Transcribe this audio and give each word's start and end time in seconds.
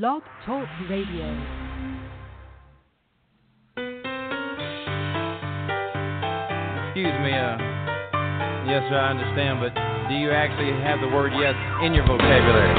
Blog 0.00 0.22
Talk 0.44 0.66
Radio. 0.90 1.22
Excuse 6.82 7.14
me, 7.22 7.30
uh, 7.30 7.54
yes, 8.66 8.82
sir, 8.90 8.98
I 8.98 9.10
understand, 9.14 9.60
but 9.60 9.70
do 10.08 10.16
you 10.16 10.32
actually 10.32 10.72
have 10.82 10.98
the 10.98 11.06
word 11.06 11.30
yes 11.38 11.54
in 11.84 11.94
your 11.94 12.04
vocabulary? 12.08 12.74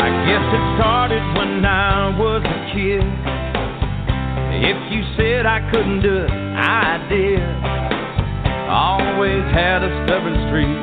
I 0.00 0.08
guess 0.24 0.44
it 0.48 0.64
started 0.80 1.22
when 1.36 1.62
I 1.66 2.16
was 2.18 2.40
a 2.42 2.72
kid. 2.72 3.04
If 4.64 4.78
you 4.90 5.02
said 5.18 5.44
I 5.44 5.60
couldn't 5.70 6.00
do 6.00 6.16
it, 6.24 6.30
I 6.30 7.06
did. 7.10 7.61
Always 9.22 9.54
had 9.54 9.86
a 9.86 9.90
stubborn 10.02 10.34
streak. 10.50 10.74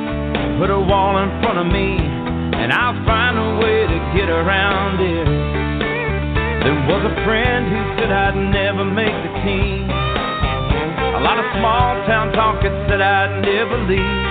Put 0.64 0.72
a 0.72 0.80
wall 0.80 1.20
in 1.20 1.28
front 1.44 1.60
of 1.60 1.68
me, 1.68 2.00
and 2.56 2.72
I'll 2.72 2.96
find 3.04 3.36
a 3.36 3.60
way 3.60 3.84
to 3.84 4.00
get 4.16 4.32
around 4.32 4.96
it. 5.04 5.28
There 6.64 6.80
was 6.88 7.04
a 7.04 7.16
friend 7.28 7.68
who 7.68 7.82
said 8.00 8.08
I'd 8.08 8.40
never 8.40 8.88
make 8.88 9.12
the 9.12 9.34
team. 9.44 9.92
A 9.92 11.20
lot 11.20 11.36
of 11.36 11.52
small 11.60 12.00
town 12.08 12.32
talk 12.32 12.64
that 12.64 12.72
said 12.88 13.04
I'd 13.04 13.44
never 13.44 13.76
leave. 13.92 14.24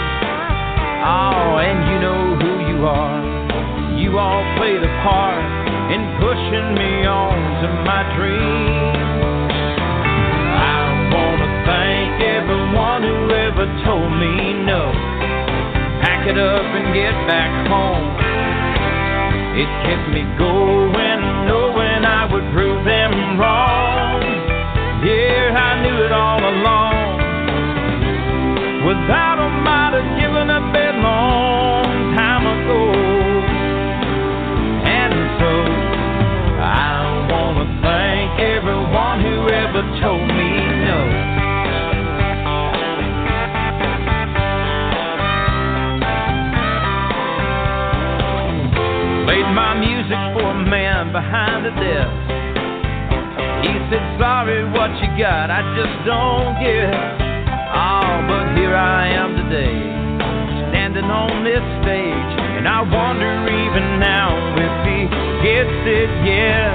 Oh, 1.04 1.60
and 1.60 1.78
you 1.92 1.96
know 2.00 2.22
who 2.40 2.52
you 2.64 2.78
are. 2.88 3.20
You 4.00 4.16
all 4.16 4.40
played 4.56 4.80
a 4.88 4.92
part 5.04 5.44
in 5.92 6.00
pushing 6.16 6.80
me 6.80 7.04
on 7.04 7.36
to 7.60 7.68
my 7.84 8.08
dreams. 8.16 9.17
Me 14.18 14.52
no. 14.66 14.90
Pack 16.02 16.26
it 16.26 16.38
up 16.38 16.66
and 16.66 16.94
get 16.94 17.14
back 17.30 17.52
home. 17.70 18.10
It 19.58 19.70
kept 19.86 20.06
me 20.14 20.22
going, 20.38 20.77
behind 51.28 51.60
the 51.60 51.74
desk. 51.76 52.16
He 53.60 53.72
said, 53.92 54.00
Sorry, 54.16 54.64
what 54.72 54.88
you 54.96 55.12
got? 55.20 55.52
I 55.52 55.60
just 55.76 55.96
don't 56.08 56.56
get. 56.56 56.88
Oh, 57.68 58.24
but 58.24 58.56
here 58.56 58.72
I 58.72 59.12
am 59.12 59.36
today, 59.36 59.76
standing 60.72 61.04
on 61.04 61.44
this 61.44 61.60
stage. 61.84 62.32
And 62.56 62.64
I 62.64 62.80
wonder 62.80 63.28
even 63.44 64.00
now 64.00 64.32
if 64.56 64.74
he 64.88 65.04
gets 65.44 65.80
it, 65.84 66.10
yeah. 66.24 66.72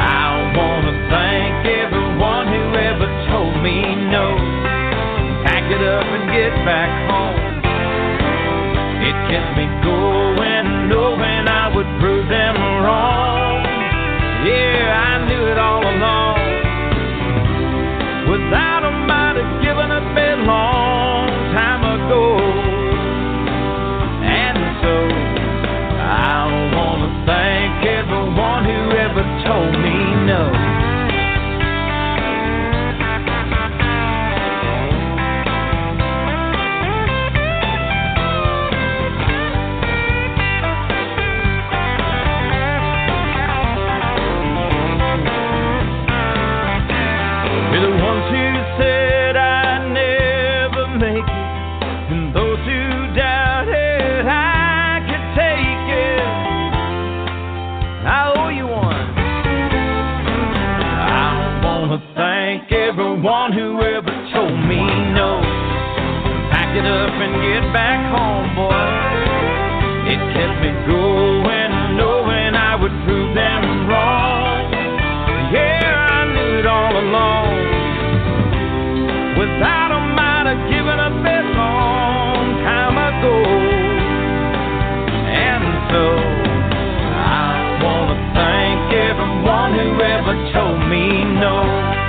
I 0.00 0.48
wanna 0.56 0.96
thank 1.12 1.60
everyone 1.68 2.48
who 2.48 2.64
ever 2.80 3.08
told 3.28 3.52
me 3.60 3.84
no. 4.08 4.32
Pack 5.44 5.68
it 5.68 5.82
up 5.84 6.08
and 6.08 6.24
get 6.32 6.56
back 6.64 6.88
home. 7.04 7.36
It 9.04 9.16
kept 9.28 9.50
me 9.60 9.68
going, 9.84 10.88
knowing 10.88 11.39
and 67.22 67.36
get 67.44 67.72
back 67.72 68.00
home, 68.08 68.48
boy. 68.56 68.72
It 70.08 70.20
kept 70.32 70.56
me 70.64 70.72
going, 70.88 71.72
knowing 71.96 72.54
I 72.56 72.74
would 72.80 72.96
prove 73.04 73.34
them 73.34 73.88
wrong. 73.88 74.72
Yeah, 75.52 75.84
I 75.84 76.32
knew 76.32 76.58
it 76.60 76.66
all 76.66 76.96
along. 76.96 77.52
Without 79.36 79.88
them, 79.92 80.16
I'd 80.16 80.46
have 80.48 80.64
given 80.72 80.98
up 80.98 81.12
a 81.20 81.40
long 81.60 82.44
time 82.64 82.96
ago. 82.96 83.36
And 85.28 85.64
so, 85.92 86.04
I 87.20 87.84
wanna 87.84 88.16
thank 88.32 88.80
everyone 88.96 89.70
who 89.76 89.88
ever 90.00 90.34
told 90.52 90.88
me 90.88 91.24
no. 91.38 91.99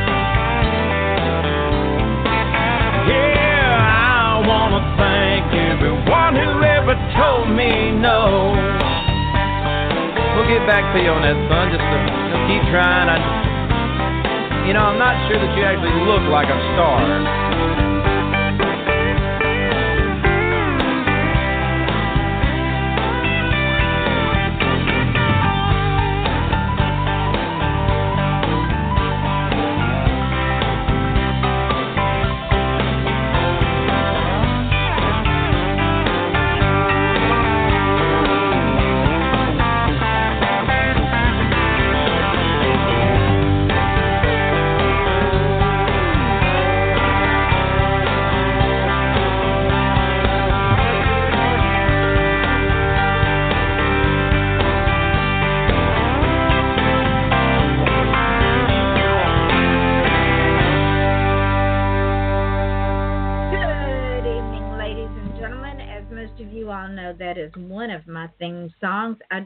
Told 7.42 7.56
me 7.58 7.92
no. 7.92 8.54
We'll 10.36 10.48
get 10.48 10.66
back 10.68 10.86
to 10.94 11.02
you 11.02 11.10
on 11.10 11.22
that, 11.26 11.38
son. 11.50 11.74
Just, 11.74 11.82
to, 11.82 11.98
just 12.30 12.44
keep 12.46 12.62
trying. 12.70 13.10
I, 13.10 13.18
you 14.68 14.74
know, 14.74 14.86
I'm 14.86 15.00
not 15.00 15.18
sure 15.28 15.38
that 15.42 15.52
you 15.58 15.64
actually 15.64 15.94
look 16.06 16.22
like 16.30 16.48
a 16.48 16.60
star. 16.74 17.41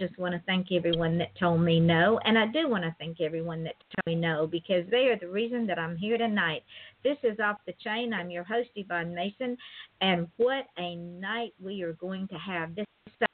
Just 0.05 0.19
want 0.19 0.33
to 0.33 0.41
thank 0.45 0.71
everyone 0.71 1.17
that 1.17 1.35
told 1.39 1.61
me 1.61 1.79
no. 1.79 2.19
And 2.25 2.37
I 2.37 2.47
do 2.47 2.69
want 2.69 2.83
to 2.83 2.95
thank 2.99 3.21
everyone 3.21 3.63
that 3.63 3.75
told 3.95 4.15
me 4.15 4.15
no 4.15 4.47
because 4.47 4.83
they 4.91 5.07
are 5.07 5.17
the 5.17 5.27
reason 5.27 5.65
that 5.67 5.79
I'm 5.79 5.97
here 5.97 6.17
tonight. 6.17 6.63
This 7.03 7.17
is 7.23 7.39
Off 7.39 7.57
the 7.65 7.73
Chain. 7.83 8.13
I'm 8.13 8.29
your 8.29 8.43
host, 8.43 8.69
Yvonne 8.75 9.15
Mason. 9.15 9.57
And 10.01 10.27
what 10.37 10.67
a 10.77 10.95
night 10.95 11.53
we 11.63 11.81
are 11.81 11.93
going 11.93 12.27
to 12.27 12.35
have. 12.35 12.75
This 12.75 12.85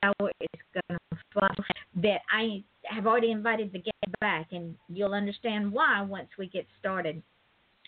hour 0.03 0.31
is 0.39 0.62
going 0.73 1.00
to 1.12 1.18
fly. 1.33 1.50
That 1.95 2.21
I 2.31 2.63
have 2.83 3.07
already 3.07 3.31
invited 3.31 3.73
the 3.73 3.79
guest 3.79 4.19
back, 4.19 4.47
and 4.51 4.75
you'll 4.88 5.13
understand 5.13 5.71
why 5.71 6.01
once 6.01 6.29
we 6.38 6.47
get 6.47 6.65
started. 6.79 7.21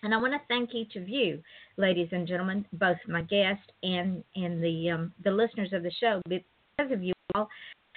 And 0.02 0.14
I 0.14 0.18
want 0.18 0.34
to 0.34 0.40
thank 0.50 0.74
each 0.74 0.96
of 0.98 1.08
you, 1.08 1.42
ladies 1.78 2.10
and 2.12 2.28
gentlemen, 2.28 2.66
both 2.74 2.98
my 3.08 3.22
guest 3.22 3.72
and 3.84 4.24
and 4.36 4.62
the 4.62 4.90
um, 4.90 5.14
the 5.24 5.32
listeners 5.32 5.72
of 5.72 5.84
the 5.84 5.92
show. 6.02 6.22
Because 6.28 6.92
of 6.92 7.02
you 7.04 7.14
all, 7.36 7.48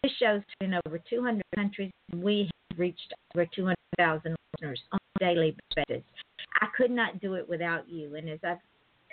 this 0.02 0.12
show's 0.19 0.43
in 0.60 0.75
over 0.87 1.00
200 1.08 1.43
countries. 1.54 1.93
And 2.12 2.22
we 2.22 2.50
have 2.70 2.78
reached 2.78 3.12
over 3.34 3.46
200,000 3.54 4.37
listeners 4.54 4.81
on 4.93 4.98
a 5.16 5.19
daily 5.19 5.56
basis. 5.75 6.02
I 6.60 6.66
could 6.76 6.90
not 6.90 7.20
do 7.20 7.34
it 7.34 7.48
without 7.48 7.88
you. 7.88 8.14
And 8.14 8.28
as 8.28 8.40
I 8.44 8.56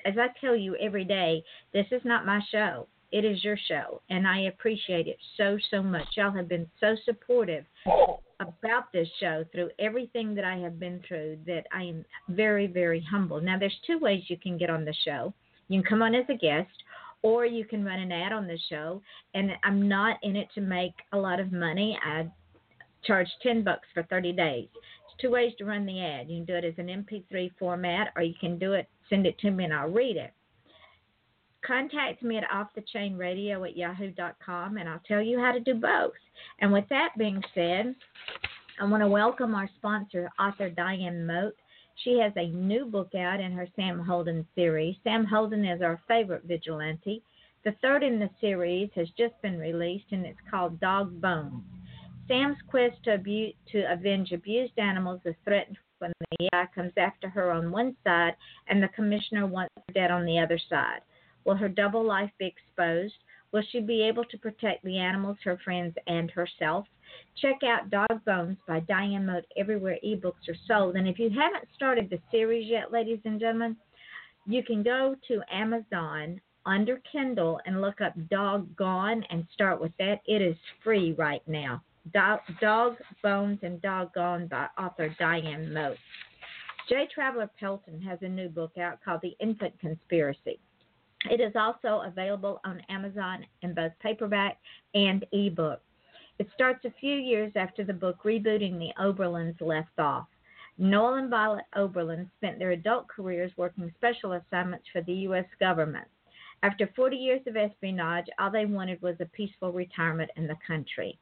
as 0.06 0.16
I 0.18 0.28
tell 0.42 0.56
you 0.56 0.76
every 0.76 1.06
day, 1.06 1.44
this 1.72 1.86
is 1.92 2.02
not 2.04 2.26
my 2.26 2.42
show. 2.52 2.88
It 3.14 3.24
is 3.24 3.44
your 3.44 3.58
show, 3.68 4.02
and 4.10 4.28
I 4.28 4.46
appreciate 4.46 5.08
it 5.08 5.18
so 5.38 5.58
so 5.70 5.82
much. 5.84 6.08
Y'all 6.16 6.32
have 6.32 6.50
been 6.50 6.68
so 6.80 6.96
supportive 7.06 7.64
about 8.40 8.92
this 8.92 9.08
show 9.20 9.46
through 9.52 9.70
everything 9.80 10.34
that 10.36 10.44
I 10.44 10.58
have 10.58 10.80
been 10.80 11.02
through 11.08 11.38
that 11.46 11.66
I 11.72 11.84
am 11.84 12.06
very, 12.30 12.68
very 12.68 13.06
humble. 13.10 13.40
Now, 13.40 13.58
there's 13.58 13.78
two 13.86 14.00
ways 14.00 14.24
you 14.28 14.38
can 14.38 14.58
get 14.58 14.70
on 14.70 14.84
the 14.84 14.96
show. 15.06 15.34
You 15.70 15.82
can 15.82 15.90
come 15.90 16.02
on 16.02 16.16
as 16.16 16.26
a 16.30 16.36
guest, 16.36 16.72
or 17.24 17.46
you 17.46 17.66
can 17.66 17.84
run 17.84 18.00
an 18.00 18.12
ad 18.12 18.32
on 18.32 18.48
the 18.48 18.60
show. 18.70 19.02
And 19.34 19.52
I'm 19.64 19.88
not 19.88 20.18
in 20.22 20.36
it 20.36 20.50
to 20.56 20.62
make 20.62 20.94
a 21.12 21.18
lot 21.18 21.40
of 21.40 21.52
money. 21.52 21.98
I 22.06 22.28
charge 23.04 23.28
10 23.42 23.64
bucks 23.64 23.88
for 23.94 24.04
30 24.04 24.34
days. 24.34 24.68
Two 25.20 25.32
ways 25.32 25.54
to 25.58 25.66
run 25.66 25.86
the 25.86 26.02
ad. 26.02 26.30
You 26.30 26.38
can 26.38 26.46
do 26.46 26.56
it 26.56 26.66
as 26.66 26.74
an 26.78 26.88
MP3 26.88 27.52
format, 27.58 28.14
or 28.16 28.24
you 28.24 28.34
can 28.40 28.60
do 28.60 28.74
it, 28.74 28.88
send 29.10 29.26
it 29.26 29.38
to 29.40 29.52
me, 29.52 29.64
and 29.64 29.74
I'll 29.74 29.90
read 29.90 30.18
it 30.18 30.34
contact 31.66 32.22
me 32.24 32.38
at 32.38 32.44
offthechainradio 32.50 33.68
at 33.68 33.78
yahoo.com 33.78 34.78
and 34.78 34.88
I'll 34.88 35.02
tell 35.08 35.22
you 35.22 35.40
how 35.40 35.52
to 35.52 35.60
do 35.60 35.76
both. 35.76 36.14
And 36.60 36.72
with 36.72 36.86
that 36.90 37.10
being 37.18 37.42
said, 37.56 37.96
I 38.80 38.86
want 38.86 39.02
to 39.02 39.08
welcome 39.08 39.56
our 39.56 39.70
sponsor, 39.78 40.30
author 40.40 40.70
Diane 40.70 41.26
Moat. 41.26 41.56
She 41.96 42.20
has 42.20 42.34
a 42.36 42.50
new 42.50 42.86
book 42.86 43.16
out 43.16 43.40
in 43.40 43.52
her 43.52 43.68
Sam 43.76 44.00
Holden 44.00 44.46
series. 44.56 44.96
Sam 45.04 45.26
Holden 45.26 45.66
is 45.66 45.82
our 45.82 46.02
favorite 46.08 46.44
vigilante. 46.44 47.24
The 47.64 47.74
third 47.82 48.04
in 48.04 48.20
the 48.20 48.30
series 48.42 48.90
has 48.96 49.10
just 49.12 49.40
been 49.42 49.58
released 49.58 50.12
and 50.12 50.26
it's 50.26 50.40
called 50.50 50.80
Dog 50.80 51.22
Bones. 51.22 51.64
Sam's 52.28 52.58
quest 52.68 53.02
to, 53.04 53.18
to 53.18 53.92
avenge 53.92 54.32
abused 54.32 54.78
animals 54.78 55.22
is 55.26 55.36
threatened 55.44 55.78
when 56.00 56.12
the 56.20 56.50
AI 56.54 56.66
comes 56.74 56.94
after 56.98 57.30
her 57.30 57.52
on 57.52 57.72
one 57.72 57.96
side 58.04 58.36
and 58.68 58.82
the 58.82 58.90
commissioner 58.90 59.46
wants 59.46 59.74
her 59.78 59.94
dead 59.94 60.12
on 60.12 60.26
the 60.26 60.40
other 60.40 60.60
side. 60.70 61.02
Will 61.46 61.56
her 61.56 61.70
double 61.70 62.04
life 62.04 62.32
be 62.38 62.46
exposed? 62.48 63.16
Will 63.52 63.64
she 63.72 63.80
be 63.80 64.02
able 64.02 64.26
to 64.26 64.38
protect 64.38 64.84
the 64.84 64.98
animals, 64.98 65.38
her 65.44 65.58
friends, 65.64 65.96
and 66.08 66.32
herself? 66.32 66.88
Check 67.42 67.58
out 67.64 67.90
Dog 67.90 68.24
Bones 68.26 68.58
by 68.68 68.80
Diane 68.82 69.26
Moat 69.26 69.46
everywhere 69.58 69.98
ebooks 70.06 70.48
are 70.48 70.56
sold. 70.68 70.96
And 70.96 71.08
if 71.08 71.20
you 71.20 71.30
haven't 71.30 71.68
started 71.76 72.10
the 72.10 72.20
series 72.32 72.70
yet, 72.70 72.92
ladies 72.92 73.20
and 73.26 73.40
gentlemen, 73.40 73.76
you 74.46 74.64
can 74.64 74.84
go 74.84 75.16
to 75.28 75.42
Amazon 75.52 76.40
under 76.66 77.02
Kindle 77.12 77.60
and 77.66 77.82
look 77.82 78.02
up 78.02 78.14
Dog 78.30 78.76
Gone 78.76 79.24
and 79.30 79.46
start 79.54 79.82
with 79.82 79.92
that. 80.00 80.22
It 80.26 80.42
is 80.42 80.56
free 80.84 81.14
right 81.14 81.42
now. 81.48 81.82
Dog, 82.14 82.40
Dog 82.62 82.98
Bones 83.22 83.60
and 83.64 83.82
Dog 83.82 84.14
Gone 84.14 84.48
by 84.48 84.68
author 84.78 85.14
Diane 85.20 85.74
Moat. 85.74 85.98
J. 86.90 87.08
Traveler 87.14 87.50
Pelton 87.60 88.02
has 88.02 88.20
a 88.22 88.28
new 88.28 88.50
book 88.50 88.78
out 88.78 89.00
called 89.04 89.22
The 89.24 89.36
Infant 89.40 89.80
Conspiracy. 89.80 90.60
It 91.30 91.40
is 91.40 91.54
also 91.56 92.02
available 92.06 92.60
on 92.66 92.82
Amazon 92.90 93.46
in 93.62 93.74
both 93.74 93.94
paperback 94.02 94.58
and 94.94 95.26
ebook. 95.32 95.82
It 96.44 96.50
starts 96.54 96.84
a 96.84 96.92
few 97.00 97.16
years 97.16 97.54
after 97.56 97.86
the 97.86 97.94
book 97.94 98.18
Rebooting 98.26 98.78
the 98.78 98.92
Oberlins 99.02 99.62
left 99.62 99.98
off. 99.98 100.28
Noel 100.78 101.14
and 101.14 101.30
Violet 101.30 101.64
Oberlin 101.74 102.30
spent 102.36 102.60
their 102.60 102.72
adult 102.72 103.08
careers 103.08 103.54
working 103.56 103.90
special 103.96 104.34
assignments 104.34 104.86
for 104.92 105.00
the 105.00 105.14
U.S. 105.14 105.46
government. 105.62 106.06
After 106.62 106.90
40 106.98 107.16
years 107.16 107.40
of 107.48 107.56
espionage, 107.56 108.26
all 108.40 108.52
they 108.52 108.66
wanted 108.66 109.02
was 109.02 109.16
a 109.22 109.26
peaceful 109.28 109.72
retirement 109.72 110.32
in 110.36 110.46
the 110.46 110.58
country. 110.68 111.18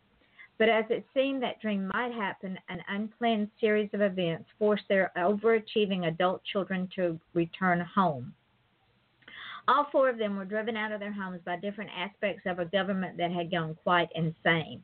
But 0.58 0.70
as 0.70 0.86
it 0.90 1.06
seemed 1.14 1.44
that 1.44 1.62
dream 1.62 1.92
might 1.94 2.14
happen, 2.14 2.58
an 2.70 2.82
unplanned 2.90 3.52
series 3.60 3.92
of 3.94 4.02
events 4.02 4.50
forced 4.58 4.88
their 4.90 5.12
overachieving 5.16 6.08
adult 6.08 6.44
children 6.46 6.90
to 6.96 7.20
return 7.36 7.80
home. 7.82 8.34
All 9.68 9.86
four 9.92 10.10
of 10.10 10.18
them 10.18 10.36
were 10.36 10.46
driven 10.46 10.76
out 10.76 10.92
of 10.92 11.00
their 11.00 11.14
homes 11.14 11.42
by 11.46 11.58
different 11.58 11.92
aspects 11.96 12.48
of 12.48 12.58
a 12.58 12.66
government 12.66 13.18
that 13.18 13.32
had 13.32 13.52
gone 13.52 13.78
quite 13.84 14.10
insane. 14.16 14.82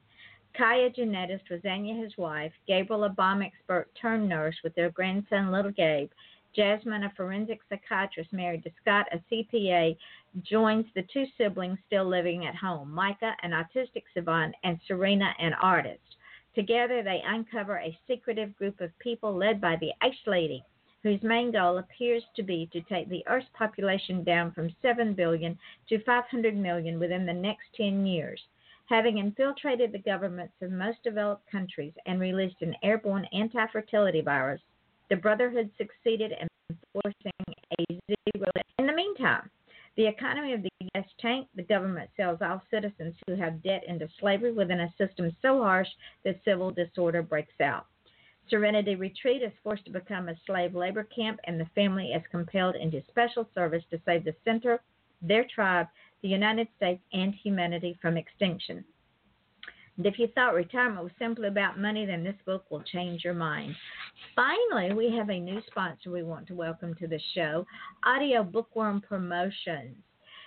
Kaya, 0.58 0.90
genetist, 0.90 1.50
Roseanne, 1.52 2.02
his 2.02 2.18
wife, 2.18 2.52
Gabriel, 2.68 3.04
a 3.04 3.10
bomb 3.10 3.44
expert 3.44 3.90
turned 3.94 4.28
nurse 4.28 4.56
with 4.64 4.74
their 4.74 4.90
grandson, 4.90 5.52
little 5.52 5.72
Gabe, 5.72 6.10
Jasmine, 6.56 7.04
a 7.04 7.12
forensic 7.16 7.60
psychiatrist 7.70 8.34
married 8.34 8.64
to 8.64 8.72
Scott, 8.82 9.06
a 9.12 9.20
CPA, 9.32 9.96
joins 10.42 10.88
the 10.96 11.04
two 11.14 11.26
siblings 11.38 11.78
still 11.86 12.06
living 12.06 12.48
at 12.48 12.56
home 12.56 12.92
Micah, 12.92 13.36
an 13.44 13.52
autistic 13.52 14.06
savant, 14.16 14.56
and 14.64 14.80
Serena, 14.88 15.32
an 15.38 15.54
artist. 15.62 16.16
Together, 16.56 17.04
they 17.04 17.22
uncover 17.24 17.78
a 17.78 17.96
secretive 18.08 18.56
group 18.56 18.82
of 18.82 18.98
people 18.98 19.36
led 19.36 19.62
by 19.62 19.76
the 19.76 19.92
Ice 20.02 20.26
Lady, 20.26 20.64
whose 21.04 21.22
main 21.22 21.52
goal 21.52 21.78
appears 21.78 22.24
to 22.36 22.42
be 22.42 22.68
to 22.74 22.82
take 22.82 23.08
the 23.10 23.24
Earth's 23.28 23.46
population 23.54 24.24
down 24.24 24.52
from 24.54 24.76
7 24.82 25.14
billion 25.14 25.60
to 25.90 26.04
500 26.04 26.58
million 26.58 26.98
within 26.98 27.28
the 27.28 27.34
next 27.34 27.68
10 27.76 28.08
years. 28.08 28.42
Having 28.90 29.18
infiltrated 29.18 29.92
the 29.92 30.00
governments 30.00 30.54
of 30.62 30.72
most 30.72 31.04
developed 31.04 31.50
countries 31.52 31.94
and 32.06 32.22
released 32.22 32.62
an 32.62 32.74
airborne 32.84 33.26
anti 33.34 33.68
fertility 33.68 34.22
virus, 34.22 34.62
the 35.10 35.16
Brotherhood 35.18 35.70
succeeded 35.78 36.32
in 36.32 36.48
forcing 36.94 37.56
a 37.80 37.86
zero. 38.08 38.52
In 38.80 38.88
the 38.88 38.94
meantime, 38.94 39.50
the 39.98 40.08
economy 40.08 40.54
of 40.54 40.64
the 40.64 40.70
U.S. 40.80 41.06
tanked. 41.20 41.54
The 41.56 41.64
government 41.64 42.10
sells 42.16 42.40
all 42.42 42.62
citizens 42.72 43.16
who 43.28 43.36
have 43.36 43.62
debt 43.62 43.84
into 43.88 44.08
slavery 44.20 44.54
within 44.54 44.80
a 44.80 44.94
system 44.98 45.36
so 45.42 45.62
harsh 45.62 45.90
that 46.24 46.40
civil 46.46 46.72
disorder 46.72 47.22
breaks 47.22 47.60
out. 47.60 47.88
Serenity 48.50 48.96
Retreat 48.96 49.42
is 49.42 49.52
forced 49.64 49.84
to 49.86 49.92
become 49.92 50.30
a 50.30 50.40
slave 50.46 50.76
labor 50.76 51.04
camp, 51.04 51.42
and 51.44 51.60
the 51.60 51.70
family 51.76 52.14
is 52.14 52.24
compelled 52.32 52.76
into 52.76 53.04
special 53.10 53.50
service 53.54 53.84
to 53.90 54.00
save 54.06 54.24
the 54.24 54.36
center, 54.46 54.80
their 55.22 55.46
tribe, 55.54 55.88
the 56.22 56.28
United 56.28 56.68
States, 56.78 57.02
and 57.14 57.34
humanity 57.36 57.98
from 58.02 58.18
extinction. 58.18 58.84
And 59.98 60.06
if 60.06 60.20
you 60.20 60.28
thought 60.36 60.54
retirement 60.54 61.04
was 61.04 61.12
simply 61.18 61.48
about 61.48 61.80
money, 61.80 62.06
then 62.06 62.24
this 62.24 62.36
book 62.46 62.66
will 62.70 62.84
change 62.84 63.24
your 63.24 63.34
mind. 63.34 63.76
Finally, 64.36 64.94
we 64.94 65.16
have 65.16 65.30
a 65.30 65.40
new 65.40 65.60
sponsor 65.68 66.12
we 66.12 66.22
want 66.24 66.48
to 66.48 66.54
welcome 66.54 66.94
to 66.96 67.08
the 67.08 67.20
show 67.34 67.66
Audio 68.06 68.44
Bookworm 68.44 69.02
Promotions. 69.02 69.96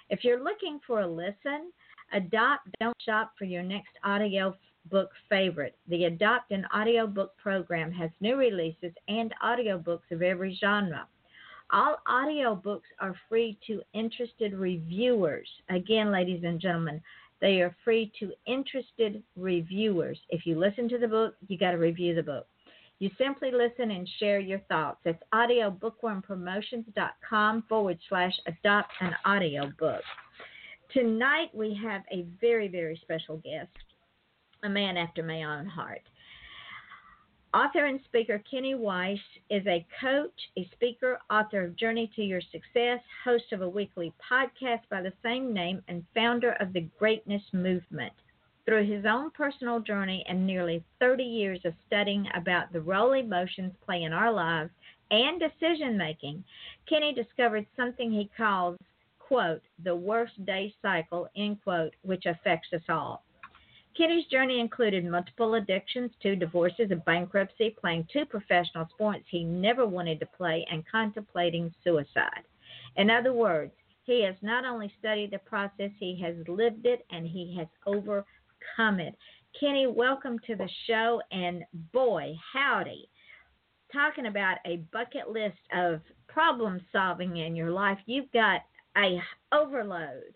If 0.09 0.25
you're 0.25 0.43
looking 0.43 0.79
for 0.87 1.01
a 1.01 1.07
listen, 1.07 1.73
adopt, 2.13 2.69
don't 2.81 2.97
shop 3.05 3.33
for 3.37 3.45
your 3.45 3.63
next 3.63 3.91
audio 4.05 4.55
book 4.91 5.11
favorite. 5.29 5.77
The 5.89 6.05
Adopt 6.05 6.53
an 6.53 6.65
Audiobook 6.75 7.37
program 7.37 7.93
has 7.93 8.11
new 8.21 8.37
releases 8.37 8.93
and 9.09 9.35
audiobooks 9.45 10.11
of 10.11 10.23
every 10.23 10.57
genre. 10.61 11.07
All 11.73 11.99
audiobooks 12.09 12.89
are 12.99 13.15
free 13.29 13.57
to 13.67 13.83
interested 13.95 14.55
reviewers. 14.55 15.49
Again, 15.69 16.11
ladies 16.11 16.43
and 16.45 16.61
gentlemen, 16.61 17.01
they 17.41 17.61
are 17.61 17.77
free 17.85 18.11
to 18.19 18.33
interested 18.47 19.23
reviewers. 19.37 20.19
If 20.29 20.47
you 20.47 20.59
listen 20.59 20.89
to 20.91 20.99
the 20.99 21.09
book, 21.09 21.35
you 21.49 21.57
got 21.57 21.71
to 21.73 21.79
review 21.79 22.15
the 22.15 22.23
book. 22.23 22.47
You 22.99 23.11
simply 23.17 23.51
listen 23.51 23.93
and 23.93 24.07
share 24.19 24.41
your 24.41 24.59
thoughts. 24.69 25.01
It's 25.05 25.23
audiobookwormpromotions.com 25.33 27.65
forward 27.69 27.99
slash 28.09 28.35
adopt 28.47 28.93
an 29.01 29.15
audiobook. 29.27 30.03
Tonight 30.93 31.49
we 31.55 31.73
have 31.83 32.03
a 32.13 32.27
very, 32.41 32.69
very 32.69 33.01
special 33.03 33.39
guest 33.39 33.71
a 34.63 34.69
man 34.69 34.97
after 34.97 35.23
my 35.23 35.45
own 35.45 35.67
heart. 35.67 36.03
Author 37.53 37.87
and 37.87 37.99
speaker 38.05 38.41
Kenny 38.49 38.77
Weiss 38.77 39.19
is 39.51 39.67
a 39.67 39.85
coach, 40.01 40.41
a 40.57 40.69
speaker, 40.73 41.19
author 41.29 41.65
of 41.65 41.75
Journey 41.75 42.09
to 42.15 42.23
Your 42.23 42.41
Success, 42.41 43.01
host 43.25 43.53
of 43.53 43.61
a 43.61 43.69
weekly 43.69 44.13
podcast 44.31 44.83
by 44.89 45.03
the 45.03 45.13
same 45.21 45.53
name, 45.53 45.83
and 45.89 46.05
founder 46.15 46.53
of 46.61 46.73
the 46.73 46.87
Greatness 47.01 47.43
Movement. 47.53 48.13
Through 48.67 48.87
his 48.87 49.05
own 49.05 49.33
personal 49.33 49.81
journey 49.81 50.25
and 50.29 50.47
nearly 50.47 50.85
30 51.01 51.25
years 51.25 51.59
of 51.65 51.75
studying 51.89 52.29
about 52.37 52.73
the 52.73 52.83
role 52.83 53.15
emotions 53.15 53.73
play 53.85 54.05
in 54.05 54.13
our 54.13 54.31
lives 54.31 54.71
and 55.11 55.41
decision 55.41 55.99
making, 55.99 56.45
Kenny 56.89 57.13
discovered 57.13 57.67
something 57.77 58.13
he 58.13 58.31
calls, 58.37 58.79
quote, 59.19 59.63
the 59.83 59.97
worst 59.97 60.45
day 60.47 60.73
cycle, 60.81 61.29
end 61.35 61.61
quote, 61.65 61.97
which 62.03 62.27
affects 62.27 62.73
us 62.73 62.89
all. 62.89 63.25
Kenny's 63.97 64.27
journey 64.27 64.61
included 64.61 65.05
multiple 65.05 65.55
addictions, 65.55 66.11
two 66.23 66.37
divorces, 66.37 66.91
a 66.91 66.97
bankruptcy, 66.97 67.77
playing 67.81 68.07
two 68.13 68.25
professional 68.25 68.87
sports 68.91 69.25
he 69.29 69.45
never 69.45 69.87
wanted 69.87 70.21
to 70.21 70.27
play, 70.27 70.67
and 70.71 70.85
contemplating 70.91 71.75
suicide. 71.83 72.45
In 72.97 73.11
other 73.11 73.33
words, 73.33 73.73
he 74.05 74.23
has 74.25 74.37
not 74.43 74.65
only 74.65 74.93
studied 74.99 75.33
the 75.33 75.39
process, 75.39 75.91
he 75.99 76.21
has 76.23 76.35
lived 76.49 76.87
it 76.87 77.05
and 77.11 77.27
he 77.27 77.55
has 77.59 77.69
overcome 77.87 79.01
it. 79.01 79.17
Kenny, 79.59 79.87
welcome 79.87 80.39
to 80.47 80.55
the 80.55 80.69
show, 80.87 81.21
and 81.33 81.65
boy, 81.93 82.35
howdy. 82.53 83.09
Talking 83.93 84.27
about 84.27 84.59
a 84.67 84.85
bucket 84.93 85.31
list 85.31 85.59
of 85.75 86.01
problem 86.29 86.81
solving 86.93 87.39
in 87.39 87.57
your 87.57 87.73
life. 87.73 87.99
You've 88.07 88.31
got 88.33 88.61
a 88.97 89.21
overload. 89.53 90.35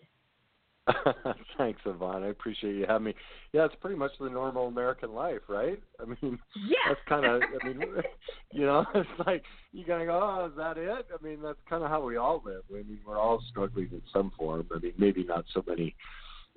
Thanks, 1.57 1.81
Yvonne. 1.85 2.23
I 2.23 2.27
appreciate 2.27 2.75
you 2.75 2.85
having 2.87 3.05
me. 3.05 3.13
Yeah, 3.53 3.65
it's 3.65 3.75
pretty 3.81 3.95
much 3.95 4.11
the 4.19 4.29
normal 4.29 4.67
American 4.67 5.13
life, 5.13 5.41
right? 5.47 5.81
I 5.99 6.05
mean, 6.05 6.39
yeah. 6.67 6.77
that's 6.87 6.99
kind 7.07 7.25
of. 7.25 7.41
I 7.41 7.67
mean, 7.67 7.81
you 8.51 8.65
know, 8.65 8.85
it's 8.95 9.09
like 9.25 9.43
you 9.73 9.85
gotta 9.85 10.05
go. 10.05 10.19
Oh, 10.21 10.45
is 10.45 10.57
that 10.57 10.77
it? 10.77 11.07
I 11.11 11.23
mean, 11.23 11.41
that's 11.41 11.57
kind 11.67 11.83
of 11.83 11.89
how 11.89 12.03
we 12.03 12.17
all 12.17 12.41
live. 12.45 12.63
I 12.69 12.83
mean, 12.83 12.99
we're 13.05 13.19
all 13.19 13.41
struggling 13.49 13.89
in 13.91 14.01
some 14.13 14.31
form. 14.37 14.67
I 14.75 14.79
mean, 14.79 14.93
maybe 14.97 15.23
not 15.23 15.45
so 15.53 15.63
many 15.67 15.95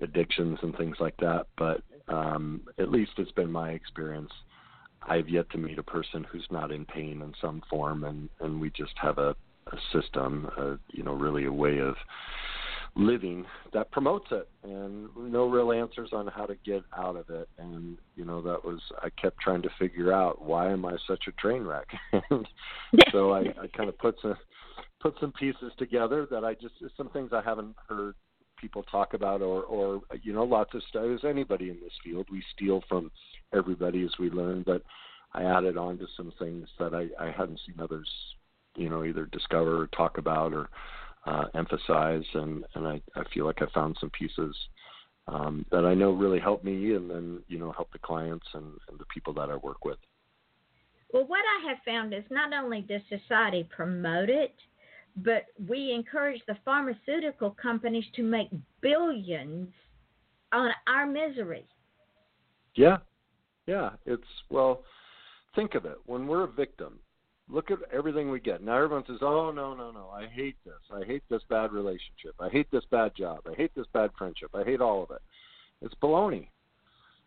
addictions 0.02 0.58
and 0.62 0.76
things 0.76 0.96
like 1.00 1.16
that, 1.18 1.46
but 1.56 1.82
um, 2.08 2.62
at 2.78 2.90
least 2.90 3.12
it's 3.18 3.32
been 3.32 3.50
my 3.50 3.70
experience. 3.70 4.30
I've 5.02 5.28
yet 5.28 5.48
to 5.50 5.58
meet 5.58 5.78
a 5.78 5.82
person 5.82 6.24
who's 6.30 6.46
not 6.50 6.70
in 6.70 6.84
pain 6.84 7.22
in 7.22 7.32
some 7.40 7.62
form, 7.70 8.04
and 8.04 8.28
and 8.40 8.60
we 8.60 8.70
just 8.70 8.94
have 9.00 9.16
a, 9.16 9.34
a 9.72 9.76
system, 9.92 10.50
a, 10.58 10.78
you 10.90 11.02
know, 11.02 11.14
really 11.14 11.46
a 11.46 11.52
way 11.52 11.78
of 11.78 11.94
living 12.96 13.44
that 13.72 13.90
promotes 13.90 14.26
it 14.30 14.48
and 14.64 15.08
no 15.16 15.48
real 15.48 15.72
answers 15.72 16.10
on 16.12 16.26
how 16.26 16.46
to 16.46 16.56
get 16.64 16.82
out 16.96 17.16
of 17.16 17.30
it. 17.30 17.48
And 17.58 17.98
you 18.16 18.24
know 18.24 18.42
that 18.42 18.64
was 18.64 18.80
i 19.02 19.08
kept 19.10 19.40
trying 19.40 19.62
to 19.62 19.70
figure 19.78 20.12
out 20.12 20.42
why 20.42 20.70
am 20.70 20.84
i 20.84 20.96
such 21.06 21.24
a 21.28 21.32
train 21.32 21.64
wreck? 21.64 21.88
And 22.30 22.46
so 23.12 23.32
i 23.32 23.40
i 23.62 23.66
kind 23.76 23.88
of 23.88 23.98
put 23.98 24.16
some 24.20 24.36
put 25.00 25.14
some 25.20 25.32
pieces 25.32 25.72
together 25.78 26.26
that 26.30 26.44
i 26.44 26.54
just 26.54 26.74
some 26.96 27.08
things 27.10 27.30
i 27.32 27.42
haven't 27.42 27.76
heard 27.88 28.14
people 28.60 28.82
talk 28.84 29.14
about 29.14 29.40
or 29.40 29.62
or 29.62 30.00
you 30.22 30.32
know 30.32 30.44
lots 30.44 30.74
of 30.74 30.82
stuff. 30.88 31.04
As 31.04 31.24
anybody 31.24 31.70
in 31.70 31.76
this 31.80 31.92
field. 32.04 32.26
We 32.30 32.42
steal 32.54 32.82
from 32.88 33.10
everybody 33.52 34.04
as 34.04 34.10
we 34.18 34.30
learn 34.30 34.62
but 34.66 34.82
i 35.32 35.42
added 35.42 35.76
on 35.76 35.98
to 35.98 36.06
some 36.16 36.32
things 36.38 36.68
that 36.78 36.94
i 36.94 37.08
i 37.22 37.30
hadn't 37.30 37.60
seen 37.66 37.76
others 37.80 38.08
you 38.76 38.88
know 38.88 39.04
either 39.04 39.26
discover 39.26 39.82
or 39.82 39.86
talk 39.88 40.18
about 40.18 40.52
or 40.52 40.68
uh, 41.26 41.44
emphasize, 41.54 42.24
and 42.34 42.64
and 42.74 42.86
I, 42.86 43.00
I 43.14 43.22
feel 43.34 43.44
like 43.44 43.60
I 43.62 43.66
found 43.74 43.96
some 44.00 44.10
pieces 44.10 44.56
um, 45.26 45.66
that 45.70 45.84
I 45.84 45.94
know 45.94 46.10
really 46.10 46.40
help 46.40 46.64
me, 46.64 46.94
and 46.94 47.10
then 47.10 47.40
you 47.48 47.58
know 47.58 47.72
help 47.72 47.92
the 47.92 47.98
clients 47.98 48.46
and, 48.54 48.72
and 48.88 48.98
the 48.98 49.04
people 49.12 49.32
that 49.34 49.50
I 49.50 49.56
work 49.56 49.84
with. 49.84 49.98
Well, 51.12 51.26
what 51.26 51.40
I 51.40 51.68
have 51.68 51.78
found 51.84 52.12
is 52.12 52.24
not 52.30 52.52
only 52.52 52.82
does 52.82 53.00
society 53.08 53.66
promote 53.74 54.28
it, 54.28 54.54
but 55.16 55.46
we 55.68 55.92
encourage 55.92 56.40
the 56.46 56.56
pharmaceutical 56.64 57.50
companies 57.50 58.04
to 58.14 58.22
make 58.22 58.48
billions 58.80 59.68
on 60.52 60.70
our 60.86 61.06
misery. 61.06 61.66
Yeah, 62.74 62.98
yeah. 63.66 63.90
It's 64.06 64.22
well, 64.50 64.84
think 65.54 65.74
of 65.74 65.84
it. 65.84 65.98
When 66.06 66.26
we're 66.26 66.44
a 66.44 66.52
victim, 66.52 66.98
look 67.50 67.70
at 67.70 67.78
everything 67.92 68.30
we 68.30 68.40
get. 68.40 68.62
Now 68.62 68.76
everyone 68.76 69.04
says, 69.06 69.18
"Oh 69.20 69.50
no, 69.50 69.74
no, 69.74 69.90
no! 69.90 70.08
I 70.08 70.26
hate 70.26 70.56
this. 70.64 70.74
I 70.92 71.04
hate 71.04 71.22
this 71.30 71.42
bad 71.48 71.72
relationship. 71.72 72.34
I 72.40 72.48
hate 72.48 72.70
this 72.70 72.84
bad 72.90 73.14
job. 73.16 73.40
I 73.46 73.54
hate 73.54 73.74
this 73.74 73.86
bad 73.92 74.10
friendship. 74.16 74.50
I 74.54 74.64
hate 74.64 74.80
all 74.80 75.02
of 75.02 75.10
it." 75.10 75.22
It's 75.80 75.94
baloney. 76.02 76.48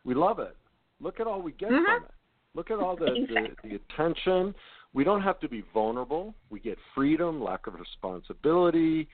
We 0.04 0.13
love 0.13 0.40
it. 0.40 0.56
Look 1.00 1.20
at 1.20 1.28
all 1.28 1.42
we 1.42 1.54
get 1.54 1.70
mm-hmm. 1.70 1.86
from 1.86 2.04
it. 2.04 2.12
Look 2.54 2.70
at 2.70 2.80
all 2.80 2.96
the, 2.96 3.13
exactly. 3.13 3.70
the 3.70 3.70
the 3.70 3.94
attention. 3.94 4.54
We 4.94 5.04
don't 5.04 5.22
have 5.22 5.40
to 5.40 5.48
be 5.48 5.63
vulnerable. 5.74 6.34
We 6.50 6.60
get 6.60 6.78
freedom, 6.94 7.42
lack 7.42 7.68
of 7.68 7.75
responsibility. 7.75 9.08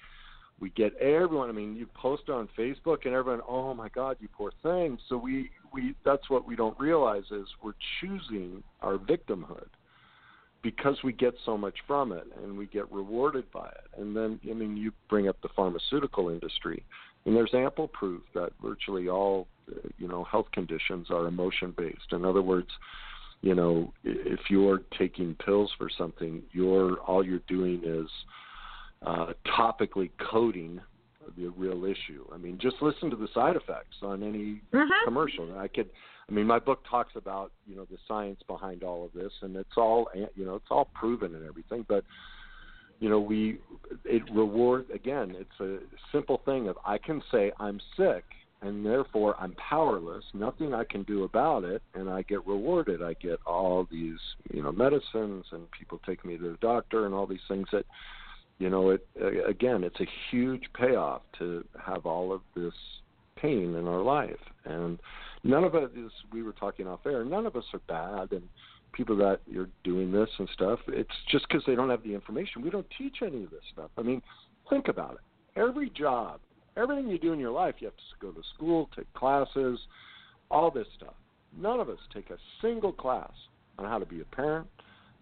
We 0.60 0.72
get 0.72 0.96
everyone. 0.98 1.50
I 1.50 1.52
mean, 1.52 1.76
you 1.76 1.86
post 1.94 2.30
on 2.30 2.50
Facebook, 2.58 3.06
and 3.06 3.14
everyone, 3.14 3.42
"Oh 3.48 3.74
my 3.76 3.90
God, 3.90 4.18
you 4.20 4.28
poor 4.36 4.52
thing." 4.64 4.98
So 5.08 5.18
we 5.18 5.52
we 5.72 5.94
that's 6.04 6.30
what 6.30 6.48
we 6.48 6.56
don't 6.56 6.78
realize 6.80 7.26
is 7.30 7.46
we're 7.62 7.76
choosing 8.02 8.64
our 8.82 8.98
victimhood 8.98 9.68
because 10.64 10.98
we 11.04 11.14
get 11.14 11.34
so 11.46 11.58
much 11.58 11.76
from 11.86 12.12
it 12.12 12.26
and 12.44 12.58
we 12.58 12.66
get 12.66 12.92
rewarded 12.92 13.50
by 13.52 13.68
it. 13.68 14.02
And 14.02 14.16
then, 14.16 14.40
I 14.50 14.54
mean, 14.54 14.76
you 14.76 14.92
bring 15.10 15.28
up 15.28 15.38
the 15.42 15.50
pharmaceutical 15.56 16.30
industry, 16.30 16.84
and 17.26 17.36
there's 17.36 17.54
ample 17.54 17.88
proof 17.88 18.22
that 18.34 18.52
virtually 18.62 19.08
all, 19.08 19.48
you 19.98 20.08
know, 20.08 20.24
health 20.24 20.48
conditions 20.54 21.08
are 21.10 21.28
emotion 21.28 21.74
based. 21.78 22.12
In 22.12 22.26
other 22.26 22.42
words, 22.42 22.70
you 23.42 23.54
know, 23.54 23.94
if 24.04 24.40
you're 24.50 24.82
taking 24.98 25.36
pills 25.36 25.72
for 25.78 25.90
something, 25.96 26.42
you're 26.52 26.96
all 27.02 27.24
you're 27.24 27.40
doing 27.48 27.82
is 27.84 28.10
uh, 29.06 29.34
topically 29.58 30.10
coating 30.32 30.82
the 31.38 31.48
real 31.50 31.86
issue. 31.86 32.26
I 32.34 32.38
mean, 32.38 32.58
just 32.60 32.78
listen 32.82 33.10
to 33.10 33.16
the 33.16 33.28
side 33.34 33.56
effects 33.56 33.98
on 34.02 34.24
any 34.24 34.62
uh-huh. 34.74 35.06
commercial. 35.06 35.58
I 35.58 35.68
could 35.68 35.90
I 36.30 36.34
mean, 36.34 36.46
my 36.46 36.60
book 36.60 36.82
talks 36.90 37.14
about 37.16 37.52
you 37.66 37.76
know 37.76 37.86
the 37.90 37.98
science 38.08 38.42
behind 38.48 38.84
all 38.84 39.06
of 39.06 39.14
this, 39.14 39.32
and 39.42 39.56
it's 39.56 39.78
all 39.78 40.10
you 40.36 40.46
know 40.46 40.56
it's 40.56 40.68
all 40.70 40.90
proven 40.94 41.36
and 41.36 41.48
everything. 41.48 41.86
But 41.88 42.04
you 43.00 43.10
know, 43.10 43.20
we 43.20 43.60
it 44.04 44.24
reward 44.34 44.88
again. 44.94 45.36
It's 45.38 45.60
a 45.60 45.80
simple 46.12 46.42
thing 46.46 46.68
of 46.68 46.78
I 46.86 46.98
can 46.98 47.22
say 47.32 47.52
I'm 47.60 47.80
sick, 47.96 48.26
and 48.62 48.86
therefore 48.86 49.36
I'm 49.40 49.54
powerless. 49.54 50.26
Nothing 50.34 50.74
I 50.74 50.84
can 50.84 51.04
do 51.04 51.24
about 51.24 51.64
it, 51.64 51.82
and 51.94 52.10
I 52.10 52.24
get 52.24 52.46
rewarded. 52.46 53.02
I 53.02 53.14
get 53.14 53.40
all 53.46 53.88
these 53.90 54.20
you 54.52 54.64
know 54.64 54.74
medicines, 54.74 55.46
and 55.52 55.72
people 55.72 56.02
take 56.06 56.26
me 56.26 56.38
to 56.38 56.52
the 56.52 56.58
doctor, 56.60 57.06
and 57.06 57.16
all 57.16 57.26
these 57.26 57.40
things 57.48 57.68
that 57.72 57.86
you 58.58 58.70
know 58.70 58.90
it 58.90 59.08
again. 59.48 59.86
It's 59.86 60.02
a 60.02 60.08
huge 60.30 60.64
payoff 60.74 61.22
to 61.40 61.64
have 61.86 62.06
all 62.06 62.34
of 62.34 62.42
this 62.54 62.74
pain 63.38 63.76
in 63.76 63.88
our 63.88 64.02
life, 64.02 64.36
and 64.66 65.00
none 65.48 65.64
of 65.64 65.76
it 65.76 65.92
is 65.96 66.12
we 66.32 66.44
were 66.44 66.54
talking 66.54 66.88
off 66.88 67.00
air 67.06 67.24
none 67.24 67.46
of 67.46 67.56
us 67.56 67.64
are 67.74 67.82
bad 67.88 68.32
and 68.32 68.44
people 68.94 69.16
that 69.16 69.40
you're 69.46 69.70
doing 69.84 70.12
this 70.12 70.30
and 70.40 70.48
stuff 70.54 70.80
it's 70.88 71.10
just 71.32 71.48
because 71.48 71.64
they 71.66 71.76
don't 71.76 71.90
have 71.90 72.04
the 72.04 72.14
information 72.14 72.62
we 72.62 72.70
don't 72.70 72.88
teach 72.98 73.18
any 73.22 73.44
of 73.44 73.50
this 73.50 73.62
stuff 73.74 73.90
i 73.98 74.02
mean 74.02 74.22
think 74.70 74.88
about 74.88 75.14
it 75.14 75.60
every 75.60 75.90
job 75.92 76.40
everything 76.76 77.08
you 77.08 77.18
do 77.18 77.34
in 77.34 77.40
your 77.40 77.52
life 77.52 77.76
you 77.80 77.88
have 77.88 77.98
to 77.98 78.04
go 78.22 78.32
to 78.32 78.42
school 78.56 78.90
take 78.96 79.12
classes 79.14 79.80
all 80.52 80.72
this 80.72 80.88
stuff 80.96 81.14
none 81.58 81.80
of 81.80 81.90
us 81.90 82.00
take 82.14 82.30
a 82.30 82.38
single 82.62 82.92
class 82.92 83.32
on 83.78 83.86
how 83.86 83.98
to 83.98 84.06
be 84.06 84.22
a 84.22 84.36
parent 84.36 84.68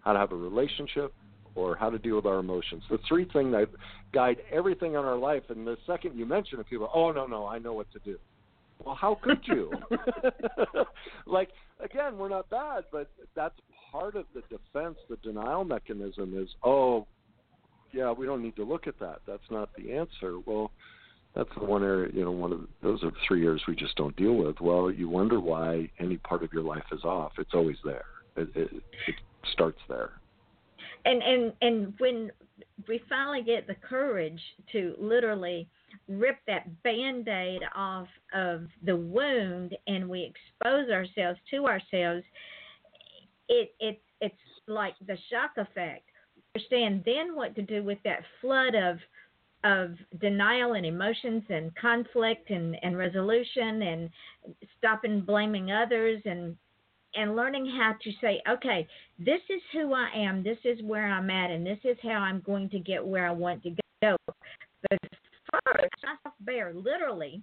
how 0.00 0.12
to 0.12 0.18
have 0.18 0.32
a 0.32 0.36
relationship 0.36 1.12
or 1.56 1.74
how 1.74 1.90
to 1.90 1.98
deal 1.98 2.16
with 2.16 2.26
our 2.26 2.38
emotions. 2.38 2.84
The 2.88 2.98
three 3.08 3.24
things 3.32 3.52
that 3.52 3.68
guide 4.12 4.36
everything 4.52 4.92
in 4.92 4.98
our 4.98 5.16
life. 5.16 5.42
And 5.48 5.66
the 5.66 5.76
second 5.86 6.16
you 6.16 6.26
mention 6.26 6.60
it, 6.60 6.68
people, 6.68 6.88
oh 6.94 7.10
no, 7.10 7.26
no, 7.26 7.46
I 7.46 7.58
know 7.58 7.72
what 7.72 7.90
to 7.92 7.98
do. 8.00 8.18
Well, 8.84 8.94
how 8.94 9.18
could 9.22 9.40
you? 9.44 9.72
like 11.26 11.50
again, 11.80 12.18
we're 12.18 12.28
not 12.28 12.48
bad, 12.50 12.84
but 12.92 13.10
that's 13.34 13.58
part 13.90 14.16
of 14.16 14.26
the 14.34 14.42
defense. 14.42 14.96
The 15.08 15.16
denial 15.16 15.64
mechanism 15.64 16.38
is, 16.38 16.48
oh, 16.62 17.06
yeah, 17.92 18.12
we 18.12 18.26
don't 18.26 18.42
need 18.42 18.56
to 18.56 18.64
look 18.64 18.86
at 18.86 18.98
that. 19.00 19.20
That's 19.26 19.50
not 19.50 19.70
the 19.76 19.92
answer. 19.92 20.38
Well, 20.44 20.70
that's 21.34 21.48
the 21.58 21.64
one 21.64 21.82
area. 21.82 22.10
You 22.12 22.24
know, 22.24 22.30
one 22.30 22.52
of 22.52 22.60
those 22.82 23.02
are 23.04 23.12
three 23.26 23.44
areas 23.44 23.62
we 23.68 23.76
just 23.76 23.96
don't 23.96 24.16
deal 24.16 24.34
with. 24.34 24.60
Well, 24.60 24.90
you 24.90 25.08
wonder 25.08 25.40
why 25.40 25.90
any 25.98 26.16
part 26.18 26.42
of 26.42 26.52
your 26.52 26.62
life 26.62 26.84
is 26.92 27.04
off. 27.04 27.32
It's 27.38 27.54
always 27.54 27.76
there. 27.84 28.04
It, 28.36 28.48
it, 28.54 28.72
it 28.72 29.14
starts 29.52 29.78
there. 29.88 30.12
And 31.04 31.22
and 31.22 31.52
and 31.62 31.94
when 31.98 32.32
we 32.88 33.00
finally 33.08 33.42
get 33.42 33.66
the 33.66 33.74
courage 33.74 34.40
to 34.72 34.94
literally 34.98 35.68
rip 36.08 36.38
that 36.46 36.82
band 36.82 37.28
aid 37.28 37.62
off 37.74 38.08
of 38.34 38.66
the 38.84 38.96
wound 38.96 39.76
and 39.86 40.08
we 40.08 40.22
expose 40.22 40.90
ourselves 40.90 41.38
to 41.50 41.66
ourselves, 41.66 42.22
it, 43.48 43.74
it 43.80 44.00
it's 44.20 44.34
like 44.66 44.94
the 45.06 45.16
shock 45.30 45.52
effect. 45.56 46.04
Understand 46.54 47.02
then 47.04 47.36
what 47.36 47.54
to 47.56 47.62
do 47.62 47.82
with 47.82 47.98
that 48.04 48.20
flood 48.40 48.74
of 48.74 48.98
of 49.64 49.96
denial 50.20 50.74
and 50.74 50.86
emotions 50.86 51.42
and 51.48 51.74
conflict 51.76 52.50
and, 52.50 52.76
and 52.82 52.96
resolution 52.96 53.82
and 53.82 54.10
stopping 54.78 55.20
blaming 55.20 55.72
others 55.72 56.22
and 56.24 56.56
and 57.14 57.34
learning 57.34 57.66
how 57.66 57.94
to 58.02 58.10
say, 58.20 58.42
okay, 58.48 58.86
this 59.18 59.40
is 59.48 59.62
who 59.72 59.94
I 59.94 60.10
am, 60.14 60.42
this 60.42 60.58
is 60.64 60.82
where 60.82 61.08
I'm 61.08 61.30
at, 61.30 61.50
and 61.50 61.66
this 61.66 61.78
is 61.82 61.96
how 62.02 62.10
I'm 62.10 62.40
going 62.40 62.68
to 62.70 62.78
get 62.78 63.04
where 63.04 63.26
I 63.26 63.30
want 63.30 63.62
to 63.62 63.70
go. 64.02 64.16
But 64.28 64.98
first, 65.64 65.94
myself 66.02 66.34
bare, 66.40 66.72
literally, 66.74 67.42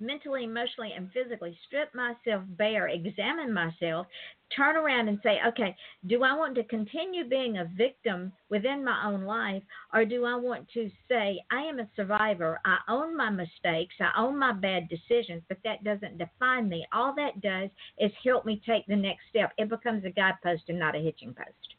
mentally, 0.00 0.44
emotionally, 0.44 0.92
and 0.96 1.10
physically, 1.12 1.58
strip 1.66 1.92
myself 1.94 2.44
bare, 2.56 2.88
examine 2.88 3.52
myself, 3.52 4.06
turn 4.54 4.76
around 4.76 5.08
and 5.08 5.18
say, 5.22 5.38
okay, 5.46 5.74
do 6.06 6.22
I 6.22 6.34
want 6.34 6.54
to 6.54 6.64
continue 6.64 7.28
being 7.28 7.58
a 7.58 7.70
victim 7.76 8.32
within 8.48 8.84
my 8.84 9.04
own 9.06 9.24
life, 9.24 9.62
or 9.92 10.04
do 10.04 10.24
I 10.24 10.36
want 10.36 10.68
to 10.74 10.88
say, 11.08 11.40
I 11.50 11.62
am 11.62 11.80
a 11.80 11.88
survivor, 11.96 12.60
I 12.64 12.78
own 12.88 13.16
my 13.16 13.30
mistakes, 13.30 13.94
I 14.00 14.10
own 14.16 14.38
my 14.38 14.52
bad 14.52 14.88
decisions, 14.88 15.42
but 15.48 15.58
that 15.64 15.84
doesn't 15.84 16.18
define 16.18 16.68
me. 16.68 16.86
All 16.92 17.14
that 17.16 17.40
does 17.40 17.70
is 17.98 18.12
help 18.24 18.46
me 18.46 18.62
take 18.64 18.86
the 18.86 18.96
next 18.96 19.22
step. 19.28 19.52
It 19.58 19.68
becomes 19.68 20.04
a 20.04 20.10
guidepost 20.10 20.64
and 20.68 20.78
not 20.78 20.96
a 20.96 21.00
hitching 21.00 21.34
post. 21.34 21.77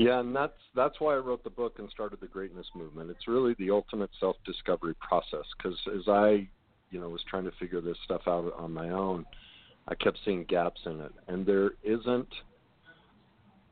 Yeah, 0.00 0.20
and 0.20 0.34
that's 0.34 0.54
that's 0.74 0.98
why 0.98 1.12
I 1.14 1.18
wrote 1.18 1.44
the 1.44 1.50
book 1.50 1.78
and 1.78 1.90
started 1.90 2.20
the 2.20 2.26
greatness 2.26 2.66
movement. 2.74 3.10
It's 3.10 3.28
really 3.28 3.54
the 3.58 3.70
ultimate 3.70 4.08
self-discovery 4.18 4.94
process 4.98 5.44
because 5.58 5.78
as 5.94 6.08
I, 6.08 6.48
you 6.90 6.98
know, 6.98 7.10
was 7.10 7.20
trying 7.28 7.44
to 7.44 7.52
figure 7.60 7.82
this 7.82 7.98
stuff 8.06 8.22
out 8.26 8.50
on 8.56 8.72
my 8.72 8.88
own, 8.88 9.26
I 9.88 9.94
kept 9.94 10.18
seeing 10.24 10.44
gaps 10.44 10.80
in 10.86 11.02
it, 11.02 11.12
and 11.28 11.44
there 11.44 11.72
isn't 11.82 12.28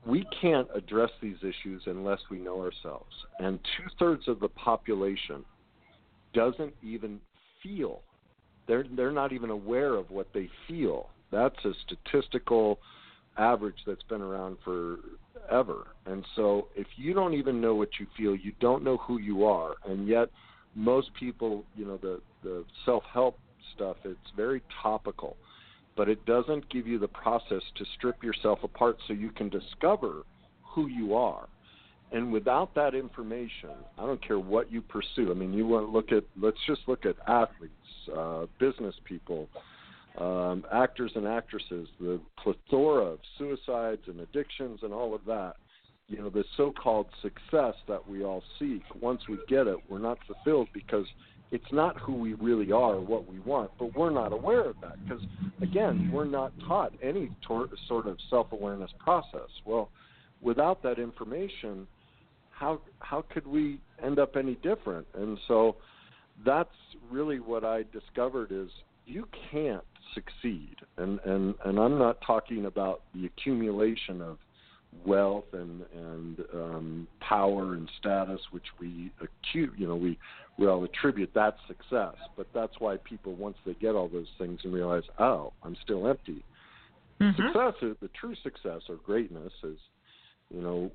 we 0.07 0.27
can't 0.39 0.69
address 0.75 1.11
these 1.23 1.39
issues 1.41 1.83
unless 1.87 2.21
we 2.31 2.39
know 2.39 2.61
ourselves. 2.61 3.15
And 3.39 3.59
two 3.79 3.89
thirds 3.99 4.29
of 4.29 4.39
the 4.39 4.49
population 4.49 5.47
doesn't 6.35 6.75
even 6.83 7.21
feel. 7.63 8.03
They're 8.67 8.85
they're 8.97 9.13
not 9.13 9.33
even 9.33 9.49
aware 9.49 9.95
of 9.95 10.11
what 10.11 10.29
they 10.35 10.51
feel. 10.67 11.09
That's 11.33 11.57
a 11.65 11.73
statistical 11.87 12.81
average 13.39 13.79
that's 13.87 14.03
been 14.05 14.21
around 14.21 14.59
forever. 15.49 15.89
And 16.07 16.25
so 16.37 16.69
if 16.77 16.87
you 16.97 17.15
don't 17.15 17.35
even 17.35 17.61
know 17.61 17.75
what 17.75 17.89
you 17.99 18.07
feel, 18.17 18.37
you 18.37 18.53
don't 18.61 18.85
know 18.85 18.99
who 18.99 19.19
you 19.19 19.45
are. 19.45 19.75
And 19.87 20.07
yet 20.07 20.29
most 20.75 21.11
people, 21.19 21.65
you 21.77 21.85
know, 21.85 21.97
the 21.97 22.21
the 22.43 22.65
self-help 22.85 23.39
stuff, 23.75 23.97
it's 24.05 24.31
very 24.37 24.63
topical 24.83 25.37
but 25.99 26.09
it 26.09 26.25
doesn't 26.27 26.71
give 26.71 26.87
you 26.87 26.97
the 26.97 27.09
process 27.09 27.61
to 27.75 27.85
strip 27.97 28.23
yourself 28.23 28.61
apart 28.63 28.97
so 29.07 29.13
you 29.13 29.31
can 29.31 29.49
discover 29.49 30.23
who 30.63 30.87
you 30.87 31.17
are. 31.17 31.49
And 32.13 32.33
without 32.33 32.73
that 32.77 32.95
information, 32.95 33.71
I 33.99 34.07
don't 34.07 34.25
care 34.25 34.39
what 34.39 34.71
you 34.71 34.81
pursue. 34.81 35.33
I 35.33 35.35
mean, 35.35 35.53
you 35.53 35.67
want 35.67 35.87
to 35.87 35.91
look 35.91 36.13
at, 36.13 36.23
let's 36.41 36.57
just 36.69 36.83
look 36.87 37.05
at 37.05 37.17
athletes, 37.27 37.73
uh, 38.17 38.47
business 38.61 38.95
people, 39.05 39.49
um, 40.21 40.65
actors 40.73 41.13
and 41.15 41.27
actresses, 41.27 41.89
the 42.01 42.21
plethora 42.43 43.05
of 43.05 43.19
suicides 43.37 44.03
and 44.07 44.21
addictions 44.21 44.81
and 44.83 44.93
all 44.93 45.15
of 45.15 45.25
that. 45.27 45.55
You 46.09 46.19
know, 46.19 46.31
the 46.31 46.45
so 46.57 46.73
called 46.73 47.07
success 47.23 47.75
that 47.87 48.09
we 48.09 48.25
all 48.25 48.43
seek, 48.59 48.83
once 49.01 49.23
we 49.29 49.39
get 49.47 49.67
it, 49.67 49.77
we're 49.89 49.99
not 49.99 50.19
fulfilled 50.27 50.69
because 50.73 51.07
it's 51.51 51.71
not 51.71 51.99
who 51.99 52.15
we 52.15 52.35
really 52.35 52.73
are 52.73 52.95
or 52.95 53.01
what 53.01 53.31
we 53.31 53.39
want, 53.41 53.71
but 53.79 53.95
we're 53.97 54.11
not 54.11 54.33
aware 54.33 54.65
of 54.65 54.77
that 54.81 55.03
because, 55.05 55.23
again, 55.63 56.11
we're 56.13 56.25
not 56.25 56.53
taught 56.67 56.93
any 57.03 57.31
tor- 57.47 57.69
sort 57.87 58.07
of 58.07 58.17
self-awareness 58.31 58.91
process. 58.99 59.49
Well, 59.65 59.91
without 60.41 60.83
that 60.83 60.99
information, 60.99 61.87
how 62.51 62.81
how 63.01 63.25
could 63.33 63.47
we 63.47 63.81
end 64.03 64.19
up 64.19 64.35
any 64.37 64.57
different? 64.57 65.07
And 65.15 65.39
so, 65.47 65.77
that's 66.45 66.71
really 67.11 67.39
what 67.39 67.65
I 67.65 67.85
discovered 67.93 68.51
is 68.51 68.69
you 69.07 69.27
can't 69.51 69.83
succeed, 70.15 70.77
and 70.97 71.21
and 71.21 71.55
and 71.65 71.79
I'm 71.79 71.99
not 71.99 72.21
talking 72.27 72.67
about 72.67 73.03
the 73.15 73.27
accumulation 73.27 74.23
of 74.23 74.39
wealth 75.07 75.45
and 75.53 75.83
and 75.95 76.41
um, 76.55 77.09
power 77.21 77.75
and 77.75 77.89
status, 77.99 78.41
which 78.51 78.67
we 78.81 79.13
acute, 79.21 79.73
you 79.77 79.87
know, 79.87 79.97
we 79.97 80.19
we 80.59 80.67
all 80.67 80.85
attribute 80.85 81.31
that 81.35 81.57
success. 81.67 82.15
But 82.37 82.47
that's 82.53 82.75
why 82.79 82.97
people, 82.99 83.35
once 83.35 83.57
they 83.65 83.75
get 83.75 83.95
all 83.95 84.09
those 84.09 84.29
things 84.39 84.61
and 84.65 84.73
realize, 84.73 85.05
oh, 85.19 85.53
I'm 85.63 85.77
still 85.85 86.09
empty. 86.09 86.45
Mm-hmm. 87.21 87.43
Success, 87.43 87.75
is, 87.83 87.97
the 88.01 88.09
true 88.09 88.35
success 88.43 88.83
or 88.89 88.97
greatness 88.97 89.53
is, 89.65 89.79
you 90.55 90.61
know, 90.61 90.91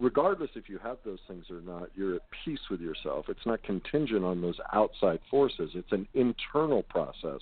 regardless 0.00 0.50
if 0.54 0.68
you 0.68 0.78
have 0.78 0.98
those 1.04 1.18
things 1.28 1.46
or 1.50 1.60
not, 1.60 1.90
you're 1.94 2.16
at 2.16 2.22
peace 2.44 2.60
with 2.70 2.80
yourself. 2.80 3.26
It's 3.28 3.46
not 3.46 3.62
contingent 3.62 4.24
on 4.24 4.40
those 4.40 4.58
outside 4.72 5.20
forces. 5.30 5.70
It's 5.74 5.92
an 5.92 6.06
internal 6.14 6.82
process. 6.84 7.40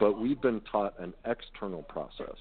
But 0.00 0.18
we've 0.18 0.40
been 0.40 0.62
taught 0.72 0.98
an 0.98 1.14
external 1.26 1.82
process 1.82 2.36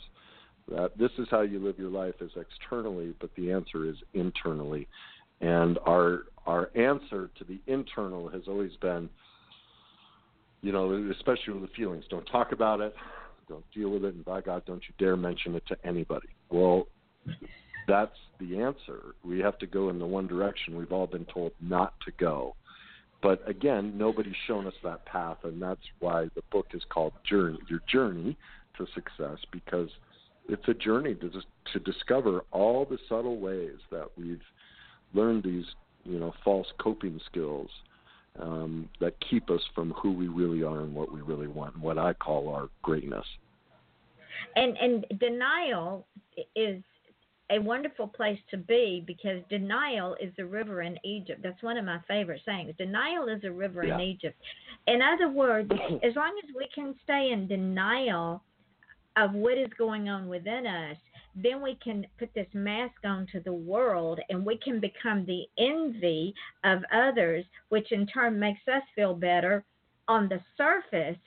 that 0.70 0.98
this 0.98 1.12
is 1.18 1.28
how 1.30 1.42
you 1.42 1.60
live 1.60 1.78
your 1.78 1.90
life 1.90 2.16
is 2.22 2.32
externally, 2.36 3.14
but 3.20 3.30
the 3.36 3.52
answer 3.52 3.88
is 3.88 3.98
internally. 4.14 4.88
And 5.42 5.78
our 5.86 6.24
our 6.46 6.72
answer 6.76 7.30
to 7.38 7.44
the 7.44 7.60
internal 7.68 8.30
has 8.30 8.44
always 8.48 8.72
been, 8.82 9.10
you 10.62 10.72
know, 10.72 11.12
especially 11.12 11.54
with 11.54 11.64
the 11.64 11.76
feelings, 11.76 12.06
don't 12.10 12.26
talk 12.26 12.52
about 12.52 12.82
it, 12.82 12.96
don't 13.48 13.64
deal 13.74 13.90
with 13.90 14.06
it, 14.06 14.16
and 14.16 14.26
by 14.26 14.42
God, 14.42 14.64
don't 14.66 14.82
you 14.88 14.94
dare 14.98 15.16
mention 15.16 15.56
it 15.56 15.64
to 15.68 15.78
anybody. 15.84 16.30
Well, 16.50 16.88
that's 17.88 18.16
the 18.40 18.60
answer. 18.60 19.16
We 19.24 19.40
have 19.40 19.58
to 19.60 19.68
go 19.68 19.90
in 19.90 20.00
the 20.00 20.06
one 20.06 20.28
direction 20.28 20.78
we've 20.78 20.92
all 20.92 21.08
been 21.08 21.26
told 21.26 21.52
not 21.62 21.94
to 22.06 22.12
go. 22.18 22.56
But 23.22 23.48
again, 23.48 23.98
nobody's 23.98 24.36
shown 24.48 24.66
us 24.66 24.74
that 24.84 25.06
path, 25.06 25.38
and 25.44 25.62
that's 25.62 25.82
why 26.00 26.30
the 26.36 26.42
book 26.52 26.68
is 26.74 26.84
called 26.90 27.14
Journey, 27.30 27.60
Your 27.70 27.82
Journey 27.92 28.38
to 28.78 28.88
Success, 28.94 29.40
because– 29.52 29.90
it's 30.50 30.68
a 30.68 30.74
journey 30.74 31.16
to 31.16 31.30
to 31.74 31.80
discover 31.80 32.44
all 32.52 32.86
the 32.86 32.98
subtle 33.08 33.40
ways 33.40 33.78
that 33.92 34.08
we've 34.18 34.42
learned 35.14 35.44
these 35.44 35.66
you 36.04 36.20
know 36.20 36.34
false 36.44 36.68
coping 36.80 37.20
skills 37.26 37.70
um, 38.40 38.90
that 39.00 39.14
keep 39.30 39.50
us 39.50 39.62
from 39.76 39.92
who 39.92 40.12
we 40.12 40.28
really 40.28 40.64
are 40.64 40.82
and 40.82 40.94
what 40.94 41.14
we 41.14 41.22
really 41.22 41.48
want, 41.48 41.76
and 41.76 41.84
what 41.84 41.98
I 41.98 42.14
call 42.14 42.50
our 42.50 42.70
greatness. 42.82 43.26
And 44.56 44.76
and 44.78 45.06
denial 45.20 46.06
is 46.56 46.82
a 47.52 47.60
wonderful 47.60 48.08
place 48.08 48.40
to 48.52 48.58
be 48.58 49.04
because 49.06 49.42
denial 49.50 50.16
is 50.22 50.32
a 50.38 50.46
river 50.46 50.82
in 50.82 50.98
Egypt. 51.04 51.42
That's 51.42 51.64
one 51.64 51.78
of 51.78 51.86
my 51.86 52.00
favorite 52.08 52.42
sayings. 52.46 52.74
Denial 52.78 53.28
is 53.28 53.44
a 53.44 53.52
river 53.52 53.84
yeah. 53.84 53.96
in 53.96 54.02
Egypt. 54.02 54.38
In 54.88 55.02
other 55.02 55.30
words, 55.30 55.72
as 56.04 56.16
long 56.16 56.40
as 56.44 56.56
we 56.56 56.68
can 56.74 56.96
stay 57.04 57.32
in 57.32 57.48
denial 57.48 58.44
of 59.18 59.34
what 59.34 59.58
is 59.58 59.70
going 59.78 60.10
on 60.10 60.28
within 60.28 60.68
us, 60.68 60.98
then 61.36 61.62
we 61.62 61.78
can 61.84 62.06
put 62.18 62.34
this 62.34 62.48
mask 62.54 62.96
onto 63.04 63.42
the 63.44 63.54
world 63.54 64.20
and 64.30 64.46
we 64.46 64.58
can 64.58 64.80
become 64.80 65.26
the 65.26 65.44
envy 65.58 66.34
of 66.64 66.84
others, 66.94 67.46
which 67.70 67.92
in 67.92 68.06
turn 68.08 68.40
makes 68.40 68.62
us 68.68 68.84
feel 68.96 69.14
better 69.14 69.64
on 70.08 70.28
the 70.28 70.40
surface, 70.58 71.18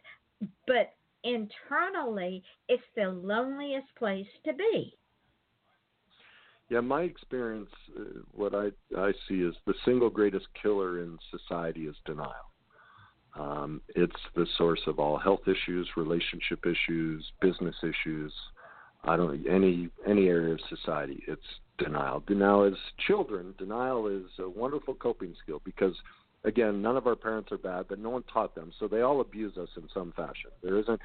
but 0.67 0.93
internally, 1.25 2.43
it's 2.69 2.83
the 2.97 3.09
loneliest 3.09 3.87
place 3.97 4.27
to 4.45 4.53
be. 4.53 4.97
Yeah, 6.73 6.81
my 6.81 7.03
experience, 7.03 7.69
uh, 8.01 8.21
what 8.33 8.55
I 8.55 8.71
I 8.97 9.13
see 9.29 9.43
is 9.43 9.55
the 9.67 9.75
single 9.85 10.09
greatest 10.09 10.47
killer 10.63 11.03
in 11.03 11.19
society 11.31 11.83
is 11.83 11.97
denial. 12.07 12.49
Um, 13.39 13.83
it's 13.89 14.23
the 14.35 14.47
source 14.57 14.81
of 14.87 14.99
all 14.99 15.19
health 15.19 15.43
issues, 15.47 15.87
relationship 15.99 16.65
issues, 16.65 17.31
business 17.43 17.77
issues. 17.83 18.33
I 19.05 19.19
don't 19.19 19.47
any 19.47 19.91
any 20.07 20.29
area 20.29 20.55
of 20.55 20.61
society. 20.71 21.23
It's 21.29 21.51
denial. 21.77 22.25
Denial 22.27 22.65
is 22.65 22.79
children. 23.07 23.55
Denial 23.59 24.07
is 24.07 24.31
a 24.39 24.49
wonderful 24.49 24.95
coping 24.95 25.35
skill 25.43 25.61
because, 25.67 25.95
again, 26.45 26.81
none 26.81 26.97
of 26.97 27.07
our 27.07 27.17
parents 27.17 27.53
are 27.53 27.59
bad, 27.59 27.85
but 27.91 27.99
no 27.99 28.09
one 28.09 28.25
taught 28.33 28.55
them, 28.55 28.73
so 28.81 28.89
they 28.89 29.03
all 29.03 29.21
abuse 29.21 29.59
us 29.59 29.69
in 29.77 29.91
some 29.93 30.15
fashion. 30.17 30.51
There 30.63 30.79
isn't. 30.79 31.01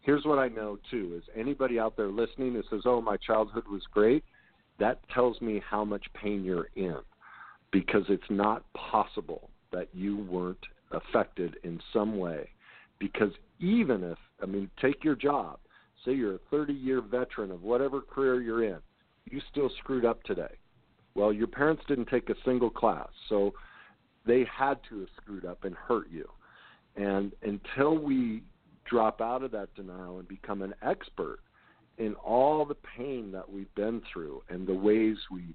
Here's 0.00 0.24
what 0.24 0.40
I 0.40 0.48
know 0.48 0.76
too: 0.90 1.14
is 1.16 1.22
anybody 1.36 1.78
out 1.78 1.96
there 1.96 2.08
listening 2.08 2.54
that 2.54 2.68
says, 2.68 2.82
"Oh, 2.84 3.00
my 3.00 3.16
childhood 3.16 3.68
was 3.70 3.82
great," 3.92 4.24
that 4.78 5.00
tells 5.12 5.40
me 5.40 5.62
how 5.68 5.84
much 5.84 6.06
pain 6.14 6.44
you're 6.44 6.68
in, 6.76 6.98
because 7.70 8.04
it's 8.08 8.22
not 8.30 8.64
possible 8.74 9.50
that 9.72 9.88
you 9.92 10.18
weren't 10.30 10.66
affected 10.90 11.56
in 11.64 11.80
some 11.92 12.18
way. 12.18 12.48
Because 12.98 13.32
even 13.60 14.04
if, 14.04 14.18
I 14.42 14.46
mean, 14.46 14.70
take 14.80 15.04
your 15.04 15.16
job, 15.16 15.58
say 16.04 16.12
you're 16.12 16.36
a 16.36 16.40
30 16.50 16.72
year 16.72 17.00
veteran 17.00 17.50
of 17.50 17.62
whatever 17.62 18.00
career 18.00 18.40
you're 18.40 18.64
in, 18.64 18.78
you 19.30 19.40
still 19.50 19.70
screwed 19.78 20.04
up 20.04 20.22
today. 20.24 20.54
Well, 21.14 21.32
your 21.32 21.46
parents 21.46 21.82
didn't 21.86 22.08
take 22.08 22.28
a 22.28 22.34
single 22.44 22.70
class, 22.70 23.08
so 23.28 23.54
they 24.26 24.46
had 24.52 24.78
to 24.88 25.00
have 25.00 25.08
screwed 25.20 25.44
up 25.44 25.64
and 25.64 25.74
hurt 25.74 26.10
you. 26.10 26.28
And 26.96 27.32
until 27.42 27.96
we 27.98 28.42
drop 28.84 29.20
out 29.20 29.42
of 29.42 29.50
that 29.52 29.74
denial 29.74 30.18
and 30.18 30.28
become 30.28 30.62
an 30.62 30.74
expert 30.82 31.40
in 31.98 32.14
all 32.14 32.64
the 32.64 32.76
pain 32.96 33.30
that 33.32 33.50
we've 33.50 33.72
been 33.74 34.02
through 34.12 34.42
and 34.48 34.66
the 34.66 34.74
ways 34.74 35.16
we 35.30 35.54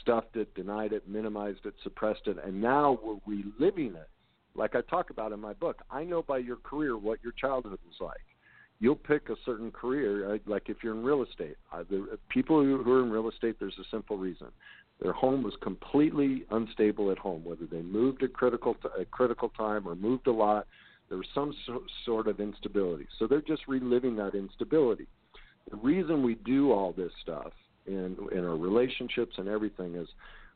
stuffed 0.00 0.36
it, 0.36 0.54
denied 0.54 0.92
it, 0.92 1.08
minimized 1.08 1.64
it, 1.64 1.74
suppressed 1.82 2.26
it, 2.26 2.36
and 2.44 2.60
now 2.60 2.98
we're 3.02 3.18
reliving 3.26 3.94
it 3.94 4.08
like 4.54 4.74
I 4.74 4.82
talk 4.82 5.10
about 5.10 5.32
in 5.32 5.40
my 5.40 5.54
book, 5.54 5.82
I 5.90 6.04
know 6.04 6.22
by 6.22 6.38
your 6.38 6.56
career 6.56 6.96
what 6.96 7.22
your 7.22 7.32
childhood 7.32 7.78
was 7.86 7.96
like. 8.00 8.20
You'll 8.80 8.96
pick 8.96 9.28
a 9.28 9.36
certain 9.44 9.70
career, 9.70 10.38
like 10.46 10.68
if 10.68 10.78
you're 10.82 10.94
in 10.94 11.04
real 11.04 11.22
estate. 11.22 11.56
Uh, 11.72 11.84
the 11.88 12.18
people 12.28 12.62
who 12.62 12.92
are 12.92 13.02
in 13.02 13.10
real 13.10 13.28
estate, 13.28 13.56
there's 13.60 13.78
a 13.78 13.88
simple 13.90 14.18
reason: 14.18 14.48
their 15.00 15.12
home 15.12 15.42
was 15.42 15.54
completely 15.62 16.44
unstable 16.50 17.12
at 17.12 17.18
home. 17.18 17.44
Whether 17.44 17.66
they 17.66 17.82
moved 17.82 18.24
at 18.24 18.32
critical 18.32 18.76
at 18.98 19.10
critical 19.12 19.50
time 19.50 19.86
or 19.86 19.94
moved 19.94 20.26
a 20.26 20.32
lot, 20.32 20.66
there 21.08 21.18
was 21.18 21.28
some 21.32 21.54
so- 21.64 21.84
sort 22.04 22.26
of 22.26 22.40
instability. 22.40 23.06
So 23.18 23.28
they're 23.28 23.40
just 23.40 23.68
reliving 23.68 24.16
that 24.16 24.34
instability. 24.34 25.06
The 25.70 25.76
reason 25.76 26.22
we 26.22 26.34
do 26.36 26.72
all 26.72 26.92
this 26.92 27.12
stuff 27.22 27.52
in 27.86 28.16
in 28.32 28.44
our 28.44 28.56
relationships 28.56 29.34
and 29.38 29.48
everything 29.48 29.94
is 29.96 30.08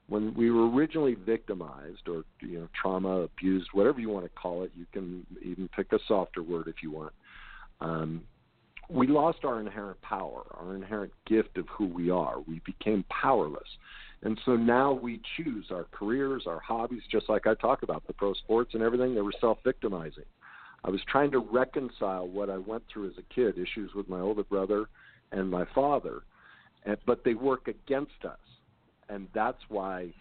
when 0.08 0.32
we 0.34 0.50
were 0.50 0.70
originally 0.70 1.14
victimized 1.14 2.08
or 2.08 2.24
you 2.40 2.60
know 2.60 2.68
trauma 2.80 3.22
abused 3.22 3.68
whatever 3.72 4.00
you 4.00 4.08
want 4.08 4.24
to 4.24 4.30
call 4.30 4.62
it 4.62 4.70
you 4.76 4.86
can 4.92 5.26
even 5.42 5.68
pick 5.74 5.92
a 5.92 5.98
softer 6.06 6.42
word 6.42 6.68
if 6.68 6.76
you 6.82 6.92
want 6.92 7.12
um, 7.80 8.22
we 8.88 9.06
lost 9.08 9.38
our 9.44 9.60
inherent 9.60 10.00
power 10.02 10.44
our 10.60 10.76
inherent 10.76 11.12
gift 11.26 11.58
of 11.58 11.66
who 11.68 11.86
we 11.86 12.10
are. 12.10 12.40
We 12.40 12.60
became 12.64 13.04
powerless. 13.08 13.68
And 14.22 14.38
so 14.44 14.56
now 14.56 14.92
we 14.92 15.20
choose 15.36 15.66
our 15.70 15.86
careers 15.92 16.44
our 16.46 16.60
hobbies 16.60 17.02
just 17.10 17.28
like 17.28 17.46
i 17.46 17.54
talk 17.54 17.82
about 17.82 18.06
the 18.06 18.12
pro 18.12 18.32
sports 18.34 18.72
and 18.74 18.82
everything 18.82 19.14
they 19.14 19.20
were 19.20 19.34
self 19.40 19.58
victimizing 19.62 20.24
i 20.84 20.90
was 20.90 21.00
trying 21.08 21.30
to 21.30 21.38
reconcile 21.38 22.26
what 22.26 22.50
i 22.50 22.56
went 22.56 22.82
through 22.92 23.06
as 23.08 23.14
a 23.18 23.34
kid 23.34 23.58
issues 23.58 23.92
with 23.94 24.08
my 24.08 24.20
older 24.20 24.44
brother 24.44 24.86
and 25.32 25.50
my 25.50 25.64
father 25.74 26.22
and, 26.86 26.96
but 27.04 27.24
they 27.24 27.34
work 27.34 27.68
against 27.68 28.24
us, 28.24 28.38
and 29.08 29.28
that's 29.34 29.60
why 29.68 30.12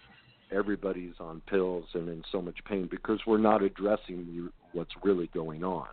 everybody's 0.51 1.13
on 1.19 1.41
pills 1.47 1.85
and 1.93 2.09
in 2.09 2.23
so 2.31 2.41
much 2.41 2.57
pain 2.67 2.87
because 2.89 3.19
we're 3.25 3.37
not 3.37 3.63
addressing 3.63 4.25
the, 4.25 4.49
what's 4.73 4.91
really 5.03 5.27
going 5.27 5.63
on. 5.63 5.87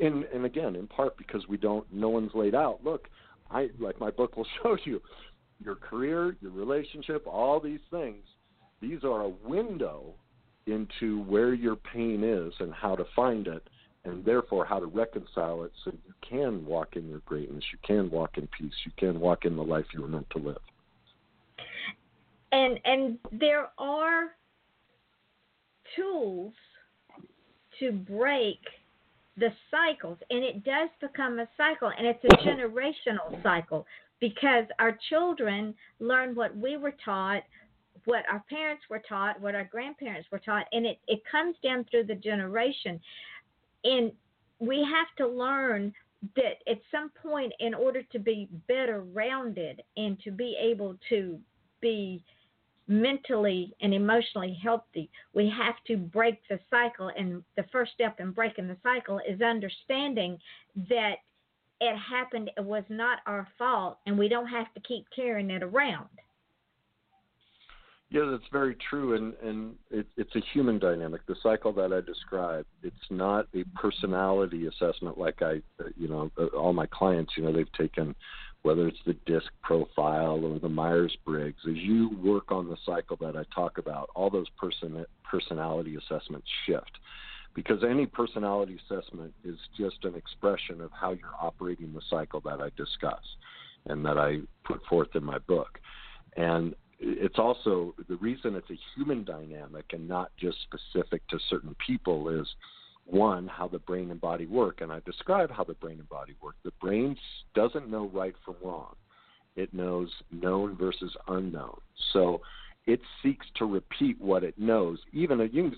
And 0.00 0.24
and 0.24 0.44
again, 0.44 0.74
in 0.74 0.88
part 0.88 1.16
because 1.16 1.46
we 1.48 1.56
don't, 1.56 1.86
no 1.92 2.08
one's 2.08 2.32
laid 2.34 2.54
out. 2.54 2.80
Look, 2.82 3.08
I 3.50 3.68
like 3.78 4.00
my 4.00 4.10
book 4.10 4.36
will 4.36 4.46
show 4.62 4.76
you 4.84 5.00
your 5.62 5.76
career, 5.76 6.36
your 6.40 6.50
relationship, 6.50 7.26
all 7.26 7.60
these 7.60 7.80
things. 7.90 8.24
These 8.80 9.04
are 9.04 9.22
a 9.22 9.28
window 9.28 10.14
into 10.66 11.22
where 11.24 11.54
your 11.54 11.76
pain 11.76 12.24
is 12.24 12.52
and 12.58 12.72
how 12.72 12.96
to 12.96 13.04
find 13.14 13.46
it 13.46 13.62
and 14.04 14.24
therefore 14.24 14.64
how 14.64 14.78
to 14.78 14.86
reconcile 14.86 15.64
it 15.64 15.72
so 15.84 15.92
you 15.92 16.14
can 16.28 16.64
walk 16.66 16.96
in 16.96 17.08
your 17.08 17.20
greatness, 17.20 17.64
you 17.72 17.78
can 17.84 18.10
walk 18.10 18.36
in 18.36 18.48
peace, 18.58 18.74
you 18.84 18.92
can 18.98 19.18
walk 19.20 19.44
in 19.44 19.56
the 19.56 19.62
life 19.62 19.84
you 19.92 20.02
were 20.02 20.08
meant 20.08 20.28
to 20.30 20.38
live. 20.38 20.58
And 22.52 22.78
and 22.84 23.18
there 23.32 23.68
are 23.78 24.28
tools 25.96 26.52
to 27.80 27.92
break 27.92 28.60
the 29.36 29.50
cycles 29.70 30.18
and 30.30 30.44
it 30.44 30.64
does 30.64 30.88
become 31.00 31.40
a 31.40 31.48
cycle 31.56 31.90
and 31.96 32.06
it's 32.06 32.22
a 32.24 32.36
generational 32.46 33.42
cycle 33.42 33.84
because 34.20 34.64
our 34.78 34.96
children 35.08 35.74
learn 35.98 36.34
what 36.34 36.56
we 36.56 36.76
were 36.76 36.94
taught 37.04 37.42
what 38.04 38.22
our 38.30 38.44
parents 38.48 38.84
were 38.88 39.02
taught 39.08 39.40
what 39.40 39.54
our 39.54 39.64
grandparents 39.64 40.28
were 40.30 40.38
taught 40.38 40.66
and 40.72 40.86
it, 40.86 40.98
it 41.08 41.20
comes 41.30 41.56
down 41.64 41.84
through 41.90 42.04
the 42.04 42.14
generation 42.14 43.00
and 43.84 44.12
we 44.58 44.78
have 44.78 45.08
to 45.18 45.26
learn 45.26 45.92
that 46.36 46.56
at 46.66 46.80
some 46.90 47.10
point 47.22 47.52
in 47.60 47.74
order 47.74 48.02
to 48.12 48.18
be 48.18 48.48
better 48.66 49.02
rounded 49.12 49.82
and 49.96 50.18
to 50.20 50.30
be 50.30 50.56
able 50.60 50.96
to 51.10 51.38
be 51.80 52.24
mentally 52.86 53.74
and 53.80 53.94
emotionally 53.94 54.58
healthy 54.62 55.10
we 55.34 55.50
have 55.50 55.74
to 55.86 55.96
break 55.96 56.38
the 56.48 56.58
cycle. 56.70 57.10
And 57.16 57.42
the 57.56 57.64
first 57.72 57.92
step 57.92 58.20
in 58.20 58.32
breaking 58.32 58.68
the 58.68 58.76
cycle 58.82 59.20
is 59.26 59.40
understanding 59.40 60.38
that 60.88 61.16
it 61.80 61.96
happened 61.98 62.50
it 62.56 62.64
was 62.64 62.84
not 62.88 63.18
our 63.26 63.48
fault 63.58 63.98
and 64.06 64.18
we 64.18 64.28
don't 64.28 64.46
have 64.46 64.72
to 64.74 64.80
keep 64.80 65.06
carrying 65.14 65.50
it 65.50 65.62
around 65.62 66.08
yeah, 68.14 68.30
that's 68.30 68.44
very 68.52 68.76
true, 68.88 69.16
and 69.16 69.34
and 69.42 69.74
it, 69.90 70.06
it's 70.16 70.36
a 70.36 70.40
human 70.52 70.78
dynamic. 70.78 71.26
The 71.26 71.34
cycle 71.42 71.72
that 71.72 71.92
I 71.92 72.00
described, 72.00 72.68
it's 72.84 72.94
not 73.10 73.48
a 73.56 73.64
personality 73.74 74.68
assessment 74.68 75.18
like 75.18 75.42
I, 75.42 75.54
you 75.96 76.06
know, 76.06 76.30
uh, 76.38 76.46
all 76.56 76.72
my 76.72 76.86
clients, 76.86 77.32
you 77.36 77.42
know, 77.42 77.52
they've 77.52 77.72
taken, 77.72 78.14
whether 78.62 78.86
it's 78.86 79.00
the 79.04 79.16
DISC 79.26 79.48
profile 79.64 80.44
or 80.44 80.60
the 80.60 80.68
Myers 80.68 81.16
Briggs. 81.26 81.58
As 81.68 81.74
you 81.74 82.16
work 82.22 82.52
on 82.52 82.68
the 82.68 82.76
cycle 82.86 83.16
that 83.20 83.34
I 83.36 83.42
talk 83.52 83.78
about, 83.78 84.10
all 84.14 84.30
those 84.30 84.48
person 84.50 85.04
personality 85.28 85.96
assessments 85.96 86.46
shift, 86.66 86.92
because 87.52 87.82
any 87.82 88.06
personality 88.06 88.78
assessment 88.88 89.34
is 89.44 89.58
just 89.76 90.04
an 90.04 90.14
expression 90.14 90.80
of 90.80 90.92
how 90.92 91.10
you're 91.10 91.34
operating 91.40 91.92
the 91.92 92.02
cycle 92.08 92.40
that 92.42 92.60
I 92.60 92.70
discuss, 92.76 93.24
and 93.86 94.04
that 94.06 94.18
I 94.18 94.38
put 94.62 94.86
forth 94.86 95.16
in 95.16 95.24
my 95.24 95.40
book, 95.40 95.80
and 96.36 96.76
it's 97.06 97.38
also 97.38 97.94
the 98.08 98.16
reason 98.16 98.54
it's 98.54 98.70
a 98.70 98.78
human 98.96 99.24
dynamic 99.24 99.84
and 99.92 100.08
not 100.08 100.30
just 100.38 100.56
specific 100.62 101.26
to 101.28 101.38
certain 101.50 101.76
people 101.86 102.28
is 102.28 102.46
one 103.04 103.46
how 103.46 103.68
the 103.68 103.78
brain 103.78 104.10
and 104.10 104.20
body 104.20 104.46
work. 104.46 104.80
And 104.80 104.90
i 104.90 105.00
describe 105.04 105.50
how 105.50 105.64
the 105.64 105.74
brain 105.74 105.98
and 105.98 106.08
body 106.08 106.34
work. 106.42 106.56
The 106.64 106.72
brain 106.80 107.16
doesn't 107.54 107.90
know 107.90 108.10
right 108.14 108.34
from 108.44 108.56
wrong. 108.64 108.94
It 109.56 109.72
knows 109.74 110.10
known 110.32 110.76
versus 110.76 111.14
unknown. 111.28 111.78
So 112.12 112.40
it 112.86 113.00
seeks 113.22 113.46
to 113.56 113.66
repeat 113.66 114.20
what 114.20 114.42
it 114.42 114.58
knows. 114.58 114.98
Even 115.12 115.40
a 115.42 115.44
you 115.44 115.72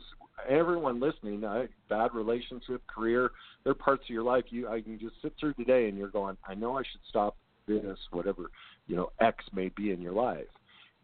everyone 0.49 1.01
listening 1.01 1.43
bad 1.89 2.15
relationship 2.15 2.87
career 2.87 3.31
they're 3.65 3.73
parts 3.75 4.05
of 4.05 4.11
your 4.11 4.23
life 4.23 4.45
you 4.51 4.69
i 4.69 4.83
can 4.83 4.99
just 4.99 5.15
sit 5.23 5.33
through 5.41 5.55
today 5.55 5.89
and 5.89 5.97
you're 5.97 6.09
going 6.09 6.37
i 6.47 6.55
know 6.55 6.77
i 6.77 6.83
should 6.83 7.01
stop 7.09 7.37
this 7.67 7.99
whatever 8.11 8.51
you 8.87 8.95
know 8.95 9.11
x 9.21 9.43
may 9.55 9.71
be 9.71 9.93
in 9.93 10.01
your 10.01 10.13
life 10.13 10.45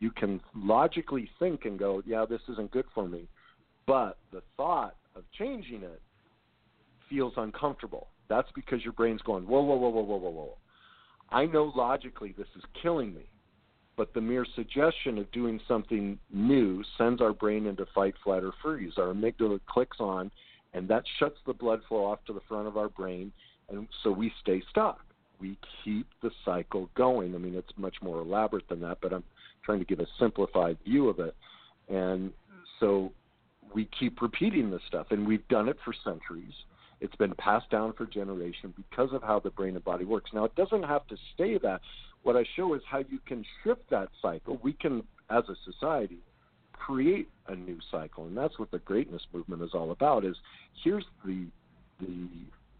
you 0.02 0.10
can 0.10 0.40
logically 0.52 1.30
think 1.38 1.64
and 1.64 1.78
go, 1.78 2.02
yeah, 2.04 2.26
this 2.28 2.40
isn't 2.48 2.72
good 2.72 2.86
for 2.92 3.06
me. 3.06 3.28
But 3.86 4.18
the 4.32 4.42
thought 4.56 4.96
of 5.14 5.22
changing 5.38 5.84
it 5.84 6.02
feels 7.08 7.34
uncomfortable. 7.36 8.08
That's 8.28 8.48
because 8.52 8.82
your 8.82 8.94
brain's 8.94 9.22
going, 9.22 9.46
whoa, 9.46 9.62
whoa, 9.62 9.76
whoa, 9.76 9.90
whoa, 9.90 10.02
whoa, 10.02 10.16
whoa, 10.16 10.30
whoa. 10.30 10.56
I 11.30 11.46
know 11.46 11.72
logically 11.76 12.34
this 12.36 12.48
is 12.56 12.64
killing 12.82 13.14
me, 13.14 13.30
but 13.96 14.12
the 14.12 14.20
mere 14.20 14.44
suggestion 14.56 15.18
of 15.18 15.30
doing 15.30 15.60
something 15.68 16.18
new 16.32 16.82
sends 16.98 17.22
our 17.22 17.32
brain 17.32 17.66
into 17.66 17.86
fight, 17.94 18.14
flight, 18.24 18.42
or 18.42 18.52
freeze. 18.60 18.94
Our 18.96 19.14
amygdala 19.14 19.60
clicks 19.68 19.98
on, 20.00 20.32
and 20.74 20.88
that 20.88 21.04
shuts 21.20 21.38
the 21.46 21.54
blood 21.54 21.80
flow 21.88 22.06
off 22.06 22.24
to 22.26 22.32
the 22.32 22.42
front 22.48 22.66
of 22.66 22.76
our 22.76 22.88
brain, 22.88 23.30
and 23.68 23.86
so 24.02 24.10
we 24.10 24.32
stay 24.40 24.64
stuck. 24.68 24.98
We 25.38 25.58
keep 25.84 26.08
the 26.22 26.30
cycle 26.44 26.90
going. 26.96 27.36
I 27.36 27.38
mean, 27.38 27.54
it's 27.54 27.72
much 27.76 27.96
more 28.02 28.20
elaborate 28.20 28.68
than 28.68 28.80
that, 28.80 28.98
but 29.00 29.12
I'm 29.12 29.24
trying 29.64 29.78
to 29.78 29.84
give 29.84 30.00
a 30.00 30.06
simplified 30.18 30.78
view 30.84 31.08
of 31.08 31.18
it. 31.18 31.34
And 31.88 32.32
so 32.80 33.12
we 33.74 33.88
keep 33.98 34.20
repeating 34.20 34.70
this 34.70 34.82
stuff, 34.88 35.06
and 35.10 35.26
we've 35.26 35.46
done 35.48 35.68
it 35.68 35.76
for 35.84 35.94
centuries. 36.04 36.52
It's 37.00 37.14
been 37.16 37.34
passed 37.34 37.70
down 37.70 37.94
for 37.94 38.06
generations 38.06 38.74
because 38.76 39.12
of 39.12 39.22
how 39.22 39.40
the 39.40 39.50
brain 39.50 39.74
and 39.74 39.84
body 39.84 40.04
works. 40.04 40.30
Now, 40.32 40.44
it 40.44 40.54
doesn't 40.54 40.84
have 40.84 41.06
to 41.08 41.16
stay 41.34 41.58
that. 41.58 41.80
What 42.22 42.36
I 42.36 42.44
show 42.54 42.74
is 42.74 42.82
how 42.88 42.98
you 42.98 43.18
can 43.26 43.44
shift 43.64 43.82
that 43.90 44.08
cycle. 44.20 44.60
We 44.62 44.74
can, 44.74 45.02
as 45.28 45.42
a 45.48 45.56
society, 45.70 46.18
create 46.72 47.28
a 47.48 47.54
new 47.54 47.78
cycle, 47.90 48.26
and 48.26 48.36
that's 48.36 48.58
what 48.58 48.70
the 48.70 48.78
greatness 48.80 49.22
movement 49.32 49.62
is 49.62 49.70
all 49.74 49.90
about. 49.90 50.24
Is 50.24 50.36
here's 50.82 51.04
the 51.24 51.46
the 52.00 52.28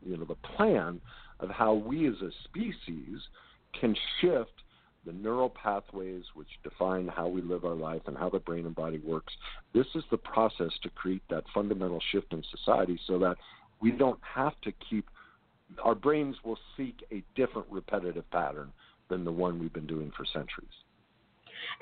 you 0.05 0.17
know 0.17 0.25
the 0.25 0.37
plan 0.57 1.01
of 1.41 1.51
how 1.51 1.75
we 1.75 2.09
as 2.09 2.15
a 2.23 2.31
species 2.45 3.21
can 3.79 3.97
shift 4.21 4.62
the 5.05 5.13
neural 5.13 5.51
pathways 5.51 6.23
which 6.35 6.49
define 6.63 7.09
how 7.09 7.27
we 7.29 7.43
live 7.43 7.65
our 7.65 7.75
life 7.75 8.03
and 8.07 8.17
how 8.17 8.31
the 8.31 8.39
brain 8.39 8.67
and 8.67 8.75
body 8.75 8.99
works. 8.99 9.33
This 9.75 9.87
is 9.95 10.05
the 10.11 10.19
process 10.19 10.71
to 10.83 10.91
create 10.91 11.23
that 11.31 11.45
fundamental 11.53 12.01
shift 12.13 12.33
in 12.33 12.43
society 12.57 12.99
so 13.07 13.19
that 13.19 13.37
we 13.81 13.91
don't 13.91 14.21
have 14.23 14.61
to 14.63 14.73
keep 14.89 15.09
our 15.83 15.95
brains 15.95 16.37
will 16.45 16.59
seek 16.77 17.03
a 17.11 17.23
different 17.35 17.67
repetitive 17.71 18.31
pattern 18.31 18.71
than 19.09 19.25
the 19.25 19.33
one 19.33 19.59
we've 19.59 19.73
been 19.73 19.87
doing 19.87 20.13
for 20.17 20.25
centuries. 20.27 20.69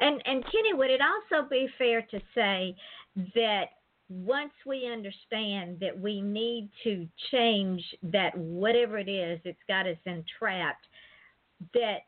And 0.00 0.22
and 0.26 0.44
Kenny, 0.44 0.74
would 0.74 0.90
it 0.90 1.00
also 1.00 1.48
be 1.48 1.68
fair 1.78 2.02
to 2.02 2.20
say 2.34 2.74
that 3.34 3.64
once 4.08 4.52
we 4.66 4.90
understand 4.90 5.78
that 5.80 5.98
we 5.98 6.20
need 6.20 6.68
to 6.84 7.06
change 7.30 7.82
that 8.02 8.36
whatever 8.36 8.98
it 8.98 9.08
is 9.08 9.40
that's 9.44 9.56
got 9.68 9.86
us 9.86 9.96
entrapped, 10.04 10.86
that 11.74 12.00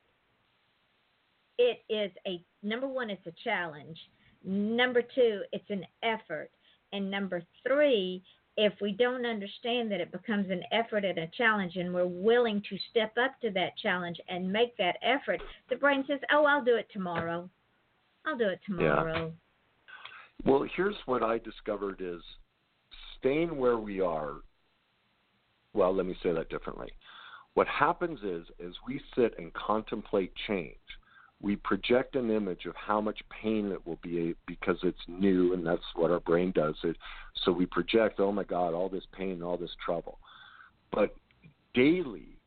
it 1.62 1.84
is 1.88 2.10
a 2.26 2.42
number 2.62 2.88
one, 2.88 3.08
it's 3.08 3.26
a 3.26 3.32
challenge. 3.44 3.98
Number 4.44 5.02
two, 5.02 5.42
it's 5.52 5.70
an 5.70 5.84
effort. 6.02 6.50
And 6.92 7.10
number 7.10 7.42
three, 7.66 8.22
if 8.56 8.72
we 8.82 8.92
don't 8.92 9.24
understand 9.24 9.90
that 9.92 10.00
it 10.00 10.12
becomes 10.12 10.50
an 10.50 10.62
effort 10.72 11.04
and 11.04 11.18
a 11.18 11.28
challenge 11.38 11.76
and 11.76 11.94
we're 11.94 12.06
willing 12.06 12.62
to 12.68 12.76
step 12.90 13.12
up 13.22 13.40
to 13.40 13.50
that 13.52 13.78
challenge 13.78 14.18
and 14.28 14.52
make 14.52 14.76
that 14.76 14.96
effort, 15.02 15.40
the 15.70 15.76
brain 15.76 16.04
says, 16.08 16.18
Oh, 16.32 16.44
I'll 16.44 16.64
do 16.64 16.76
it 16.76 16.88
tomorrow. 16.92 17.48
I'll 18.26 18.36
do 18.36 18.48
it 18.48 18.60
tomorrow. 18.66 19.26
Yeah. 19.26 20.50
Well, 20.50 20.66
here's 20.76 20.96
what 21.06 21.22
I 21.22 21.38
discovered 21.38 22.00
is 22.00 22.20
staying 23.18 23.56
where 23.56 23.78
we 23.78 24.00
are. 24.00 24.34
Well, 25.72 25.94
let 25.94 26.06
me 26.06 26.16
say 26.22 26.32
that 26.32 26.50
differently. 26.50 26.90
What 27.54 27.68
happens 27.68 28.18
is, 28.22 28.46
as 28.64 28.72
we 28.86 29.00
sit 29.14 29.34
and 29.38 29.52
contemplate 29.54 30.32
change, 30.48 30.76
we 31.42 31.56
project 31.56 32.14
an 32.14 32.30
image 32.30 32.66
of 32.66 32.74
how 32.76 33.00
much 33.00 33.20
pain 33.42 33.72
it 33.72 33.84
will 33.84 33.98
be 34.00 34.34
because 34.46 34.78
it's 34.84 35.00
new 35.08 35.52
and 35.52 35.66
that's 35.66 35.82
what 35.96 36.10
our 36.10 36.20
brain 36.20 36.52
does. 36.54 36.76
It 36.84 36.96
so 37.44 37.52
we 37.52 37.66
project 37.66 38.20
oh 38.20 38.32
my 38.32 38.44
god 38.44 38.72
all 38.72 38.88
this 38.88 39.04
pain 39.12 39.42
all 39.42 39.56
this 39.56 39.74
trouble. 39.84 40.18
But 40.92 41.14
daily 41.74 42.38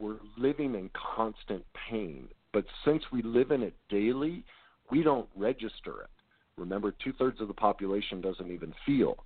we're 0.00 0.16
living 0.38 0.74
in 0.74 0.90
constant 1.14 1.64
pain. 1.90 2.28
But 2.52 2.64
since 2.84 3.02
we 3.12 3.22
live 3.22 3.50
in 3.50 3.62
it 3.62 3.74
daily 3.90 4.42
we 4.90 5.02
don't 5.02 5.28
register 5.36 6.00
it. 6.02 6.10
Remember 6.56 6.94
two 7.04 7.12
thirds 7.12 7.40
of 7.40 7.48
the 7.48 7.54
population 7.54 8.20
doesn't 8.20 8.50
even 8.50 8.72
feel. 8.86 9.18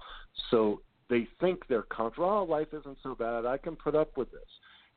So 0.51 0.83
they 1.09 1.29
think 1.41 1.69
they're 1.69 1.83
comfortable. 1.83 2.29
Oh 2.29 2.45
life 2.45 2.69
isn't 2.73 2.99
so 3.03 3.15
bad. 3.15 3.47
I 3.47 3.59
can 3.59 3.77
put 3.77 3.95
up 3.95 4.17
with 4.17 4.31
this. 4.33 4.41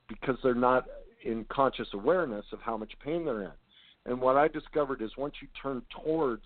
Because 0.10 0.38
they're 0.42 0.56
not 0.56 0.86
in 1.24 1.46
conscious 1.50 1.90
awareness 1.94 2.46
of 2.54 2.62
how 2.62 2.78
much 2.78 2.94
pain 3.04 3.26
they're 3.26 3.44
in 3.44 3.52
and 4.08 4.20
what 4.20 4.38
I 4.38 4.48
discovered 4.48 5.02
is 5.02 5.12
once 5.18 5.36
you 5.42 5.48
turn 5.62 5.82
towards 6.04 6.46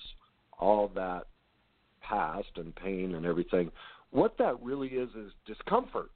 all 0.60 0.92
that 0.96 1.28
past 2.02 2.50
and 2.56 2.76
pain 2.76 3.16
and 3.16 3.26
everything, 3.26 3.72
what 4.10 4.38
that 4.40 4.62
really 4.62 4.90
is 4.90 5.10
is 5.16 5.32
discomfort. 5.46 6.12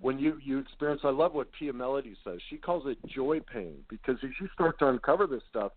When 0.00 0.18
you 0.18 0.38
you 0.42 0.58
experience, 0.58 1.02
I 1.04 1.10
love 1.10 1.34
what 1.34 1.48
Pia 1.52 1.72
Mellody 1.72 2.14
says. 2.24 2.38
She 2.48 2.56
calls 2.56 2.84
it 2.86 2.96
joy 3.06 3.40
pain 3.40 3.78
because 3.90 4.16
as 4.22 4.30
you 4.40 4.48
start 4.54 4.78
to 4.78 4.88
uncover 4.88 5.26
this 5.26 5.42
stuff, 5.50 5.72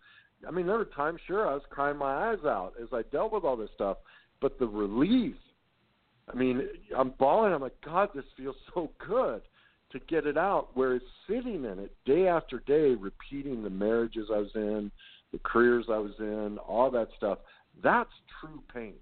I 0.47 0.51
mean, 0.51 0.67
there 0.67 0.77
were 0.77 0.86
times, 0.86 1.19
sure, 1.27 1.47
I 1.47 1.53
was 1.53 1.63
crying 1.69 1.97
my 1.97 2.29
eyes 2.29 2.45
out 2.45 2.73
as 2.82 2.88
I 2.93 3.01
dealt 3.12 3.34
with 3.34 3.43
all 3.43 3.58
this 3.58 3.69
stuff, 3.75 3.97
but 4.41 4.60
the 4.60 4.67
relief. 4.67 5.36
I 6.32 6.36
mean, 6.36 6.62
I'm 6.97 7.10
bawling. 7.19 7.53
I'm 7.53 7.62
like, 7.62 7.75
God, 7.84 8.10
this 8.15 8.23
feels 8.38 8.56
so 8.73 8.91
good 9.06 9.41
to 9.93 9.99
get 10.08 10.27
it 10.27 10.38
out. 10.38 10.69
Whereas 10.73 11.01
sitting 11.27 11.63
in 11.63 11.79
it 11.79 11.95
day 12.06 12.27
after 12.27 12.60
day, 12.60 12.95
repeating 12.95 13.63
the 13.63 13.69
marriages 13.69 14.27
I 14.32 14.39
was 14.39 14.51
in, 14.56 14.91
the 15.32 15.39
careers 15.43 15.86
I 15.89 15.97
was 15.97 16.13
in, 16.19 16.58
all 16.60 16.91
that 16.91 17.08
stuff, 17.17 17.39
that's 17.82 18.12
true 18.39 18.62
pain. 18.73 18.95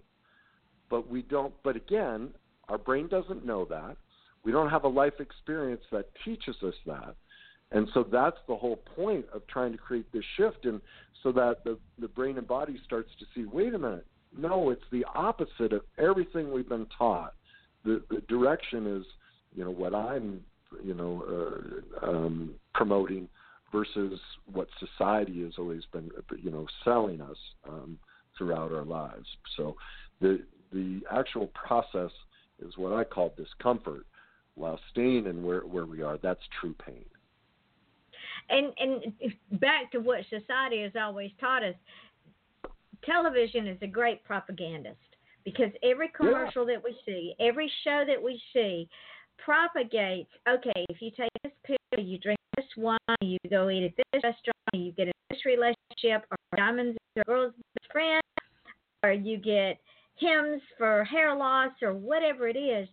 But 0.89 1.09
we 1.09 1.23
don't. 1.23 1.53
But 1.63 1.75
again, 1.75 2.29
our 2.69 2.77
brain 2.77 3.07
doesn't 3.07 3.45
know 3.45 3.65
that. 3.65 3.97
We 4.43 4.51
don't 4.51 4.69
have 4.69 4.83
a 4.83 4.89
life 4.89 5.19
experience 5.19 5.81
that 5.91 6.09
teaches 6.23 6.55
us 6.63 6.73
that. 6.85 7.15
And 7.71 7.87
so 7.93 8.03
that's 8.03 8.37
the 8.47 8.55
whole 8.55 8.77
point 8.95 9.25
of 9.33 9.45
trying 9.47 9.71
to 9.71 9.77
create 9.77 10.11
this 10.11 10.23
shift, 10.35 10.65
and 10.65 10.81
so 11.23 11.31
that 11.31 11.63
the 11.63 11.77
the 11.99 12.07
brain 12.07 12.37
and 12.37 12.47
body 12.47 12.79
starts 12.85 13.09
to 13.19 13.25
see, 13.33 13.45
wait 13.45 13.73
a 13.73 13.79
minute, 13.79 14.05
no, 14.37 14.69
it's 14.69 14.83
the 14.91 15.05
opposite 15.15 15.73
of 15.73 15.81
everything 15.97 16.51
we've 16.51 16.67
been 16.67 16.87
taught. 16.97 17.33
The 17.85 18.01
the 18.09 18.21
direction 18.27 18.87
is, 18.87 19.05
you 19.55 19.63
know, 19.63 19.71
what 19.71 19.95
I'm, 19.95 20.41
you 20.83 20.93
know, 20.93 21.23
uh, 22.01 22.05
um, 22.09 22.55
promoting 22.73 23.27
versus 23.71 24.19
what 24.51 24.67
society 24.79 25.43
has 25.43 25.53
always 25.57 25.83
been, 25.93 26.09
you 26.41 26.51
know, 26.51 26.65
selling 26.83 27.21
us 27.21 27.37
um, 27.67 27.97
throughout 28.37 28.71
our 28.71 28.85
lives. 28.85 29.27
So 29.57 29.75
the 30.19 30.41
the 30.73 31.01
actual 31.11 31.47
process 31.47 32.11
is 32.59 32.77
what 32.77 32.93
I 32.93 33.03
call 33.03 33.33
discomfort, 33.35 34.05
while 34.55 34.79
staying 34.91 35.25
in 35.25 35.43
where 35.43 35.61
where 35.61 35.85
we 35.85 36.01
are. 36.01 36.17
That's 36.17 36.41
true 36.59 36.75
pain 36.85 37.05
and 38.49 38.73
and 38.77 39.59
back 39.59 39.91
to 39.91 39.99
what 39.99 40.21
society 40.29 40.81
has 40.81 40.91
always 40.99 41.31
taught 41.39 41.63
us 41.63 41.75
television 43.03 43.67
is 43.67 43.77
a 43.81 43.87
great 43.87 44.23
propagandist 44.23 44.97
because 45.43 45.71
every 45.83 46.09
commercial 46.09 46.67
yeah. 46.67 46.75
that 46.75 46.83
we 46.83 46.95
see 47.05 47.33
every 47.39 47.71
show 47.83 48.03
that 48.07 48.21
we 48.21 48.41
see 48.53 48.87
propagates 49.43 50.29
okay 50.47 50.85
if 50.89 51.01
you 51.01 51.11
take 51.11 51.29
this 51.43 51.51
pill 51.65 52.03
you 52.03 52.17
drink 52.17 52.39
this 52.55 52.65
wine 52.77 52.97
you 53.21 53.37
go 53.49 53.69
eat 53.69 53.85
at 53.85 53.95
this 53.97 54.23
restaurant 54.23 54.55
you 54.73 54.91
get 54.93 55.07
in 55.07 55.13
this 55.29 55.45
relationship 55.45 56.25
or 56.31 56.37
diamonds 56.55 56.97
or 57.17 57.23
girls 57.23 57.53
best 57.53 57.91
friend 57.91 58.21
or 59.03 59.11
you 59.11 59.37
get 59.37 59.79
Hims 60.15 60.61
for 60.77 61.03
hair 61.03 61.35
loss 61.35 61.71
or 61.81 61.93
whatever 61.93 62.47
it 62.47 62.57
is 62.57 62.87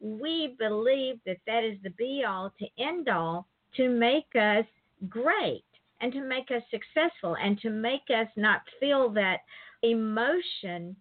we 0.00 0.54
believe 0.58 1.16
that 1.26 1.38
that 1.46 1.64
is 1.64 1.76
the 1.82 1.90
be 1.90 2.24
all 2.26 2.52
to 2.58 2.66
end 2.82 3.08
all 3.08 3.46
to 3.76 3.88
make 3.88 4.26
us 4.34 4.64
great 5.08 5.64
and 6.00 6.12
to 6.12 6.20
make 6.20 6.50
us 6.50 6.62
successful 6.70 7.36
and 7.42 7.58
to 7.60 7.70
make 7.70 8.08
us 8.10 8.28
not 8.36 8.62
feel 8.78 9.10
that 9.10 9.38
emotion 9.82 10.96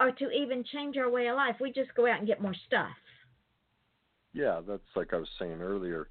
or 0.00 0.12
to 0.12 0.30
even 0.30 0.64
change 0.64 0.96
our 0.96 1.10
way 1.10 1.26
of 1.28 1.36
life. 1.36 1.56
We 1.60 1.72
just 1.72 1.94
go 1.94 2.06
out 2.06 2.18
and 2.18 2.26
get 2.26 2.40
more 2.40 2.54
stuff. 2.66 2.94
Yeah, 4.38 4.60
that's 4.66 4.80
like 4.94 5.12
I 5.12 5.18
was 5.18 5.28
saying 5.38 5.60
earlier. 5.60 6.08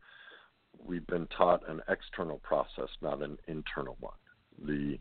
We've 0.86 1.08
been 1.08 1.28
taught 1.28 1.68
an 1.68 1.82
external 1.88 2.40
process, 2.40 2.90
not 3.02 3.24
an 3.24 3.38
internal 3.48 3.98
one. 4.00 4.14
The 4.66 5.00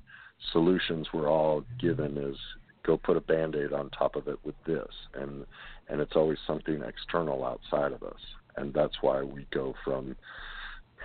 solutions 0.52 1.08
we're 1.12 1.28
all 1.28 1.64
given 1.80 2.16
is 2.16 2.36
go 2.84 2.96
put 2.96 3.16
a 3.16 3.20
band-aid 3.20 3.72
on 3.72 3.90
top 3.90 4.14
of 4.14 4.28
it 4.28 4.38
with 4.44 4.54
this 4.64 4.92
and 5.14 5.44
and 5.88 6.00
it's 6.00 6.14
always 6.14 6.38
something 6.46 6.82
external 6.82 7.44
outside 7.44 7.90
of 7.90 8.02
us 8.02 8.20
and 8.56 8.72
that's 8.72 8.96
why 9.00 9.22
we 9.22 9.46
go 9.50 9.74
from 9.82 10.14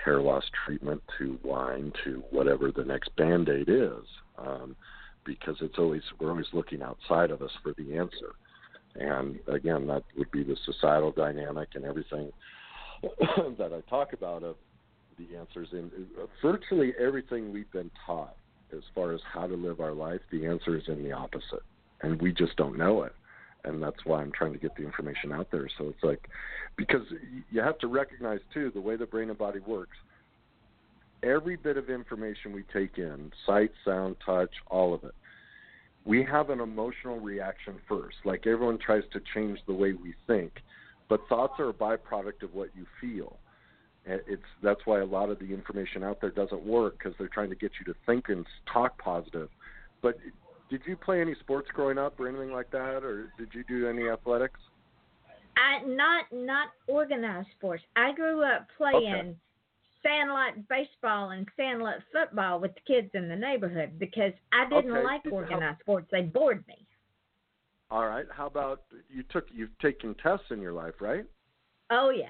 hair 0.03 0.21
loss 0.21 0.43
treatment 0.65 1.01
to 1.17 1.37
wine 1.43 1.91
to 2.03 2.23
whatever 2.31 2.71
the 2.71 2.83
next 2.83 3.15
band 3.15 3.49
aid 3.49 3.69
is, 3.69 4.03
um, 4.37 4.75
because 5.25 5.55
it's 5.61 5.77
always 5.77 6.01
we're 6.19 6.31
always 6.31 6.47
looking 6.53 6.81
outside 6.81 7.31
of 7.31 7.41
us 7.41 7.51
for 7.61 7.73
the 7.77 7.97
answer. 7.97 8.35
And 8.95 9.39
again, 9.47 9.87
that 9.87 10.03
would 10.17 10.31
be 10.31 10.43
the 10.43 10.57
societal 10.65 11.11
dynamic 11.11 11.69
and 11.75 11.85
everything 11.85 12.31
that 13.57 13.71
I 13.73 13.89
talk 13.89 14.13
about 14.13 14.43
of 14.43 14.55
the 15.17 15.37
answers 15.37 15.69
in 15.71 15.91
virtually 16.41 16.93
everything 16.99 17.51
we've 17.51 17.71
been 17.71 17.91
taught 18.05 18.35
as 18.75 18.83
far 18.95 19.13
as 19.13 19.21
how 19.31 19.47
to 19.47 19.55
live 19.55 19.79
our 19.79 19.93
life. 19.93 20.21
The 20.31 20.45
answer 20.45 20.77
is 20.77 20.83
in 20.87 21.03
the 21.03 21.11
opposite, 21.11 21.63
and 22.01 22.21
we 22.21 22.33
just 22.33 22.55
don't 22.57 22.77
know 22.77 23.03
it 23.03 23.13
and 23.63 23.81
that's 23.81 24.05
why 24.05 24.21
I'm 24.21 24.31
trying 24.31 24.53
to 24.53 24.59
get 24.59 24.75
the 24.75 24.83
information 24.83 25.31
out 25.31 25.51
there. 25.51 25.67
So 25.77 25.89
it's 25.89 26.03
like 26.03 26.27
because 26.77 27.03
you 27.51 27.61
have 27.61 27.77
to 27.79 27.87
recognize 27.87 28.39
too 28.53 28.71
the 28.73 28.81
way 28.81 28.95
the 28.95 29.05
brain 29.05 29.29
and 29.29 29.37
body 29.37 29.59
works. 29.59 29.97
Every 31.23 31.55
bit 31.55 31.77
of 31.77 31.89
information 31.89 32.51
we 32.51 32.63
take 32.73 32.97
in, 32.97 33.31
sight, 33.45 33.71
sound, 33.85 34.15
touch, 34.25 34.49
all 34.67 34.93
of 34.93 35.03
it, 35.03 35.13
we 36.05 36.23
have 36.23 36.49
an 36.49 36.59
emotional 36.59 37.19
reaction 37.19 37.75
first. 37.87 38.17
Like 38.25 38.47
everyone 38.47 38.79
tries 38.79 39.03
to 39.13 39.21
change 39.33 39.59
the 39.67 39.73
way 39.73 39.93
we 39.93 40.15
think, 40.27 40.51
but 41.09 41.21
thoughts 41.29 41.59
are 41.59 41.69
a 41.69 41.73
byproduct 41.73 42.43
of 42.43 42.53
what 42.53 42.69
you 42.75 42.85
feel. 42.99 43.37
It's 44.05 44.41
that's 44.63 44.81
why 44.85 45.01
a 45.01 45.05
lot 45.05 45.29
of 45.29 45.37
the 45.37 45.53
information 45.53 46.03
out 46.03 46.19
there 46.21 46.31
doesn't 46.31 46.63
work 46.63 46.97
because 46.97 47.13
they're 47.19 47.27
trying 47.27 47.49
to 47.49 47.55
get 47.55 47.71
you 47.79 47.93
to 47.93 47.99
think 48.07 48.29
and 48.29 48.47
talk 48.71 48.97
positive. 48.97 49.49
But 50.01 50.17
did 50.71 50.81
you 50.87 50.95
play 50.95 51.21
any 51.21 51.35
sports 51.35 51.67
growing 51.71 51.99
up 51.99 52.19
or 52.19 52.27
anything 52.27 52.51
like 52.51 52.71
that, 52.71 53.03
or 53.03 53.31
did 53.37 53.49
you 53.53 53.63
do 53.67 53.87
any 53.87 54.09
athletics? 54.09 54.59
I 55.55 55.85
not 55.85 56.25
not 56.31 56.69
organized 56.87 57.49
sports. 57.57 57.83
I 57.95 58.13
grew 58.13 58.41
up 58.41 58.67
playing 58.75 59.13
okay. 59.13 59.35
Sandlot 60.03 60.67
baseball 60.67 61.31
and 61.31 61.47
sandlot 61.55 61.97
football 62.11 62.59
with 62.59 62.71
the 62.75 62.81
kids 62.93 63.09
in 63.13 63.27
the 63.27 63.35
neighborhood 63.35 63.99
because 63.99 64.33
I 64.51 64.67
didn't 64.69 64.91
okay. 64.91 65.03
like 65.03 65.21
organized 65.31 65.79
sports. 65.81 66.07
They 66.11 66.21
bored 66.21 66.63
me. 66.67 66.85
All 67.89 68.07
right. 68.07 68.25
How 68.31 68.47
about 68.47 68.83
you 69.09 69.23
took 69.31 69.45
you've 69.51 69.77
taken 69.79 70.15
tests 70.15 70.45
in 70.49 70.61
your 70.61 70.73
life, 70.73 70.95
right? 71.01 71.25
Oh 71.91 72.09
yeah, 72.09 72.25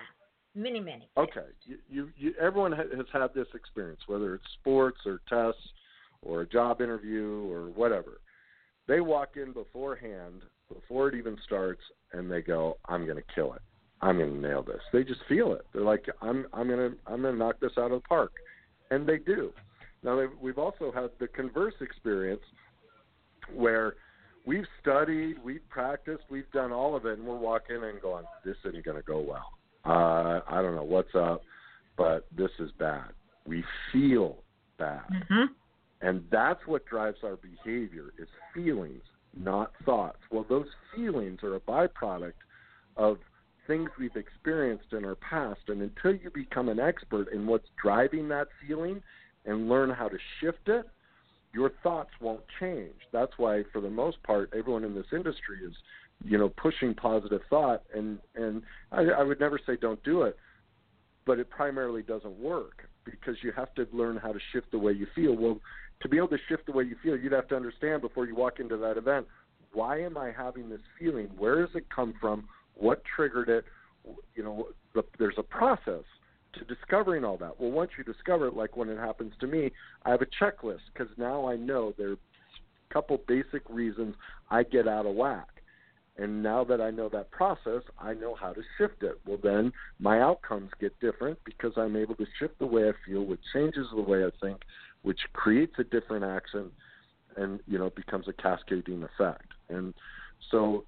many 0.56 0.80
many. 0.80 1.10
Okay. 1.18 1.46
You, 1.64 1.78
you, 1.88 2.10
you 2.18 2.34
everyone 2.40 2.72
has 2.72 2.88
had 3.14 3.34
this 3.36 3.48
experience, 3.54 4.02
whether 4.08 4.36
it's 4.36 4.44
sports 4.60 5.00
or 5.06 5.22
tests 5.30 5.62
or 6.24 6.42
a 6.42 6.48
job 6.48 6.82
interview 6.82 7.48
or 7.52 7.68
whatever. 7.70 8.22
They 8.88 9.02
walk 9.02 9.38
in 9.38 9.54
beforehand, 9.54 10.42
before 10.74 11.08
it 11.10 11.16
even 11.16 11.38
starts, 11.46 11.82
and 12.14 12.30
they 12.30 12.42
go, 12.42 12.78
"I'm 12.86 13.06
going 13.06 13.18
to 13.18 13.34
kill 13.36 13.54
it. 13.54 13.62
I'm 14.02 14.18
going 14.18 14.34
to 14.34 14.40
nail 14.40 14.64
this." 14.64 14.82
They 14.92 15.04
just 15.04 15.22
feel 15.28 15.54
it. 15.54 15.66
They're 15.74 15.84
like, 15.84 16.06
"I'm 16.22 16.46
I'm 16.54 16.68
going 16.68 16.92
to 16.92 16.98
I'm 17.08 17.22
going 17.22 17.34
to 17.34 17.40
knock 17.40 17.60
this 17.60 17.72
out 17.78 17.92
of 17.92 18.02
the 18.02 18.08
park," 18.08 18.34
and 18.90 19.08
they 19.08 19.18
do. 19.18 19.52
Now 20.04 20.28
we've 20.42 20.58
also 20.58 20.92
had 20.92 21.12
the 21.20 21.28
converse 21.28 21.76
experience 21.82 22.42
where 23.54 23.96
we've 24.46 24.66
studied, 24.82 25.36
we've 25.44 25.68
practiced, 25.70 26.24
we've 26.30 26.52
done 26.52 26.72
all 26.72 26.96
of 26.96 27.06
it, 27.06 27.18
and 27.18 27.28
we're 27.28 27.38
walking 27.38 27.84
and 27.84 28.02
going, 28.02 28.26
"This 28.44 28.58
isn't 28.66 28.84
going 28.84 28.98
to 28.98 29.04
go 29.04 29.20
well. 29.20 29.52
Uh, 29.86 30.42
I 30.48 30.62
don't 30.62 30.76
know 30.76 30.84
what's 30.84 31.16
up, 31.16 31.44
but 31.98 32.26
this 32.36 32.52
is 32.60 32.72
bad." 32.80 33.10
We 33.46 33.64
feel 33.92 34.38
bad. 34.78 35.02
Mm-hmm. 35.12 35.46
And 36.02 36.24
that's 36.32 36.60
what 36.66 36.86
drives 36.86 37.18
our 37.24 37.38
behavior 37.38 38.14
is 38.18 38.28
feelings, 38.54 39.04
not 39.38 39.72
thoughts. 39.86 40.18
Well, 40.32 40.46
those 40.50 40.68
feelings 40.96 41.40
are 41.44 41.56
a 41.56 41.60
byproduct 41.60 42.34
of 42.98 43.18
things 43.68 43.90
we've 44.00 44.16
experienced 44.16 44.94
in 44.94 45.06
our 45.06 45.16
past. 45.16 45.62
And 45.68 45.82
until 45.82 46.16
you 46.16 46.30
become 46.34 46.70
an 46.70 46.80
expert 46.80 47.32
in 47.34 47.46
what's 47.46 47.68
driving 47.82 48.28
that 48.30 48.48
feeling 48.66 49.02
and 49.46 49.70
learn 49.70 49.90
how 49.90 50.08
to 50.08 50.18
shift 50.40 50.68
it, 50.68 50.88
your 51.54 51.72
thoughts 51.84 52.12
won't 52.22 52.44
change. 52.60 52.96
That's 53.12 53.34
why, 53.38 53.64
for 53.72 53.82
the 53.82 53.90
most 53.90 54.22
part, 54.24 54.54
everyone 54.58 54.84
in 54.84 54.96
this 54.96 55.08
industry 55.12 55.58
is, 55.66 55.74
you 56.24 56.38
know, 56.38 56.50
pushing 56.50 56.94
positive 56.94 57.42
thought. 57.50 57.84
And 57.94 58.20
and 58.36 58.62
I, 58.92 59.02
I 59.02 59.24
would 59.24 59.40
never 59.40 59.60
say 59.66 59.76
don't 59.76 60.02
do 60.04 60.24
it, 60.24 60.38
but 61.26 61.40
it 61.40 61.50
primarily 61.50 62.04
doesn't 62.04 62.40
work 62.40 62.88
because 63.04 63.36
you 63.42 63.52
have 63.52 63.74
to 63.76 63.88
learn 63.92 64.18
how 64.18 64.32
to 64.32 64.40
shift 64.54 64.72
the 64.72 64.80
way 64.80 64.94
you 64.94 65.08
feel. 65.14 65.36
Well, 65.36 65.60
to 66.02 66.08
be 66.08 66.18
able 66.18 66.30
to 66.30 66.38
shift 66.48 66.68
the 66.68 66.72
way 66.72 66.86
you 66.86 66.96
feel, 67.04 67.18
you'd 67.18 67.34
have 67.34 67.50
to 67.50 67.56
understand 67.56 68.02
before 68.02 68.26
you 68.26 68.36
walk 68.36 68.60
into 68.60 68.78
that 68.78 68.98
event 68.98 69.28
why 69.74 70.02
am 70.02 70.18
I 70.18 70.32
having 70.36 70.70
this 70.70 70.82
feeling? 71.00 71.30
Where 71.38 71.66
does 71.66 71.76
it 71.76 71.86
come 71.94 72.14
from? 72.20 72.48
What 72.76 73.04
triggered 73.16 73.50
it? 73.50 73.66
You 74.36 74.44
know, 74.44 74.68
the, 74.94 75.04
there's 75.20 75.38
a 75.38 75.44
process 75.44 76.04
to 76.54 76.66
discovering 76.66 77.24
all 77.24 77.38
that. 77.38 77.60
Well, 77.60 77.72
once 77.72 77.92
you 77.98 78.04
discover 78.04 78.48
it, 78.48 78.56
like 78.56 78.76
when 78.76 78.90
it 78.90 78.98
happens 78.98 79.34
to 79.40 79.48
me, 79.48 79.72
I 80.06 80.10
have 80.10 80.22
a 80.22 80.26
checklist 80.26 80.82
because 80.94 81.12
now 81.18 81.48
I 81.48 81.56
know 81.56 81.94
there 81.98 82.10
are 82.10 82.14
a 82.14 82.94
couple 82.94 83.22
basic 83.28 83.62
reasons 83.70 84.16
I 84.50 84.64
get 84.64 84.88
out 84.88 85.06
of 85.06 85.16
whack. 85.16 85.48
And 86.18 86.44
now 86.44 86.64
that 86.66 86.82
I 86.82 86.92
know 86.92 87.08
that 87.10 87.32
process, 87.32 87.84
I 87.98 88.14
know 88.14 88.36
how 88.36 88.52
to 88.52 88.62
shift 88.78 89.02
it. 89.02 89.20
Well, 89.26 89.40
then 89.42 89.72
my 89.98 90.20
outcomes 90.20 90.70
get 90.80 91.00
different 91.00 91.40
because 91.46 91.72
I'm 91.78 91.96
able 91.96 92.16
to 92.16 92.26
shift 92.38 92.60
the 92.60 92.66
way 92.66 92.90
I 92.90 92.92
feel, 93.06 93.24
which 93.24 93.40
changes 93.54 93.88
the 93.96 94.02
way 94.02 94.26
I 94.26 94.30
think, 94.42 94.62
which 95.04 95.20
creates 95.34 95.74
a 95.80 95.84
different 95.86 96.26
action 96.26 96.72
and 97.38 97.60
you 97.68 97.78
know 97.78 97.90
becomes 97.92 98.28
a 98.28 98.34
cascading 98.34 99.04
effect 99.04 99.48
and 99.70 99.94
so 100.50 100.84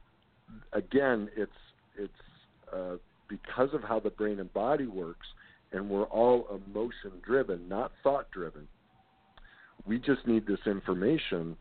again 0.73 1.29
it's 1.35 1.51
it's 1.97 2.13
uh, 2.71 2.95
because 3.27 3.69
of 3.73 3.83
how 3.83 3.99
the 3.99 4.09
brain 4.09 4.39
and 4.39 4.51
body 4.53 4.87
works 4.87 5.27
and 5.71 5.89
we're 5.89 6.03
all 6.05 6.47
emotion 6.67 7.11
driven 7.25 7.67
not 7.67 7.91
thought 8.03 8.29
driven 8.31 8.67
We 9.85 9.99
just 9.99 10.25
need 10.27 10.45
this 10.45 10.59
information 10.65 11.57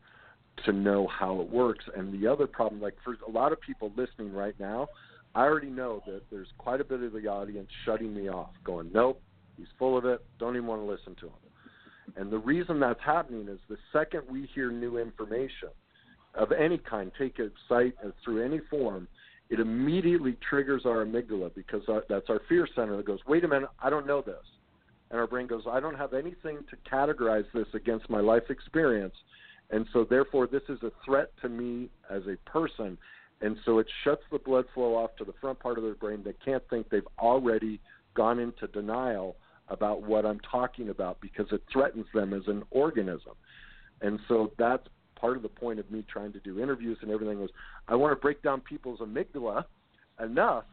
to 0.64 0.72
know 0.72 1.08
how 1.08 1.40
it 1.40 1.50
works. 1.50 1.84
And 1.96 2.12
the 2.12 2.26
other 2.30 2.46
problem, 2.46 2.80
like 2.80 2.94
for 3.02 3.16
a 3.26 3.30
lot 3.30 3.52
of 3.52 3.60
people 3.60 3.90
listening 3.96 4.32
right 4.32 4.54
now, 4.60 4.88
I 5.34 5.42
already 5.42 5.70
know 5.70 6.02
that 6.06 6.22
there's 6.30 6.48
quite 6.58 6.80
a 6.80 6.84
bit 6.84 7.02
of 7.02 7.12
the 7.12 7.26
audience 7.26 7.68
shutting 7.84 8.14
me 8.14 8.28
off, 8.28 8.50
going, 8.64 8.90
nope, 8.92 9.20
he's 9.56 9.66
full 9.78 9.96
of 9.96 10.04
it, 10.04 10.22
don't 10.38 10.56
even 10.56 10.66
want 10.66 10.82
to 10.82 10.86
listen 10.86 11.14
to 11.20 11.26
him. 11.26 11.32
And 12.16 12.30
the 12.30 12.38
reason 12.38 12.78
that's 12.80 13.00
happening 13.04 13.48
is 13.48 13.58
the 13.68 13.78
second 13.92 14.22
we 14.30 14.48
hear 14.54 14.70
new 14.70 14.98
information 14.98 15.70
of 16.34 16.52
any 16.52 16.78
kind, 16.78 17.10
take 17.18 17.38
a 17.38 17.48
site 17.68 17.94
through 18.22 18.44
any 18.44 18.60
form, 18.70 19.08
it 19.52 19.60
immediately 19.60 20.34
triggers 20.48 20.86
our 20.86 21.04
amygdala 21.04 21.54
because 21.54 21.82
our, 21.86 22.02
that's 22.08 22.30
our 22.30 22.40
fear 22.48 22.66
center 22.74 22.96
that 22.96 23.04
goes, 23.04 23.18
wait 23.26 23.44
a 23.44 23.48
minute, 23.48 23.68
I 23.82 23.90
don't 23.90 24.06
know 24.06 24.22
this. 24.22 24.42
And 25.10 25.20
our 25.20 25.26
brain 25.26 25.46
goes, 25.46 25.64
I 25.70 25.78
don't 25.78 25.94
have 25.94 26.14
anything 26.14 26.60
to 26.70 26.90
categorize 26.90 27.44
this 27.52 27.66
against 27.74 28.08
my 28.08 28.20
life 28.20 28.44
experience. 28.48 29.14
And 29.70 29.86
so, 29.92 30.06
therefore, 30.08 30.46
this 30.46 30.62
is 30.70 30.78
a 30.82 30.90
threat 31.04 31.32
to 31.42 31.50
me 31.50 31.90
as 32.08 32.22
a 32.26 32.36
person. 32.48 32.96
And 33.42 33.58
so 33.66 33.78
it 33.78 33.86
shuts 34.04 34.22
the 34.32 34.38
blood 34.38 34.64
flow 34.72 34.94
off 34.96 35.16
to 35.16 35.24
the 35.24 35.34
front 35.38 35.58
part 35.60 35.76
of 35.76 35.84
their 35.84 35.96
brain. 35.96 36.22
They 36.24 36.34
can't 36.42 36.62
think 36.70 36.88
they've 36.88 37.06
already 37.18 37.78
gone 38.14 38.38
into 38.38 38.68
denial 38.68 39.36
about 39.68 40.02
what 40.02 40.24
I'm 40.24 40.40
talking 40.40 40.88
about 40.88 41.20
because 41.20 41.46
it 41.52 41.62
threatens 41.70 42.06
them 42.14 42.32
as 42.32 42.42
an 42.46 42.62
organism. 42.70 43.34
And 44.00 44.18
so 44.28 44.52
that's 44.58 44.86
part 45.22 45.36
of 45.36 45.42
the 45.44 45.48
point 45.48 45.78
of 45.78 45.88
me 45.88 46.04
trying 46.12 46.32
to 46.32 46.40
do 46.40 46.60
interviews 46.60 46.98
and 47.00 47.10
everything 47.12 47.40
was 47.40 47.50
I 47.86 47.94
want 47.94 48.10
to 48.10 48.20
break 48.20 48.42
down 48.42 48.60
people's 48.60 48.98
amygdala 48.98 49.64
enough 50.22 50.64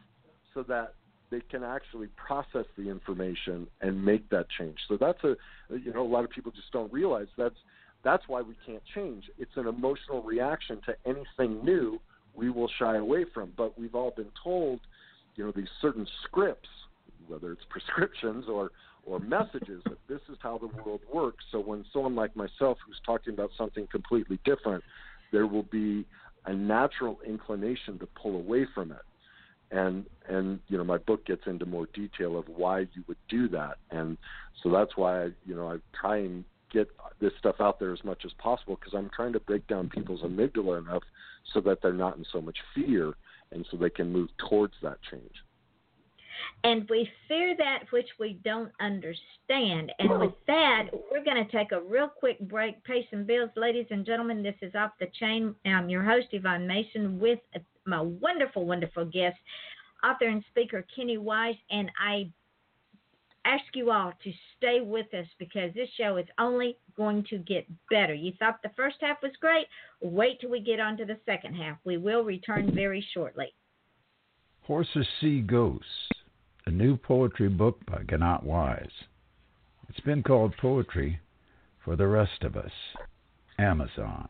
so 0.52 0.64
that 0.64 0.94
they 1.30 1.40
can 1.48 1.62
actually 1.62 2.08
process 2.16 2.66
the 2.76 2.90
information 2.90 3.68
and 3.80 4.04
make 4.04 4.28
that 4.30 4.46
change. 4.58 4.76
So 4.88 4.96
that's 5.00 5.22
a 5.22 5.36
you 5.70 5.92
know 5.94 6.02
a 6.02 6.12
lot 6.16 6.24
of 6.24 6.30
people 6.30 6.50
just 6.50 6.72
don't 6.72 6.92
realize 6.92 7.28
that's 7.38 7.54
that's 8.02 8.24
why 8.26 8.42
we 8.42 8.56
can't 8.66 8.82
change. 8.92 9.30
It's 9.38 9.56
an 9.56 9.68
emotional 9.68 10.22
reaction 10.22 10.80
to 10.86 10.96
anything 11.06 11.64
new 11.64 12.00
we 12.34 12.50
will 12.50 12.70
shy 12.78 12.96
away 12.96 13.24
from. 13.32 13.52
But 13.56 13.78
we've 13.78 13.94
all 13.94 14.10
been 14.10 14.32
told, 14.42 14.80
you 15.36 15.44
know, 15.44 15.52
these 15.54 15.68
certain 15.80 16.06
scripts, 16.24 16.68
whether 17.28 17.52
it's 17.52 17.62
prescriptions 17.70 18.46
or 18.48 18.72
or 19.04 19.18
messages 19.18 19.82
that 19.84 19.98
this 20.08 20.20
is 20.30 20.36
how 20.40 20.58
the 20.58 20.66
world 20.66 21.00
works. 21.12 21.44
So 21.50 21.60
when 21.60 21.84
someone 21.92 22.14
like 22.14 22.36
myself 22.36 22.78
who's 22.86 23.00
talking 23.04 23.34
about 23.34 23.50
something 23.56 23.86
completely 23.90 24.38
different, 24.44 24.84
there 25.32 25.46
will 25.46 25.64
be 25.64 26.04
a 26.46 26.52
natural 26.52 27.18
inclination 27.26 27.98
to 27.98 28.06
pull 28.06 28.36
away 28.36 28.66
from 28.74 28.92
it. 28.92 29.02
And 29.72 30.06
and 30.28 30.58
you 30.68 30.76
know 30.76 30.84
my 30.84 30.98
book 30.98 31.24
gets 31.26 31.42
into 31.46 31.64
more 31.64 31.86
detail 31.94 32.36
of 32.36 32.48
why 32.48 32.80
you 32.80 33.04
would 33.06 33.18
do 33.28 33.46
that, 33.50 33.76
and 33.92 34.18
so 34.62 34.68
that's 34.68 34.96
why 34.96 35.26
I 35.26 35.28
you 35.46 35.54
know 35.54 35.70
I 35.70 35.76
try 35.94 36.16
and 36.16 36.44
get 36.72 36.88
this 37.20 37.32
stuff 37.38 37.56
out 37.60 37.78
there 37.78 37.92
as 37.92 38.02
much 38.02 38.22
as 38.24 38.32
possible 38.38 38.76
because 38.76 38.94
I'm 38.94 39.10
trying 39.14 39.32
to 39.34 39.40
break 39.40 39.66
down 39.68 39.88
people's 39.88 40.22
amygdala 40.22 40.78
enough 40.78 41.02
so 41.52 41.60
that 41.60 41.82
they're 41.82 41.92
not 41.92 42.16
in 42.16 42.24
so 42.32 42.40
much 42.40 42.58
fear 42.74 43.14
and 43.52 43.66
so 43.70 43.76
they 43.76 43.90
can 43.90 44.12
move 44.12 44.28
towards 44.48 44.74
that 44.82 44.98
change. 45.10 45.34
And 46.64 46.88
we 46.88 47.08
fear 47.28 47.56
that 47.56 47.84
which 47.90 48.08
we 48.18 48.38
don't 48.44 48.70
understand. 48.80 49.92
And 49.98 50.18
with 50.18 50.34
that, 50.46 50.88
we're 51.10 51.24
going 51.24 51.44
to 51.44 51.50
take 51.50 51.72
a 51.72 51.80
real 51.80 52.08
quick 52.08 52.38
break, 52.40 52.82
pay 52.84 53.06
some 53.10 53.24
bills. 53.24 53.50
Ladies 53.56 53.86
and 53.90 54.04
gentlemen, 54.04 54.42
this 54.42 54.56
is 54.62 54.74
Off 54.74 54.92
the 55.00 55.08
Chain. 55.18 55.54
I'm 55.64 55.88
your 55.88 56.02
host, 56.02 56.28
Yvonne 56.32 56.66
Mason, 56.66 57.18
with 57.18 57.38
my 57.86 58.00
wonderful, 58.00 58.66
wonderful 58.66 59.04
guest, 59.06 59.36
author 60.04 60.28
and 60.28 60.44
speaker 60.50 60.84
Kenny 60.94 61.18
Weiss. 61.18 61.56
And 61.70 61.90
I 61.98 62.30
ask 63.46 63.64
you 63.74 63.90
all 63.90 64.12
to 64.22 64.32
stay 64.58 64.80
with 64.82 65.12
us 65.14 65.26
because 65.38 65.72
this 65.74 65.88
show 65.96 66.18
is 66.18 66.26
only 66.38 66.76
going 66.96 67.24
to 67.30 67.38
get 67.38 67.66
better. 67.90 68.12
You 68.12 68.32
thought 68.38 68.60
the 68.62 68.70
first 68.76 68.96
half 69.00 69.22
was 69.22 69.32
great? 69.40 69.66
Wait 70.02 70.40
till 70.40 70.50
we 70.50 70.60
get 70.60 70.78
on 70.78 70.98
to 70.98 71.06
the 71.06 71.16
second 71.24 71.54
half. 71.54 71.78
We 71.84 71.96
will 71.96 72.22
return 72.22 72.74
very 72.74 73.04
shortly. 73.14 73.54
Horses 74.62 75.06
See 75.20 75.40
Ghosts, 75.40 75.86
a 76.66 76.70
new 76.70 76.96
poetry 76.96 77.48
book 77.48 77.78
by 77.86 78.02
Gannat 78.02 78.42
Wise. 78.42 78.90
It's 79.88 80.00
been 80.00 80.22
called 80.22 80.54
Poetry 80.60 81.20
for 81.84 81.96
the 81.96 82.06
Rest 82.06 82.42
of 82.42 82.56
Us. 82.56 82.70
Amazon. 83.58 84.28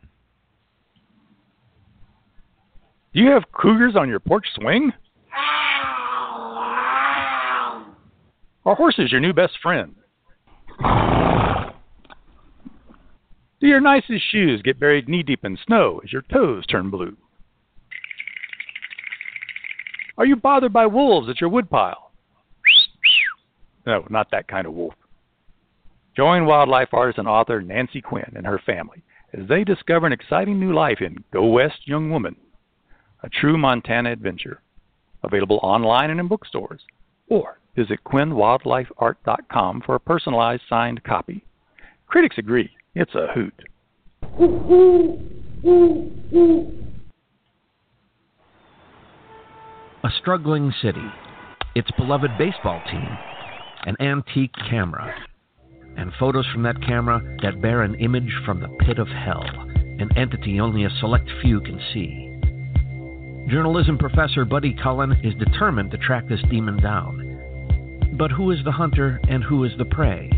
Do 3.13 3.21
you 3.21 3.31
have 3.31 3.45
cougars 3.53 3.95
on 3.97 4.09
your 4.09 4.21
porch 4.21 4.47
swing? 4.55 4.93
Our 8.65 8.75
horse 8.75 8.97
is 8.99 9.11
your 9.11 9.21
new 9.21 9.33
best 9.33 9.59
friend. 9.63 9.95
Do 13.61 13.67
your 13.67 13.81
nicest 13.81 14.25
shoes 14.31 14.63
get 14.63 14.81
buried 14.81 15.09
knee 15.09 15.23
deep 15.23 15.45
in 15.45 15.59
snow 15.67 16.01
as 16.05 16.13
your 16.13 16.23
toes 16.33 16.65
turn 16.67 16.91
blue? 16.91 17.17
Are 20.17 20.27
you 20.27 20.37
bothered 20.37 20.73
by 20.73 20.87
wolves 20.87 21.29
at 21.29 21.41
your 21.41 21.51
woodpile? 21.51 22.10
No, 23.87 24.07
not 24.11 24.31
that 24.31 24.49
kind 24.49 24.67
of 24.67 24.75
wolf. 24.75 24.95
Join 26.17 26.45
wildlife 26.45 26.93
artist 26.93 27.19
and 27.19 27.29
author 27.29 27.63
Nancy 27.63 28.01
Quinn 28.01 28.33
and 28.35 28.47
her 28.47 28.61
family 28.65 29.03
as 29.33 29.49
they 29.49 29.65
discover 29.65 30.07
an 30.07 30.13
exciting 30.13 30.59
new 30.59 30.75
life 30.75 31.01
in 31.01 31.23
Go 31.33 31.47
West 31.47 31.87
Young 31.87 32.11
Woman, 32.11 32.37
a 33.23 33.29
true 33.29 33.57
Montana 33.57 34.11
adventure. 34.13 34.61
Available 35.23 35.61
online 35.63 36.11
and 36.11 36.19
in 36.19 36.29
bookstores, 36.29 36.81
or 37.29 37.59
visit 37.77 37.99
quinnwildlifeart.com 38.05 39.83
for 39.85 39.95
a 39.95 40.01
personalized 40.01 40.63
signed 40.69 41.05
copy. 41.05 41.45
Critics 42.07 42.39
agree, 42.39 42.71
it's 42.95 43.15
a 43.15 43.29
hoot. 43.35 43.55
A 50.03 50.09
struggling 50.19 50.73
city, 50.81 51.05
its 51.75 51.91
beloved 51.99 52.31
baseball 52.39 52.81
team, 52.91 53.07
an 53.87 53.97
antique 54.01 54.55
camera, 54.69 55.15
and 55.97 56.13
photos 56.19 56.47
from 56.53 56.63
that 56.63 56.81
camera 56.83 57.21
that 57.43 57.61
bear 57.61 57.83
an 57.83 57.95
image 57.97 58.33
from 58.45 58.61
the 58.61 58.69
pit 58.85 58.99
of 58.99 59.09
hell, 59.09 59.45
an 59.45 60.09
entity 60.17 60.61
only 60.61 60.85
a 60.85 60.91
select 61.01 61.29
few 61.43 61.61
can 61.61 61.81
see. 61.93 62.27
Journalism 63.51 63.99
professor 63.99 64.45
Buddy 64.45 64.77
Cullen 64.83 65.13
is 65.25 65.35
determined 65.35 65.91
to 65.91 65.99
track 65.99 66.29
this 66.29 66.43
demon 66.51 66.77
down. 66.81 68.17
But 68.19 68.31
who 68.31 68.51
is 68.51 68.59
the 68.65 68.73
hunter 68.73 69.21
and 69.29 69.43
who 69.43 69.65
is 69.65 69.73
the 69.79 69.85
prey? 69.87 70.31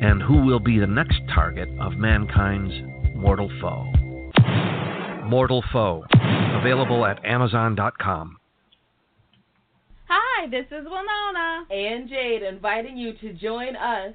And 0.00 0.20
who 0.20 0.44
will 0.44 0.58
be 0.58 0.78
the 0.78 0.86
next 0.86 1.20
target 1.32 1.68
of 1.78 1.92
mankind's 1.92 2.74
mortal 3.14 3.50
foe? 3.60 3.84
Mortal 5.24 5.64
Foe, 5.72 6.04
available 6.60 7.06
at 7.06 7.24
Amazon.com. 7.24 8.36
Hi, 10.42 10.48
this 10.48 10.66
is 10.72 10.84
Winona 10.84 11.66
and 11.70 12.08
Jade 12.08 12.42
inviting 12.42 12.96
you 12.96 13.12
to 13.12 13.32
join 13.32 13.76
us 13.76 14.12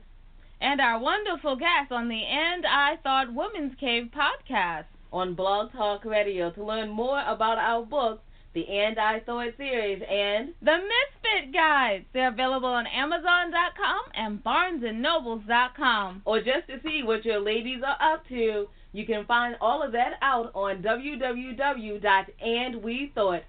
and 0.59 0.81
our 0.81 0.99
wonderful 0.99 1.55
guest 1.55 1.89
on 1.89 2.09
the 2.09 2.21
And 2.21 2.65
I 2.65 2.97
Thought 3.01 3.33
Women's 3.33 3.75
Cave 3.79 4.09
podcast 4.13 4.83
on 5.13 5.35
Blog 5.35 5.71
Talk 5.71 6.03
Radio 6.03 6.51
to 6.51 6.65
learn 6.65 6.89
more 6.89 7.23
about 7.25 7.57
our 7.57 7.85
books, 7.85 8.23
the 8.53 8.67
And 8.67 8.99
I 8.99 9.21
Thought 9.21 9.53
series, 9.55 10.01
and 10.01 10.49
the 10.61 10.75
Misfit 10.75 11.53
Guides. 11.53 12.03
They're 12.11 12.27
available 12.27 12.67
on 12.67 12.87
Amazon.com 12.87 14.01
and 14.13 14.43
BarnesandNobles.com. 14.43 16.23
Or 16.25 16.39
just 16.39 16.67
to 16.67 16.81
see 16.83 17.03
what 17.03 17.23
your 17.23 17.39
ladies 17.39 17.81
are 17.87 18.15
up 18.15 18.27
to, 18.27 18.67
you 18.91 19.05
can 19.05 19.23
find 19.27 19.55
all 19.61 19.81
of 19.81 19.93
that 19.93 20.15
out 20.21 20.51
on 20.53 20.83
www.andwethought.com. 20.83 23.43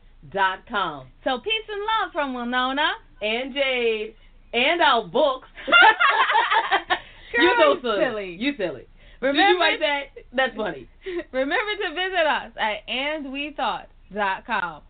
So 1.25 1.39
peace 1.39 1.69
and 1.69 1.81
love 1.81 2.13
from 2.13 2.35
Winona 2.35 2.93
and 3.23 3.55
Jade 3.55 4.15
and 4.53 4.81
our 4.83 5.07
books. 5.07 5.49
you 7.39 7.53
so 7.59 7.77
silly. 7.83 8.37
You 8.39 8.55
silly. 8.57 8.87
Remember, 9.21 9.43
Did 9.43 9.49
you 9.51 9.61
write 9.61 9.81
that? 9.81 10.03
That's 10.33 10.57
funny. 10.57 10.89
Remember 11.33 11.77
to 11.83 11.95
visit 11.95 12.27
us 12.27 12.53
at 12.59 12.87
andwethought.com. 12.89 14.83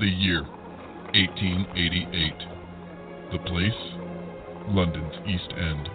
The 0.00 0.06
year 0.06 0.42
1888. 1.14 2.32
The 3.32 3.38
place? 3.48 3.72
London's 4.68 5.14
East 5.28 5.52
End. 5.56 5.88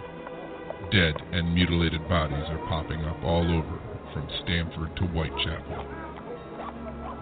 Dead 0.90 1.14
and 1.30 1.54
mutilated 1.54 2.08
bodies 2.08 2.50
are 2.50 2.66
popping 2.66 3.04
up 3.04 3.22
all 3.22 3.46
over, 3.46 3.78
from 4.12 4.26
Stamford 4.42 4.90
to 4.96 5.06
Whitechapel. 5.14 5.86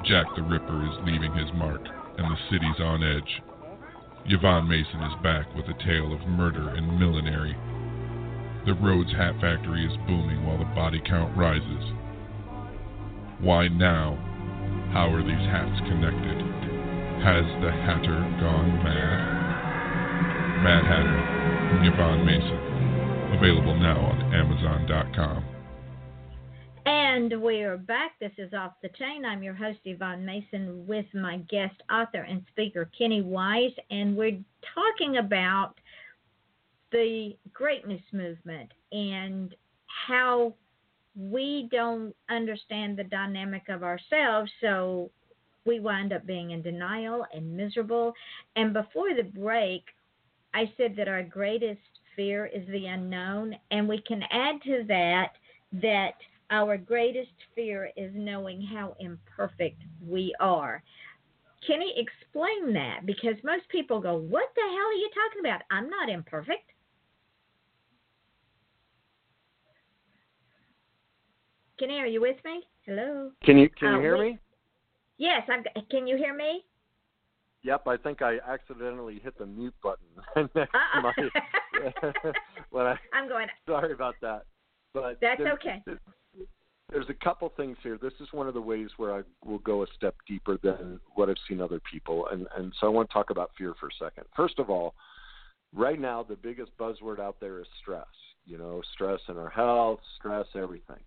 Jack 0.08 0.24
the 0.36 0.42
Ripper 0.42 0.88
is 0.88 1.04
leaving 1.04 1.34
his 1.36 1.52
mark, 1.52 1.84
and 2.16 2.24
the 2.32 2.40
city's 2.48 2.80
on 2.80 3.04
edge. 3.04 3.42
Yvonne 4.24 4.66
Mason 4.68 5.02
is 5.04 5.22
back 5.22 5.54
with 5.54 5.66
a 5.68 5.76
tale 5.84 6.14
of 6.14 6.26
murder 6.28 6.70
and 6.70 6.98
millinery. 6.98 7.54
The 8.64 8.72
Rhodes 8.72 9.12
Hat 9.12 9.34
Factory 9.38 9.84
is 9.84 10.06
booming 10.08 10.46
while 10.46 10.56
the 10.58 10.72
body 10.72 11.02
count 11.04 11.36
rises. 11.36 11.84
Why 13.40 13.68
now? 13.68 14.16
How 14.96 15.12
are 15.12 15.22
these 15.22 15.46
hats 15.52 15.80
connected? 15.84 16.40
Has 17.20 17.44
the 17.60 17.70
Hatter 17.84 18.16
gone 18.40 18.80
mad? 18.80 20.64
Mad 20.64 20.84
Hatter, 20.88 21.84
Yvonne 21.84 22.24
Mason. 22.24 22.87
Available 23.32 23.76
now 23.76 24.00
on 24.00 24.34
Amazon.com. 24.34 25.44
And 26.86 27.42
we're 27.42 27.76
back. 27.76 28.12
This 28.18 28.32
is 28.38 28.54
Off 28.54 28.72
the 28.82 28.88
Chain. 28.98 29.26
I'm 29.26 29.42
your 29.42 29.52
host, 29.52 29.80
Yvonne 29.84 30.24
Mason, 30.24 30.86
with 30.86 31.04
my 31.12 31.36
guest 31.50 31.74
author 31.92 32.22
and 32.22 32.42
speaker, 32.50 32.90
Kenny 32.96 33.20
Weiss. 33.20 33.72
And 33.90 34.16
we're 34.16 34.38
talking 34.74 35.18
about 35.18 35.74
the 36.90 37.36
greatness 37.52 38.00
movement 38.12 38.72
and 38.92 39.54
how 40.06 40.54
we 41.14 41.68
don't 41.70 42.14
understand 42.30 42.96
the 42.96 43.04
dynamic 43.04 43.68
of 43.68 43.82
ourselves. 43.82 44.50
So 44.62 45.10
we 45.66 45.80
wind 45.80 46.14
up 46.14 46.26
being 46.26 46.52
in 46.52 46.62
denial 46.62 47.26
and 47.34 47.54
miserable. 47.54 48.14
And 48.56 48.72
before 48.72 49.14
the 49.14 49.24
break, 49.24 49.84
I 50.54 50.72
said 50.78 50.94
that 50.96 51.08
our 51.08 51.22
greatest 51.22 51.80
fear 52.18 52.46
is 52.46 52.66
the 52.68 52.86
unknown. 52.86 53.54
And 53.70 53.88
we 53.88 54.02
can 54.02 54.22
add 54.32 54.60
to 54.64 54.84
that 54.88 55.28
that 55.72 56.14
our 56.50 56.76
greatest 56.76 57.30
fear 57.54 57.90
is 57.96 58.10
knowing 58.14 58.60
how 58.60 58.96
imperfect 58.98 59.80
we 60.04 60.34
are. 60.40 60.82
Can 61.64 61.80
you 61.80 61.92
explain 61.96 62.72
that? 62.74 63.06
Because 63.06 63.36
most 63.44 63.68
people 63.68 64.00
go, 64.00 64.16
What 64.16 64.48
the 64.56 64.62
hell 64.62 64.88
are 64.88 64.92
you 64.92 65.10
talking 65.14 65.40
about? 65.40 65.62
I'm 65.70 65.88
not 65.88 66.08
imperfect. 66.08 66.72
Kenny, 71.78 71.98
are 72.00 72.06
you 72.06 72.20
with 72.20 72.36
me? 72.44 72.64
Hello. 72.84 73.30
Can 73.44 73.58
you 73.58 73.68
can 73.68 73.92
you 73.92 73.98
Uh, 73.98 74.00
hear 74.00 74.18
we- 74.18 74.30
me? 74.32 74.38
Yes, 75.18 75.48
I've, 75.48 75.64
can 75.90 76.06
you 76.06 76.16
hear 76.16 76.34
me? 76.34 76.64
Yep, 77.68 77.82
I 77.86 77.98
think 77.98 78.22
I 78.22 78.38
accidentally 78.48 79.20
hit 79.22 79.36
the 79.36 79.44
mute 79.44 79.74
button 79.82 80.06
next 80.54 80.74
Uh-uh. 80.74 81.02
my 81.02 81.12
when 82.70 82.86
I 82.86 82.96
I'm 83.12 83.28
going. 83.28 83.46
sorry 83.68 83.92
about 83.92 84.14
that. 84.22 84.46
But 84.94 85.18
That's 85.20 85.36
there's, 85.36 85.52
okay. 85.52 85.82
There's 86.90 87.10
a 87.10 87.24
couple 87.24 87.52
things 87.58 87.76
here. 87.82 87.98
This 88.00 88.14
is 88.20 88.28
one 88.32 88.48
of 88.48 88.54
the 88.54 88.60
ways 88.62 88.88
where 88.96 89.14
I 89.14 89.20
will 89.44 89.58
go 89.58 89.82
a 89.82 89.86
step 89.94 90.14
deeper 90.26 90.56
than 90.62 90.98
what 91.14 91.28
I've 91.28 91.36
seen 91.46 91.60
other 91.60 91.78
people, 91.92 92.28
and 92.32 92.46
and 92.56 92.72
so 92.80 92.86
I 92.86 92.90
want 92.90 93.10
to 93.10 93.12
talk 93.12 93.28
about 93.28 93.50
fear 93.58 93.74
for 93.78 93.88
a 93.88 94.02
second. 94.02 94.24
First 94.34 94.58
of 94.58 94.70
all, 94.70 94.94
right 95.74 96.00
now 96.00 96.22
the 96.22 96.36
biggest 96.36 96.70
buzzword 96.78 97.20
out 97.20 97.36
there 97.38 97.60
is 97.60 97.66
stress. 97.82 98.06
You 98.46 98.56
know, 98.56 98.80
stress 98.94 99.20
in 99.28 99.36
our 99.36 99.50
health, 99.50 100.00
stress 100.16 100.46
everything. 100.54 101.00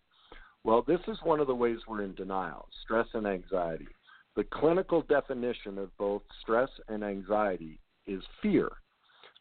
Well, 0.63 0.83
this 0.87 0.99
is 1.07 1.17
one 1.23 1.39
of 1.39 1.47
the 1.47 1.55
ways 1.55 1.79
we're 1.87 2.03
in 2.03 2.13
denial, 2.13 2.67
stress 2.83 3.07
and 3.15 3.25
anxiety. 3.25 3.87
The 4.35 4.43
clinical 4.45 5.01
definition 5.01 5.77
of 5.77 5.95
both 5.97 6.21
stress 6.41 6.69
and 6.87 7.03
anxiety 7.03 7.79
is 8.07 8.23
fear. 8.41 8.69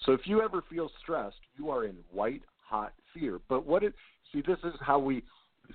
So 0.04 0.12
if 0.12 0.22
you 0.24 0.42
ever 0.42 0.62
feel 0.68 0.90
stressed, 1.00 1.40
you 1.56 1.70
are 1.70 1.84
in 1.84 1.96
white 2.10 2.42
hot 2.62 2.92
fear. 3.14 3.40
But 3.48 3.66
what 3.66 3.82
it 3.84 3.94
see 4.32 4.42
this 4.42 4.58
is 4.64 4.74
how 4.80 4.98
we 4.98 5.22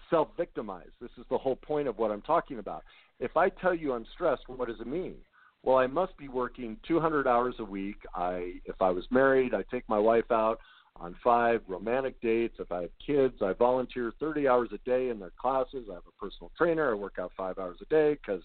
self-victimize. 0.09 0.89
This 0.99 1.11
is 1.18 1.26
the 1.30 1.38
whole 1.38 1.55
point 1.55 1.88
of 1.88 1.97
what 1.97 2.11
I'm 2.11 2.22
talking 2.22 2.59
about. 2.59 2.84
If 3.20 3.38
I 3.38 3.49
tell 3.49 3.74
you 3.74 3.93
I'm 3.93 4.05
stressed, 4.13 4.43
what 4.47 4.68
does 4.68 4.82
it 4.82 4.88
mean? 4.88 5.16
Well, 5.63 5.78
I 5.78 5.88
must 5.88 6.18
be 6.18 6.28
working 6.28 6.78
200 6.88 7.28
hours 7.28 7.55
a 7.59 7.63
week. 7.63 7.97
I 8.13 8.55
if 8.66 8.82
I 8.82 8.89
was 8.89 9.05
married, 9.11 9.53
I 9.53 9.63
take 9.72 9.88
my 9.88 9.99
wife 9.99 10.30
out 10.32 10.59
on 10.97 11.16
five 11.24 11.61
romantic 11.68 12.20
dates. 12.22 12.55
If 12.59 12.72
I 12.72 12.82
have 12.82 12.91
kids, 13.05 13.36
I 13.41 13.53
volunteer 13.53 14.13
30 14.20 14.47
hours 14.47 14.70
a 14.74 14.78
day 14.89 15.09
in 15.09 15.20
their 15.20 15.32
classes. 15.39 15.88
I 15.89 15.95
have 15.95 16.03
a 16.07 16.22
personal 16.24 16.51
trainer. 16.57 16.91
I 16.91 16.93
work 16.95 17.16
out 17.20 17.32
5 17.36 17.57
hours 17.57 17.78
a 17.82 17.86
day 17.86 18.18
cuz 18.26 18.43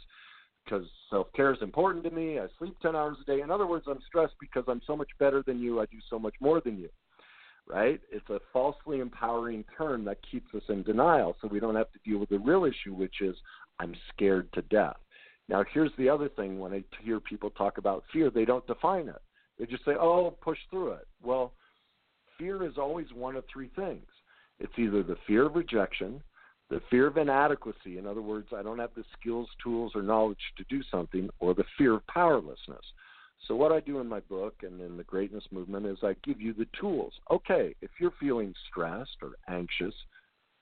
because 0.71 0.87
self 1.09 1.27
care 1.35 1.53
is 1.53 1.63
important 1.63 2.05
to 2.05 2.11
me. 2.11 2.39
I 2.39 2.47
sleep 2.59 2.77
10 2.81 2.95
hours 2.95 3.17
a 3.21 3.25
day. 3.25 3.41
In 3.41 3.51
other 3.51 3.67
words, 3.67 3.87
I'm 3.89 4.01
stressed 4.07 4.35
because 4.41 4.65
I'm 4.69 4.81
so 4.87 4.97
much 4.97 5.09
better 5.19 5.43
than 5.47 5.61
you. 5.61 5.81
I 5.81 5.87
do 5.87 5.99
so 6.09 6.19
much 6.19 6.35
more 6.41 6.61
than 6.61 6.79
you. 6.79 6.89
Right? 7.69 8.01
It's 8.11 8.29
a 8.31 8.41
falsely 8.53 8.99
empowering 8.99 9.65
term 9.77 10.05
that 10.07 10.19
keeps 10.29 10.53
us 10.55 10.63
in 10.69 10.83
denial 10.83 11.37
so 11.41 11.49
we 11.49 11.61
don't 11.61 11.77
have 11.77 11.93
to 11.93 11.99
deal 12.05 12.19
with 12.19 12.31
the 12.31 12.39
real 12.39 12.65
issue, 12.65 12.95
which 12.95 13.21
is 13.21 13.37
I'm 13.79 13.95
scared 14.13 14.53
to 14.55 14.63
death. 14.63 14.97
Now, 15.49 15.65
here's 15.73 15.93
the 15.97 16.09
other 16.09 16.29
thing 16.29 16.59
when 16.59 16.73
I 16.73 16.83
hear 17.03 17.21
people 17.21 17.51
talk 17.51 17.79
about 17.79 18.05
fear, 18.13 18.31
they 18.31 18.45
don't 18.45 18.67
define 18.67 19.09
it. 19.09 19.21
They 19.59 19.67
just 19.67 19.85
say, 19.85 19.93
oh, 19.93 20.37
push 20.41 20.59
through 20.71 20.93
it. 20.93 21.07
Well, 21.23 21.53
fear 22.39 22.65
is 22.65 22.79
always 22.79 23.07
one 23.15 23.37
of 23.37 23.45
three 23.53 23.71
things 23.77 24.07
it's 24.59 24.79
either 24.79 25.03
the 25.03 25.17
fear 25.27 25.47
of 25.47 25.55
rejection, 25.55 26.23
the 26.71 26.81
fear 26.89 27.09
of 27.09 27.17
inadequacy, 27.17 27.99
in 27.99 28.07
other 28.07 28.23
words, 28.23 28.49
I 28.57 28.63
don't 28.63 28.79
have 28.79 28.95
the 28.95 29.05
skills, 29.19 29.49
tools, 29.63 29.93
or 29.95 30.03
knowledge 30.03 30.39
to 30.57 30.65
do 30.71 30.83
something, 30.89 31.29
or 31.41 31.53
the 31.53 31.65
fear 31.77 31.95
of 31.95 32.07
powerlessness. 32.07 32.85
So, 33.49 33.57
what 33.57 33.73
I 33.73 33.81
do 33.81 33.99
in 33.99 34.07
my 34.07 34.21
book 34.21 34.55
and 34.63 34.81
in 34.81 34.97
the 34.97 35.03
Greatness 35.03 35.45
Movement 35.51 35.87
is 35.87 35.99
I 36.03 36.15
give 36.23 36.41
you 36.41 36.53
the 36.53 36.69
tools. 36.79 37.13
Okay, 37.31 37.75
if 37.83 37.91
you're 37.99 38.13
feeling 38.21 38.55
stressed 38.71 39.17
or 39.21 39.31
anxious, 39.49 39.95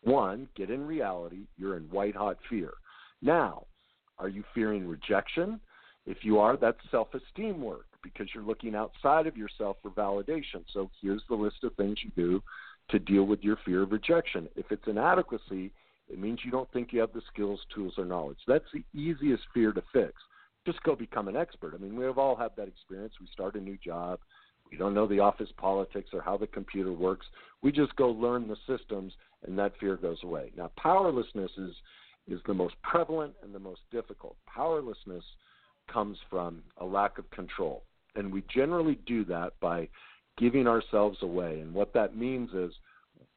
one, 0.03 0.49
get 0.57 0.71
in 0.71 0.87
reality, 0.87 1.47
you're 1.59 1.77
in 1.77 1.83
white 1.85 2.17
hot 2.17 2.39
fear. 2.49 2.73
Now, 3.21 3.67
are 4.19 4.29
you 4.29 4.45
fearing 4.55 4.89
rejection? 4.89 5.61
If 6.07 6.19
you 6.23 6.39
are, 6.39 6.57
that's 6.57 6.79
self 6.91 7.09
esteem 7.13 7.61
work 7.61 7.85
because 8.03 8.29
you're 8.35 8.45
looking 8.45 8.75
outside 8.75 9.27
of 9.27 9.37
yourself 9.37 9.77
for 9.83 9.91
validation. 9.91 10.65
So, 10.73 10.89
here's 11.03 11.23
the 11.29 11.35
list 11.35 11.65
of 11.65 11.75
things 11.75 11.99
you 12.03 12.11
do 12.17 12.43
to 12.89 12.99
deal 12.99 13.25
with 13.25 13.43
your 13.43 13.59
fear 13.67 13.83
of 13.83 13.93
rejection. 13.93 14.49
If 14.57 14.73
it's 14.73 14.87
inadequacy, 14.87 15.73
it 16.11 16.19
means 16.19 16.41
you 16.45 16.51
don't 16.51 16.71
think 16.73 16.93
you 16.93 17.01
have 17.01 17.13
the 17.13 17.23
skills, 17.33 17.61
tools, 17.75 17.95
or 17.99 18.05
knowledge. 18.05 18.39
That's 18.47 18.65
the 18.73 18.85
easiest 18.99 19.43
fear 19.53 19.73
to 19.73 19.83
fix. 19.93 20.15
Just 20.67 20.83
go 20.83 20.95
become 20.97 21.29
an 21.29 21.37
expert. 21.37 21.75
I 21.75 21.79
mean, 21.79 21.97
we 21.97 22.05
have 22.05 22.19
all 22.19 22.37
had 22.37 22.51
that 22.57 22.69
experience. 22.69 23.15
We 23.21 23.29
start 23.33 23.55
a 23.55 23.61
new 23.61 23.77
job. 23.77 24.21
We 24.71 24.77
don't 24.77 24.95
know 24.95 25.07
the 25.07 25.21
office 25.21 25.49
politics 25.57 26.11
or 26.13 26.21
how 26.21 26.37
the 26.37 26.47
computer 26.47 26.93
works. 26.93 27.27
We 27.63 27.73
just 27.73 27.97
go 27.97 28.11
learn 28.11 28.49
the 28.49 28.57
systems, 28.67 29.13
and 29.47 29.59
that 29.59 29.73
fear 29.79 29.97
goes 29.97 30.19
away. 30.23 30.53
Now, 30.57 30.71
powerlessness 30.77 31.51
is 31.57 31.75
is 32.27 32.41
the 32.47 32.53
most 32.53 32.75
prevalent 32.83 33.33
and 33.43 33.55
the 33.55 33.59
most 33.59 33.81
difficult. 33.91 34.37
Powerlessness 34.47 35.25
comes 35.91 36.19
from 36.29 36.63
a 36.77 36.85
lack 36.85 37.17
of 37.17 37.31
control, 37.31 37.85
and 38.17 38.31
we 38.31 38.45
generally 38.55 38.99
do 39.07 39.25
that 39.25 39.55
by 39.61 39.89
giving 40.37 40.67
ourselves 40.67 41.19
away. 41.23 41.61
And 41.61 41.73
what 41.73 41.95
that 41.95 42.17
means 42.17 42.51
is 42.53 42.73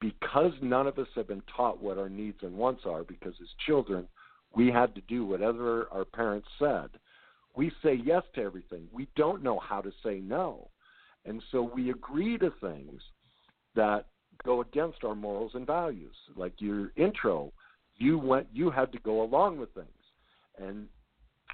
because 0.02 0.52
none 0.62 0.88
of 0.88 0.98
us 0.98 1.08
have 1.16 1.28
been 1.28 1.44
taught 1.56 1.82
what 1.82 1.98
our 1.98 2.10
needs 2.10 2.40
and 2.42 2.54
wants 2.54 2.82
are, 2.86 3.04
because 3.04 3.34
as 3.42 3.48
children, 3.66 4.08
we 4.54 4.68
had 4.68 4.94
to 4.96 5.02
do 5.08 5.26
whatever 5.26 5.88
our 5.92 6.04
parents 6.04 6.48
said, 6.60 6.90
we 7.56 7.72
say 7.84 8.02
yes 8.04 8.24
to 8.36 8.42
everything. 8.42 8.88
We 8.92 9.08
don't 9.16 9.44
know 9.44 9.60
how 9.60 9.80
to 9.80 9.92
say 10.04 10.20
no. 10.20 10.68
And 11.26 11.42
so 11.52 11.62
we 11.62 11.92
agree 11.92 12.38
to 12.40 12.52
things 12.60 13.00
that 13.76 14.08
go 14.44 14.62
against 14.62 15.04
our 15.04 15.16
morals 15.16 15.52
and 15.54 15.68
values. 15.68 16.16
Like 16.36 16.54
your 16.58 16.92
intro, 16.96 17.52
you 17.98 18.18
went 18.18 18.48
you 18.52 18.72
had 18.72 18.92
to 18.94 19.00
go 19.00 19.22
along 19.22 19.60
with 19.60 19.74
things 19.74 19.88
and 20.58 20.88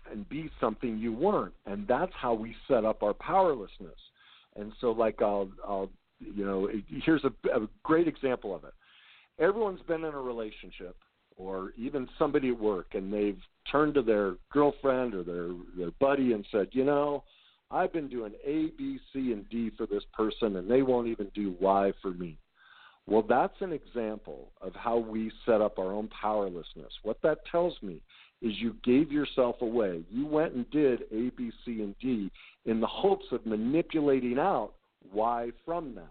and 0.10 0.28
be 0.30 0.50
something 0.62 0.98
you 0.98 1.12
weren't. 1.12 1.54
And 1.66 1.86
that's 1.86 2.14
how 2.16 2.34
we 2.34 2.56
set 2.68 2.86
up 2.86 3.04
our 3.04 3.14
powerlessness. 3.14 4.00
And 4.56 4.72
so 4.80 4.91
like 4.91 5.22
I'll 5.22 5.50
I'll 5.68 5.89
you 6.20 6.45
know, 6.45 6.70
here's 7.03 7.24
a, 7.24 7.34
a 7.49 7.68
great 7.84 8.07
example 8.07 8.55
of 8.55 8.63
it. 8.63 8.74
Everyone's 9.39 9.82
been 9.88 10.03
in 10.03 10.13
a 10.13 10.22
relationship 10.22 10.95
or 11.36 11.74
even 11.78 12.07
somebody 12.18 12.49
at 12.49 12.59
work 12.59 12.88
and 12.93 13.13
they've 13.13 13.39
turned 13.72 13.93
to 13.93 14.01
their 14.01 14.36
girlfriend 14.51 15.13
or 15.13 15.24
their 15.24 15.49
their 15.78 15.91
buddy 15.99 16.34
and 16.34 16.45
said, 16.51 16.70
"You 16.72 16.86
know, 16.86 17.24
I've 17.70 17.93
been 17.93 18.07
doing 18.07 18.34
A, 18.45 18.72
B, 18.78 18.99
C, 19.13 19.32
and 19.32 19.47
D 19.49 19.72
for 19.78 19.86
this 19.86 20.03
person 20.13 20.55
and 20.55 20.70
they 20.70 20.82
won't 20.82 21.07
even 21.07 21.30
do 21.36 21.55
Y 21.59 21.93
for 22.01 22.11
me." 22.11 22.38
Well, 23.05 23.22
that's 23.22 23.61
an 23.61 23.72
example 23.72 24.51
of 24.61 24.74
how 24.76 24.97
we 24.97 25.32
set 25.45 25.61
up 25.61 25.80
our 25.80 25.93
own 25.93 26.09
powerlessness. 26.09 26.91
What 27.03 27.22
that 27.24 27.45
tells 27.49 27.76
me 27.82 28.01
is 28.41 28.53
you 28.57 28.76
gave 28.84 29.11
yourself 29.11 29.61
away. 29.61 30.03
You 30.11 30.26
went 30.26 30.53
and 30.53 30.70
did 30.72 31.03
A, 31.11 31.30
B, 31.38 31.51
C, 31.63 31.82
and 31.82 31.95
D 31.99 32.30
in 32.65 32.82
the 32.82 32.88
hopes 32.88 33.26
of 33.32 33.45
manipulating 33.45 34.38
out 34.38 34.74
Y 35.14 35.51
from 35.66 35.95
them. 35.95 36.10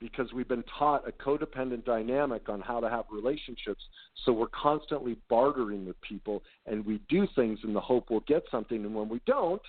Because 0.00 0.32
we've 0.32 0.48
been 0.48 0.64
taught 0.78 1.08
a 1.08 1.12
codependent 1.12 1.84
dynamic 1.84 2.48
on 2.48 2.60
how 2.60 2.80
to 2.80 2.90
have 2.90 3.04
relationships, 3.10 3.82
so 4.24 4.32
we're 4.32 4.48
constantly 4.48 5.16
bartering 5.30 5.86
with 5.86 6.00
people 6.02 6.42
and 6.66 6.84
we 6.84 7.00
do 7.08 7.26
things 7.34 7.60
in 7.64 7.72
the 7.72 7.80
hope 7.80 8.10
we'll 8.10 8.20
get 8.20 8.42
something, 8.50 8.84
and 8.84 8.94
when 8.94 9.08
we 9.08 9.20
don't, 9.26 9.62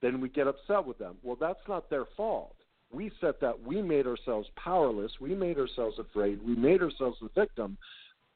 then 0.00 0.20
we 0.20 0.28
get 0.28 0.46
upset 0.46 0.84
with 0.84 0.98
them. 0.98 1.16
Well, 1.22 1.36
that's 1.38 1.66
not 1.68 1.90
their 1.90 2.04
fault. 2.16 2.54
We 2.92 3.10
set 3.20 3.40
that, 3.40 3.60
we 3.60 3.82
made 3.82 4.06
ourselves 4.06 4.48
powerless, 4.56 5.12
we 5.20 5.34
made 5.34 5.58
ourselves 5.58 5.98
afraid, 5.98 6.40
we 6.46 6.54
made 6.54 6.80
ourselves 6.80 7.18
the 7.20 7.28
victim 7.34 7.76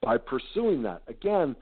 by 0.03 0.19
pursuing 0.19 0.83
that. 0.83 1.03
Again, 1.07 1.55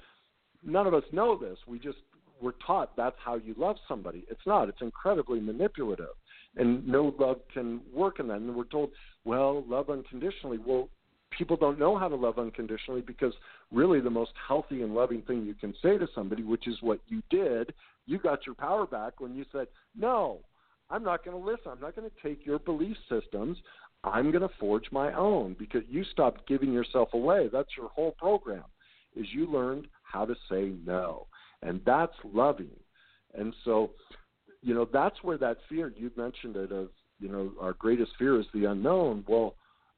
none 0.65 0.87
of 0.87 0.95
us 0.95 1.05
know 1.13 1.37
this. 1.37 1.59
We 1.67 1.79
just 1.79 1.99
we're 2.41 2.53
taught 2.67 2.97
that's 2.97 3.17
how 3.25 3.37
you 3.37 3.55
love 3.57 3.77
somebody. 3.89 4.25
It's 4.29 4.47
not. 4.47 4.69
It's 4.69 4.83
incredibly 4.83 5.41
manipulative, 5.41 6.15
and 6.57 6.87
no 6.87 7.15
love 7.19 7.39
can 7.53 7.81
work 7.93 8.21
in 8.21 8.29
that. 8.29 8.39
And 8.39 8.55
we're 8.55 8.65
told, 8.65 8.91
well, 9.25 9.65
love 9.69 9.91
unconditionally. 9.91 10.59
Well, 10.65 10.89
people 11.37 11.57
don't 11.57 11.79
know 11.79 11.99
how 11.99 12.09
to 12.09 12.17
love 12.17 12.39
unconditionally 12.39 13.03
because 13.03 13.35
really 13.73 14.01
the 14.01 14.11
most 14.11 14.33
healthy 14.47 14.83
and 14.83 14.95
loving 14.95 15.23
thing 15.23 15.45
you 15.45 15.55
can 15.55 15.75
say 15.83 15.99
to 15.99 16.09
somebody, 16.15 16.43
which 16.43 16.67
is 16.67 16.77
what 16.81 17.01
you 17.09 17.23
did, 17.31 17.75
you 18.07 18.19
got 18.19 18.47
your 18.47 18.55
power 18.55 18.87
back 18.87 19.21
when 19.21 19.35
you 19.35 19.45
said, 19.53 19.67
no, 19.97 20.39
I'm 20.89 21.03
not 21.03 21.25
going 21.25 21.37
to 21.37 21.45
listen. 21.45 21.73
I'm 21.73 21.81
not 21.81 21.97
going 21.97 22.09
to 22.09 22.29
take 22.29 22.47
your 22.47 22.59
belief 22.59 22.97
systems. 23.09 23.59
I'm 24.05 24.31
going 24.31 24.43
to 24.43 24.55
forge 24.61 24.87
my 24.93 25.13
own 25.15 25.57
because 25.59 25.83
you 25.89 26.05
stopped 26.05 26.47
giving 26.47 26.73
yourself 26.73 27.09
away. 27.13 27.49
That's 27.53 27.77
your 27.77 27.89
whole 27.89 28.13
program. 28.13 28.65
Is 29.17 29.27
you 29.33 29.51
learned 29.51 29.89
how 30.03 30.27
to 30.27 30.35
say 30.49 30.73
no, 30.87 31.27
and 31.63 31.81
that's 31.87 32.13
loving. 32.33 32.71
And 33.35 33.55
so, 33.65 33.91
you 34.67 34.75
know, 34.75 34.89
that's 34.93 35.23
where 35.23 35.39
that 35.39 35.59
fear 35.69 35.93
you 35.97 36.11
mentioned 36.17 36.57
it 36.57 36.73
of 36.73 36.89
you 37.21 37.29
know 37.29 37.53
our 37.61 37.75
greatest 37.75 38.11
fear 38.19 38.41
is 38.41 38.47
the 38.53 38.65
unknown. 38.65 39.25
Well, 39.29 39.55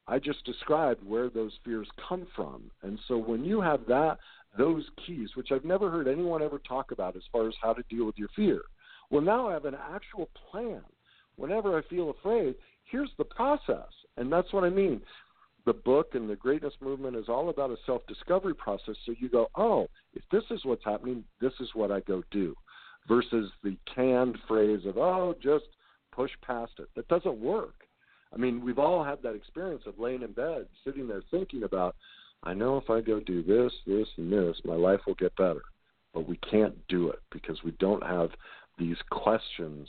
I 0.07 0.19
just 0.19 0.45
described 0.45 1.03
where 1.09 1.31
those 1.31 1.53
fears 1.65 1.89
come 2.07 2.27
from, 2.37 2.71
and 2.83 2.99
so 3.09 3.17
when 3.17 3.45
you 3.45 3.63
have 3.63 3.87
that 3.89 4.19
those 4.59 4.85
keys, 5.07 5.31
which 5.37 5.53
I've 5.53 5.65
never 5.65 5.91
heard 5.91 6.07
anyone 6.07 6.43
ever 6.43 6.59
talk 6.69 6.91
about 6.91 7.17
as 7.17 7.23
far 7.33 7.49
as 7.49 7.55
how 7.63 7.73
to 7.73 7.83
deal 7.89 8.05
with 8.05 8.19
your 8.19 8.29
fear. 8.37 8.61
Well, 9.11 9.23
now 9.23 9.49
I 9.49 9.55
have 9.55 9.65
an 9.65 9.77
actual 9.91 10.29
plan. 10.51 10.83
Whenever 11.37 11.79
I 11.79 11.83
feel 11.89 12.11
afraid, 12.11 12.55
here's 12.91 13.11
the 13.17 13.25
process. 13.25 13.89
And 14.19 14.31
that's 14.31 14.53
what 14.53 14.65
I 14.65 14.71
mean. 14.71 15.01
The 15.65 15.73
book 15.73 16.15
and 16.15 16.29
the 16.29 16.37
greatness 16.37 16.75
movement 16.81 17.17
is 17.17 17.29
all 17.29 17.49
about 17.51 17.71
a 17.71 17.77
self 17.87 18.07
discovery 18.07 18.55
process. 18.55 18.97
So 19.07 19.15
you 19.19 19.29
go, 19.29 19.49
oh, 19.55 19.89
if 20.15 20.23
this 20.33 20.45
is 20.51 20.65
what's 20.65 20.85
happening, 20.85 21.25
this 21.41 21.53
is 21.61 21.69
what 21.75 21.91
I 21.91 22.01
go 22.01 22.23
do, 22.31 22.55
versus 23.09 23.51
the 23.65 23.77
canned 23.93 24.39
phrase 24.47 24.81
of, 24.87 24.99
oh, 24.99 25.35
just 25.43 25.65
push 26.13 26.31
past 26.43 26.73
it. 26.79 26.89
That 26.95 27.09
doesn't 27.09 27.41
work. 27.41 27.75
I 28.33 28.37
mean, 28.37 28.63
we've 28.63 28.79
all 28.79 29.03
had 29.03 29.23
that 29.23 29.35
experience 29.35 29.85
of 29.87 29.99
laying 29.99 30.23
in 30.23 30.33
bed, 30.33 30.67
sitting 30.85 31.09
there 31.09 31.23
thinking 31.31 31.63
about, 31.63 31.97
I 32.43 32.55
know 32.55 32.77
if 32.77 32.91
I 32.91 33.01
go 33.01 33.21
do 33.21 33.43
this, 33.43 33.73
this, 33.87 34.09
and 34.17 34.33
this, 34.33 34.57
my 34.65 34.75
life 34.75 35.01
will 35.07 35.15
get 35.15 35.35
better. 35.37 35.63
But 36.13 36.29
we 36.29 36.37
can't 36.51 36.75
do 36.89 37.11
it 37.11 37.21
because 37.33 37.63
we 37.65 37.73
don't 37.73 38.03
have 38.03 38.31
these 38.79 38.97
questions 39.11 39.89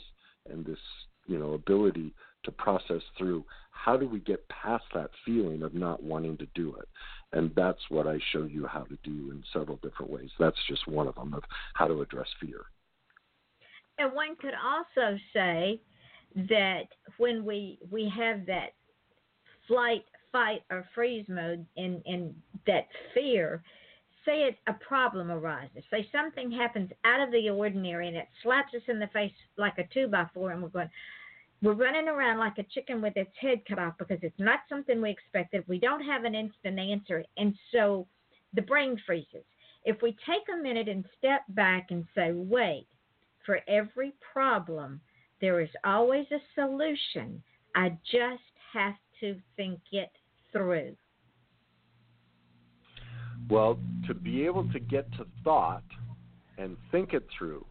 and 0.50 0.64
this, 0.64 0.78
you 1.26 1.38
know, 1.38 1.52
ability 1.52 2.12
to 2.44 2.52
process 2.52 3.02
through 3.18 3.44
how 3.70 3.96
do 3.96 4.08
we 4.08 4.20
get 4.20 4.48
past 4.48 4.84
that 4.94 5.10
feeling 5.24 5.62
of 5.62 5.74
not 5.74 6.02
wanting 6.02 6.36
to 6.38 6.46
do 6.54 6.74
it. 6.76 6.88
And 7.32 7.52
that's 7.54 7.80
what 7.88 8.06
I 8.06 8.18
show 8.32 8.44
you 8.44 8.66
how 8.66 8.82
to 8.82 8.98
do 9.04 9.30
in 9.30 9.42
several 9.52 9.78
different 9.82 10.10
ways. 10.10 10.30
That's 10.38 10.56
just 10.68 10.88
one 10.88 11.06
of 11.06 11.14
them 11.14 11.34
of 11.34 11.44
how 11.74 11.86
to 11.86 12.00
address 12.02 12.26
fear. 12.40 12.62
And 14.00 14.14
one 14.14 14.34
could 14.36 14.54
also 14.54 15.18
say 15.34 15.78
that 16.48 16.84
when 17.18 17.44
we 17.44 17.78
we 17.90 18.10
have 18.16 18.46
that 18.46 18.70
flight 19.68 20.04
fight 20.32 20.62
or 20.70 20.88
freeze 20.94 21.26
mode 21.28 21.66
in 21.76 22.00
in 22.06 22.34
that 22.66 22.86
fear 23.12 23.62
say 24.24 24.42
it 24.44 24.56
a 24.66 24.72
problem 24.74 25.30
arises. 25.30 25.82
Say 25.90 26.08
something 26.12 26.50
happens 26.50 26.90
out 27.04 27.20
of 27.20 27.30
the 27.30 27.50
ordinary 27.50 28.08
and 28.08 28.16
it 28.16 28.28
slaps 28.42 28.74
us 28.74 28.82
in 28.88 28.98
the 28.98 29.06
face 29.08 29.32
like 29.56 29.76
a 29.78 29.84
two 29.92 30.08
by 30.08 30.24
four 30.32 30.52
and 30.52 30.62
we're 30.62 30.68
going 30.68 30.90
we're 31.62 31.74
running 31.74 32.08
around 32.08 32.38
like 32.38 32.56
a 32.56 32.62
chicken 32.74 33.02
with 33.02 33.16
its 33.18 33.32
head 33.38 33.60
cut 33.68 33.78
off 33.78 33.94
because 33.98 34.18
it's 34.22 34.38
not 34.38 34.60
something 34.66 35.02
we 35.02 35.10
expected. 35.10 35.62
We 35.68 35.78
don't 35.78 36.02
have 36.02 36.24
an 36.24 36.34
instant 36.34 36.78
answer. 36.78 37.22
And 37.36 37.54
so 37.70 38.06
the 38.54 38.62
brain 38.62 38.98
freezes. 39.04 39.44
If 39.84 40.00
we 40.00 40.16
take 40.26 40.48
a 40.50 40.62
minute 40.62 40.88
and 40.88 41.04
step 41.18 41.42
back 41.50 41.88
and 41.90 42.06
say 42.14 42.32
wait 42.32 42.86
for 43.44 43.60
every 43.68 44.12
problem 44.32 45.00
there 45.40 45.60
is 45.60 45.70
always 45.84 46.26
a 46.32 46.40
solution 46.54 47.42
i 47.74 47.88
just 48.10 48.42
have 48.72 48.94
to 49.20 49.36
think 49.56 49.80
it 49.92 50.10
through? 50.52 50.96
Well, 53.48 53.78
to 54.06 54.14
be 54.14 54.44
able 54.44 54.70
to 54.72 54.78
get 54.78 55.10
to 55.12 55.26
thought 55.42 55.84
and 56.58 56.76
think 56.90 57.14
it 57.14 57.26
through, 57.36 57.64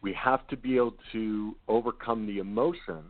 we 0.00 0.12
have 0.14 0.46
to 0.48 0.56
be 0.56 0.76
able 0.76 0.94
to 1.12 1.56
overcome 1.68 2.26
the 2.26 2.38
emotion. 2.38 3.02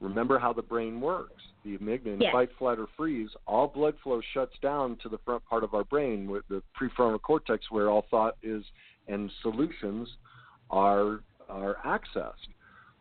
Remember 0.00 0.38
how 0.38 0.52
the 0.52 0.62
brain 0.62 1.00
works. 1.00 1.42
The 1.64 1.76
amygdala, 1.76 2.20
yes. 2.20 2.32
fight, 2.32 2.48
flight, 2.58 2.78
or 2.78 2.86
freeze, 2.96 3.28
all 3.46 3.68
blood 3.68 3.94
flow 4.02 4.20
shuts 4.32 4.54
down 4.62 4.96
to 5.02 5.08
the 5.08 5.18
front 5.24 5.44
part 5.44 5.62
of 5.62 5.74
our 5.74 5.84
brain, 5.84 6.30
with 6.30 6.44
the 6.48 6.62
prefrontal 6.80 7.20
cortex, 7.20 7.66
where 7.70 7.90
all 7.90 8.06
thought 8.10 8.36
is 8.42 8.64
and 9.08 9.30
solutions 9.42 10.08
are 10.70 11.20
are 11.48 11.76
accessed. 11.84 12.48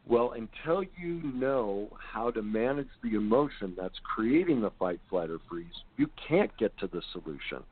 Well, 0.07 0.33
until 0.33 0.83
you 0.97 1.21
know 1.35 1.95
how 1.99 2.31
to 2.31 2.41
manage 2.41 2.87
the 3.03 3.13
emotion 3.15 3.75
that's 3.77 3.99
creating 4.03 4.61
the 4.61 4.71
fight, 4.79 4.99
flight, 5.09 5.29
or 5.29 5.37
freeze, 5.47 5.67
you 5.97 6.09
can't 6.27 6.55
get 6.57 6.75
to 6.79 6.87
the 6.87 7.01
solution. 7.11 7.63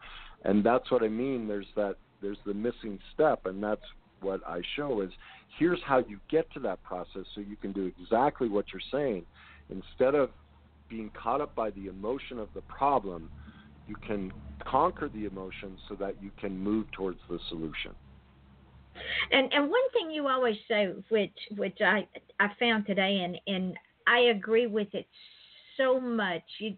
And 0.44 0.64
that's 0.64 0.92
what 0.92 1.04
I 1.04 1.08
mean. 1.08 1.48
There's 1.48 1.68
that. 1.76 1.96
There's 2.22 2.38
the 2.46 2.54
missing 2.54 3.00
step, 3.14 3.46
and 3.46 3.62
that's 3.64 3.82
what 4.22 4.42
I 4.48 4.62
show 4.76 5.02
is 5.02 5.12
here's 5.60 5.80
how 5.86 6.00
you 6.00 6.20
get 6.30 6.52
to 6.54 6.60
that 6.62 6.82
process, 6.84 7.26
so 7.36 7.42
you 7.42 7.56
can 7.56 7.72
do 7.72 7.92
exactly 8.00 8.50
what 8.50 8.66
you're 8.74 8.82
saying. 8.92 9.26
Instead 9.70 10.16
of 10.16 10.30
being 10.90 11.12
caught 11.12 11.42
up 11.42 11.54
by 11.56 11.70
the 11.72 11.88
emotion 11.88 12.40
of 12.40 12.50
the 12.54 12.62
problem, 12.62 13.30
you 13.88 13.96
can 13.96 14.32
conquer 14.66 15.10
the 15.10 15.26
emotion 15.26 15.78
so 15.88 15.96
that 15.96 16.16
you 16.22 16.32
can 16.40 16.58
move 16.58 16.90
towards 16.92 17.20
the 17.30 17.40
solution. 17.50 17.92
And 19.32 19.52
and 19.54 19.70
one 19.70 19.90
thing 19.94 20.12
you 20.12 20.28
always 20.28 20.58
say, 20.68 20.94
which 21.10 21.38
which 21.56 21.78
I 21.82 22.08
I 22.40 22.50
found 22.60 22.86
today, 22.86 23.22
and 23.24 23.40
and 23.48 23.78
I 24.08 24.20
agree 24.36 24.68
with 24.68 24.94
it 24.94 25.08
so 25.78 26.00
much. 26.00 26.44
You, 26.60 26.76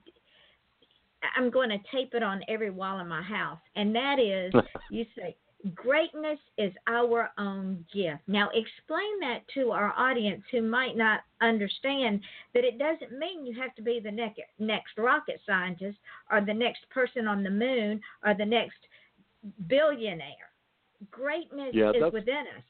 I'm 1.36 1.49
going 1.49 1.70
to 1.70 1.78
tape 1.91 2.13
it 2.13 2.24
on 2.24 2.41
every 2.47 2.70
wall 2.72 2.99
in 2.99 3.07
my 3.07 3.22
house, 3.22 3.59
and 3.76 3.93
that 3.95 4.20
is, 4.20 4.53
you 4.91 5.05
say, 5.17 5.36
greatness 5.76 6.39
is 6.57 6.72
our 6.88 7.30
own 7.38 7.86
gift. 7.93 8.22
Now, 8.28 8.49
explain 8.49 9.20
that 9.22 9.41
to 9.55 9.72
our 9.72 9.93
audience 9.97 10.41
who 10.51 10.61
might 10.61 10.95
not 10.95 11.22
understand 11.41 12.22
that 12.53 12.63
it 12.63 12.80
doesn't 12.80 13.17
mean 13.17 13.45
you 13.45 13.59
have 13.59 13.76
to 13.76 13.82
be 13.82 13.99
the 13.99 14.11
next, 14.11 14.39
next 14.57 14.97
rocket 14.97 15.41
scientist 15.45 15.97
or 16.32 16.41
the 16.41 16.53
next 16.53 16.89
person 16.89 17.28
on 17.28 17.43
the 17.43 17.49
moon 17.49 17.99
or 18.26 18.34
the 18.34 18.45
next 18.45 18.78
billionaire 19.67 20.49
greatness 21.12 21.72
yeah, 21.74 21.91
is 21.91 22.14
within 22.14 22.45
us. 22.56 22.64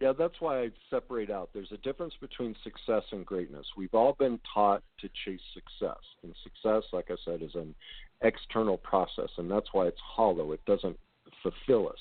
Yeah, 0.00 0.12
that's 0.16 0.40
why 0.40 0.60
I 0.62 0.70
separate 0.90 1.30
out. 1.30 1.50
There's 1.52 1.72
a 1.72 1.76
difference 1.78 2.14
between 2.20 2.54
success 2.62 3.02
and 3.10 3.26
greatness. 3.26 3.66
We've 3.76 3.94
all 3.94 4.14
been 4.16 4.38
taught 4.54 4.82
to 5.00 5.08
chase 5.24 5.40
success. 5.54 5.98
And 6.22 6.32
success, 6.44 6.84
like 6.92 7.10
I 7.10 7.16
said, 7.24 7.42
is 7.42 7.54
an 7.54 7.74
external 8.22 8.76
process, 8.76 9.30
and 9.38 9.50
that's 9.50 9.68
why 9.72 9.86
it's 9.88 10.00
hollow. 10.00 10.52
It 10.52 10.64
doesn't 10.66 10.96
fulfill 11.42 11.88
us. 11.88 11.98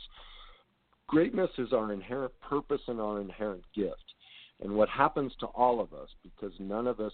Greatness 1.08 1.50
is 1.58 1.74
our 1.74 1.91
inherent 1.91 2.34
purpose 2.39 2.82
and 2.88 3.02
our 3.02 3.20
inherent 3.20 3.64
gift. 3.74 4.14
And 4.62 4.74
what 4.74 4.89
happens 4.89 5.32
to 5.39 5.48
all 5.48 5.80
of 5.80 5.93
us, 5.93 6.10
because 6.24 6.54
none 6.60 6.86
of 6.86 7.00
us 7.00 7.14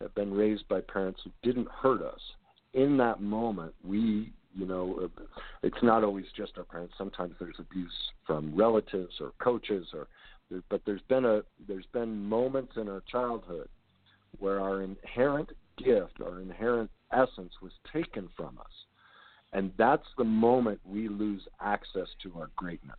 have 0.00 0.14
been 0.14 0.32
raised 0.32 0.66
by 0.68 0.80
parents 0.80 1.20
who 1.22 1.30
didn't 1.42 1.68
hurt 1.68 2.02
us, 2.02 2.20
in 2.74 2.96
that 2.96 3.20
moment, 3.20 3.74
we 3.84 4.32
you 4.54 4.66
know 4.66 5.00
uh, 5.04 5.22
it's 5.62 5.82
not 5.82 6.04
always 6.04 6.26
just 6.36 6.52
our 6.58 6.64
parents. 6.64 6.94
Sometimes 6.98 7.34
there's 7.38 7.58
abuse 7.58 7.92
from 8.26 8.54
relatives 8.54 9.14
or 9.20 9.32
coaches 9.42 9.86
or 9.94 10.08
but 10.68 10.82
there's 10.84 11.02
been 11.08 11.24
a 11.24 11.42
there's 11.68 11.86
been 11.92 12.24
moments 12.24 12.72
in 12.76 12.88
our 12.88 13.02
childhood 13.10 13.68
where 14.38 14.60
our 14.60 14.82
inherent 14.82 15.50
gift 15.78 16.20
our 16.24 16.40
inherent 16.40 16.90
essence 17.12 17.52
was 17.62 17.72
taken 17.92 18.28
from 18.36 18.58
us. 18.58 18.72
And 19.52 19.72
that's 19.78 20.06
the 20.16 20.24
moment 20.24 20.80
we 20.84 21.08
lose 21.08 21.42
access 21.60 22.06
to 22.22 22.32
our 22.38 22.50
greatness. 22.56 22.98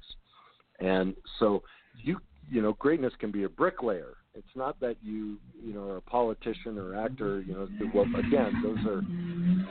And 0.80 1.16
so 1.40 1.64
you 1.98 2.20
you 2.50 2.62
know 2.62 2.74
greatness 2.74 3.14
can 3.20 3.32
be 3.32 3.44
a 3.44 3.50
bricklayer. 3.50 4.16
It's 4.34 4.56
not 4.56 4.80
that 4.80 4.96
you 5.02 5.38
you 5.64 5.74
know 5.74 5.90
are 5.90 5.98
a 5.98 6.02
politician 6.02 6.78
or 6.78 6.96
actor. 6.96 7.42
You 7.42 7.54
know, 7.54 7.68
well, 7.94 8.06
again, 8.18 8.62
those 8.64 8.80
are 8.86 9.02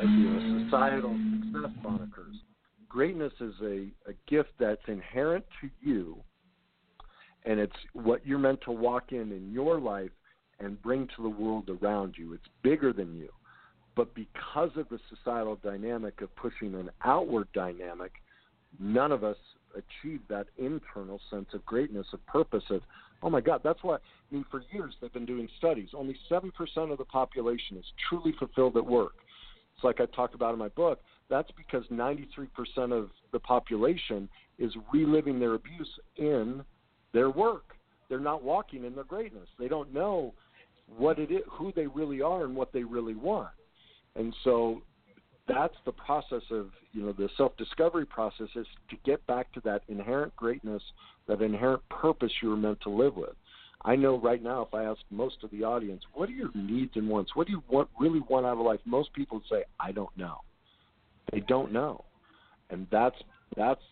you 0.06 0.30
know 0.30 0.64
societal 0.64 1.16
success 1.52 1.70
monikers. 1.84 2.36
Greatness 2.88 3.32
is 3.40 3.54
a, 3.62 3.88
a 4.08 4.14
gift 4.28 4.50
that's 4.58 4.82
inherent 4.88 5.44
to 5.60 5.70
you, 5.80 6.16
and 7.44 7.60
it's 7.60 7.72
what 7.92 8.26
you're 8.26 8.38
meant 8.38 8.60
to 8.62 8.72
walk 8.72 9.12
in 9.12 9.32
in 9.32 9.50
your 9.52 9.78
life 9.78 10.10
and 10.58 10.80
bring 10.82 11.06
to 11.16 11.22
the 11.22 11.28
world 11.28 11.70
around 11.82 12.14
you. 12.18 12.32
It's 12.32 12.48
bigger 12.62 12.92
than 12.92 13.16
you. 13.16 13.28
But 13.96 14.14
because 14.14 14.70
of 14.76 14.88
the 14.88 14.98
societal 15.08 15.56
dynamic 15.62 16.20
of 16.20 16.34
pushing 16.36 16.74
an 16.74 16.90
outward 17.04 17.48
dynamic, 17.52 18.12
none 18.78 19.12
of 19.12 19.24
us 19.24 19.36
achieve 19.74 20.20
that 20.28 20.46
internal 20.58 21.20
sense 21.30 21.48
of 21.54 21.64
greatness, 21.64 22.06
of 22.12 22.24
purpose, 22.26 22.64
of 22.70 22.82
Oh 23.22 23.30
my 23.30 23.40
God, 23.40 23.60
that's 23.62 23.82
why. 23.82 23.96
I 23.96 23.98
mean, 24.30 24.44
for 24.50 24.62
years 24.72 24.94
they've 25.00 25.12
been 25.12 25.26
doing 25.26 25.48
studies. 25.58 25.88
Only 25.94 26.16
seven 26.28 26.50
percent 26.50 26.90
of 26.90 26.98
the 26.98 27.04
population 27.04 27.76
is 27.76 27.84
truly 28.08 28.32
fulfilled 28.38 28.76
at 28.76 28.86
work. 28.86 29.12
It's 29.74 29.84
like 29.84 30.00
I 30.00 30.06
talked 30.06 30.34
about 30.34 30.52
in 30.52 30.58
my 30.58 30.68
book. 30.68 31.00
That's 31.30 31.50
because 31.56 31.84
93% 31.92 32.48
of 32.92 33.10
the 33.32 33.38
population 33.38 34.28
is 34.58 34.72
reliving 34.92 35.38
their 35.38 35.54
abuse 35.54 35.88
in 36.16 36.62
their 37.14 37.30
work. 37.30 37.76
They're 38.08 38.18
not 38.18 38.42
walking 38.42 38.84
in 38.84 38.94
their 38.96 39.04
greatness. 39.04 39.48
They 39.58 39.68
don't 39.68 39.94
know 39.94 40.34
what 40.98 41.20
it 41.20 41.30
is, 41.30 41.42
who 41.48 41.72
they 41.74 41.86
really 41.86 42.20
are, 42.20 42.44
and 42.44 42.56
what 42.56 42.72
they 42.72 42.82
really 42.82 43.14
want. 43.14 43.50
And 44.16 44.34
so 44.42 44.82
that's 45.46 45.76
the 45.84 45.92
process 45.92 46.42
of 46.50 46.70
you 46.92 47.02
know 47.02 47.12
the 47.12 47.28
self 47.36 47.56
discovery 47.56 48.04
process 48.06 48.48
is 48.56 48.66
to 48.90 48.96
get 49.04 49.24
back 49.28 49.52
to 49.52 49.60
that 49.60 49.82
inherent 49.88 50.34
greatness 50.36 50.82
that 51.28 51.42
inherent 51.42 51.88
purpose 51.88 52.32
you 52.42 52.50
were 52.50 52.56
meant 52.56 52.80
to 52.82 52.90
live 52.90 53.16
with. 53.16 53.34
I 53.84 53.96
know 53.96 54.18
right 54.18 54.42
now 54.42 54.62
if 54.62 54.74
I 54.74 54.84
ask 54.84 55.00
most 55.10 55.36
of 55.42 55.50
the 55.50 55.62
audience, 55.64 56.02
what 56.12 56.28
are 56.28 56.32
your 56.32 56.50
needs 56.54 56.92
and 56.96 57.08
wants? 57.08 57.34
What 57.34 57.46
do 57.46 57.52
you 57.52 57.62
want 57.68 57.88
really 57.98 58.20
want 58.28 58.46
out 58.46 58.58
of 58.58 58.66
life? 58.66 58.80
Most 58.84 59.12
people 59.12 59.40
say, 59.48 59.62
I 59.78 59.92
don't 59.92 60.14
know. 60.16 60.40
They 61.32 61.40
don't 61.40 61.72
know. 61.72 62.04
And 62.70 62.86
that's 62.90 63.16
that's 63.56 63.82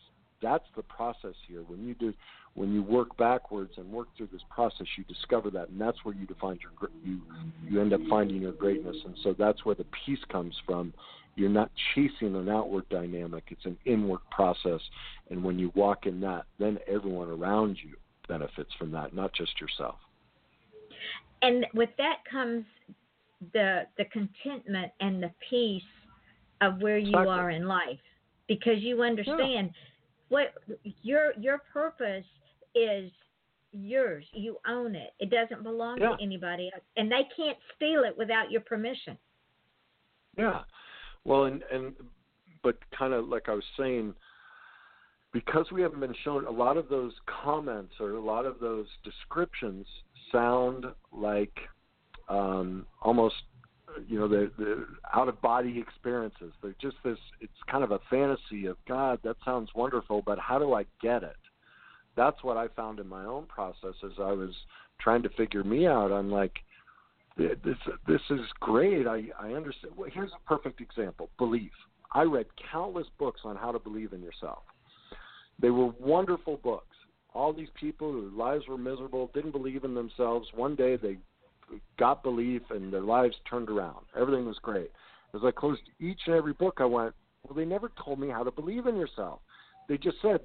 that's 0.40 0.64
the 0.76 0.82
process 0.82 1.34
here. 1.46 1.62
When 1.62 1.84
you 1.86 1.94
do 1.94 2.12
when 2.54 2.72
you 2.72 2.82
work 2.82 3.16
backwards 3.16 3.72
and 3.76 3.90
work 3.90 4.08
through 4.16 4.28
this 4.32 4.42
process, 4.50 4.86
you 4.96 5.04
discover 5.04 5.50
that, 5.50 5.68
and 5.68 5.80
that's 5.80 5.98
where 6.04 6.14
you 6.14 6.26
define 6.26 6.58
your 6.60 6.90
you 7.04 7.20
you 7.68 7.80
end 7.80 7.92
up 7.92 8.00
finding 8.08 8.42
your 8.42 8.52
greatness. 8.52 8.96
And 9.04 9.16
so 9.22 9.34
that's 9.38 9.64
where 9.64 9.74
the 9.74 9.86
peace 10.04 10.20
comes 10.30 10.54
from. 10.66 10.92
You're 11.34 11.48
not 11.48 11.70
chasing 11.94 12.34
an 12.34 12.48
outward 12.48 12.88
dynamic; 12.88 13.44
it's 13.48 13.64
an 13.64 13.78
inward 13.84 14.20
process. 14.30 14.80
And 15.30 15.42
when 15.42 15.58
you 15.58 15.72
walk 15.74 16.06
in 16.06 16.20
that, 16.20 16.46
then 16.58 16.78
everyone 16.86 17.28
around 17.28 17.78
you 17.82 17.96
benefits 18.28 18.70
from 18.78 18.90
that, 18.92 19.14
not 19.14 19.32
just 19.32 19.60
yourself. 19.60 19.96
And 21.42 21.66
with 21.74 21.90
that 21.98 22.18
comes 22.30 22.64
the 23.52 23.82
the 23.96 24.04
contentment 24.06 24.92
and 25.00 25.22
the 25.22 25.30
peace 25.48 25.82
of 26.60 26.80
where 26.80 26.98
you 26.98 27.10
Exactly. 27.10 27.32
are 27.32 27.50
in 27.50 27.66
life 27.66 27.98
because 28.48 28.78
you 28.80 29.02
understand 29.02 29.70
what 30.28 30.54
your 31.02 31.32
your 31.38 31.58
purpose 31.72 32.24
is 32.74 33.10
yours 33.72 34.24
you 34.32 34.56
own 34.66 34.94
it 34.94 35.12
it 35.20 35.30
doesn't 35.30 35.62
belong 35.62 36.00
Yeah. 36.00 36.16
to 36.16 36.22
anybody 36.22 36.70
else 36.74 36.84
and 36.96 37.10
they 37.10 37.28
can't 37.36 37.58
steal 37.76 38.04
it 38.04 38.16
without 38.16 38.50
your 38.50 38.62
permission 38.62 39.18
Yeah. 40.36 40.62
Well, 41.24 41.44
and 41.44 41.62
and 41.72 41.94
but 42.62 42.76
kind 42.96 43.12
of 43.12 43.28
like 43.28 43.48
I 43.48 43.54
was 43.54 43.64
saying, 43.76 44.14
because 45.32 45.66
we 45.70 45.82
haven't 45.82 46.00
been 46.00 46.14
shown 46.24 46.46
a 46.46 46.50
lot 46.50 46.76
of 46.76 46.88
those 46.88 47.12
comments 47.42 47.94
or 48.00 48.12
a 48.12 48.20
lot 48.20 48.46
of 48.46 48.58
those 48.60 48.86
descriptions 49.04 49.86
sound 50.32 50.86
like 51.12 51.56
um, 52.28 52.86
almost 53.02 53.34
you 54.06 54.18
know 54.18 54.28
the 54.28 54.50
the 54.58 54.86
out 55.14 55.28
of 55.28 55.40
body 55.40 55.78
experiences. 55.78 56.52
They're 56.62 56.74
just 56.80 56.96
this. 57.04 57.18
It's 57.40 57.52
kind 57.70 57.84
of 57.84 57.90
a 57.90 58.00
fantasy 58.10 58.66
of 58.66 58.76
God. 58.86 59.18
That 59.24 59.36
sounds 59.44 59.70
wonderful, 59.74 60.22
but 60.24 60.38
how 60.38 60.58
do 60.58 60.74
I 60.74 60.84
get 61.02 61.22
it? 61.22 61.36
That's 62.16 62.42
what 62.42 62.56
I 62.56 62.68
found 62.68 62.98
in 62.98 63.08
my 63.08 63.24
own 63.24 63.46
process 63.46 63.94
as 64.04 64.12
I 64.18 64.32
was 64.32 64.50
trying 65.00 65.22
to 65.22 65.28
figure 65.30 65.64
me 65.64 65.86
out. 65.86 66.10
I'm 66.10 66.30
like, 66.30 66.52
this 67.36 67.76
this 68.06 68.20
is 68.30 68.40
great. 68.60 69.06
I 69.06 69.24
I 69.38 69.52
understand. 69.52 69.94
Well, 69.96 70.10
here's 70.12 70.32
a 70.32 70.48
perfect 70.48 70.80
example: 70.80 71.30
belief. 71.38 71.72
I 72.12 72.22
read 72.22 72.46
countless 72.72 73.06
books 73.18 73.42
on 73.44 73.56
how 73.56 73.70
to 73.70 73.78
believe 73.78 74.12
in 74.12 74.22
yourself. 74.22 74.62
They 75.60 75.70
were 75.70 75.92
wonderful 76.00 76.56
books. 76.56 76.96
All 77.34 77.52
these 77.52 77.68
people 77.78 78.10
whose 78.10 78.32
lives 78.32 78.66
were 78.66 78.78
miserable 78.78 79.30
didn't 79.34 79.52
believe 79.52 79.84
in 79.84 79.94
themselves. 79.94 80.48
One 80.54 80.74
day 80.74 80.96
they 80.96 81.18
got 81.98 82.22
belief 82.22 82.62
and 82.70 82.92
their 82.92 83.00
lives 83.00 83.36
turned 83.48 83.68
around. 83.68 84.06
Everything 84.18 84.46
was 84.46 84.58
great. 84.62 84.90
As 85.34 85.40
I 85.44 85.50
closed 85.50 85.82
each 86.00 86.20
and 86.26 86.34
every 86.34 86.54
book, 86.54 86.78
I 86.78 86.84
went, 86.84 87.14
well, 87.44 87.54
they 87.54 87.64
never 87.64 87.90
told 88.02 88.18
me 88.18 88.28
how 88.28 88.42
to 88.42 88.50
believe 88.50 88.86
in 88.86 88.96
yourself. 88.96 89.40
They 89.88 89.98
just 89.98 90.16
said 90.22 90.40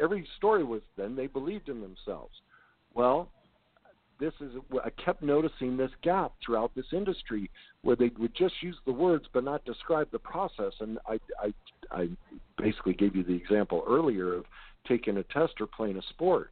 every 0.00 0.26
story 0.36 0.64
was 0.64 0.82
then 0.96 1.16
they 1.16 1.26
believed 1.26 1.68
in 1.68 1.80
themselves. 1.80 2.34
Well, 2.94 3.28
this 4.18 4.32
is 4.40 4.52
I 4.84 4.90
kept 4.90 5.22
noticing 5.22 5.76
this 5.76 5.90
gap 6.02 6.32
throughout 6.44 6.74
this 6.74 6.86
industry 6.92 7.50
where 7.82 7.96
they 7.96 8.10
would 8.18 8.34
just 8.34 8.54
use 8.62 8.76
the 8.86 8.92
words 8.92 9.26
but 9.32 9.44
not 9.44 9.64
describe 9.64 10.10
the 10.10 10.18
process. 10.18 10.72
And 10.80 10.98
I 11.06 11.18
I 11.40 11.52
I 11.90 12.08
basically 12.56 12.94
gave 12.94 13.14
you 13.14 13.22
the 13.22 13.34
example 13.34 13.84
earlier 13.86 14.34
of 14.34 14.44
taking 14.88 15.18
a 15.18 15.22
test 15.24 15.54
or 15.60 15.66
playing 15.66 15.98
a 15.98 16.02
sport. 16.10 16.50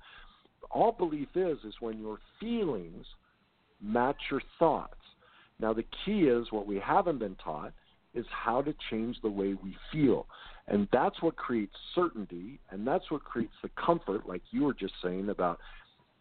All 0.70 0.92
belief 0.92 1.28
is 1.34 1.58
is 1.64 1.74
when 1.80 1.98
your 1.98 2.18
feelings 2.40 3.06
match 3.82 4.16
your 4.30 4.42
thoughts. 4.58 4.94
Now 5.60 5.72
the 5.72 5.84
key 6.04 6.22
is 6.22 6.50
what 6.50 6.66
we 6.66 6.78
haven't 6.78 7.18
been 7.18 7.36
taught 7.36 7.72
is 8.14 8.26
how 8.30 8.62
to 8.62 8.74
change 8.90 9.16
the 9.22 9.30
way 9.30 9.54
we 9.54 9.76
feel. 9.92 10.26
And 10.68 10.88
that's 10.92 11.20
what 11.20 11.36
creates 11.36 11.74
certainty 11.94 12.58
and 12.70 12.86
that's 12.86 13.10
what 13.10 13.24
creates 13.24 13.54
the 13.62 13.70
comfort 13.70 14.26
like 14.26 14.42
you 14.50 14.64
were 14.64 14.74
just 14.74 14.94
saying 15.02 15.28
about 15.28 15.58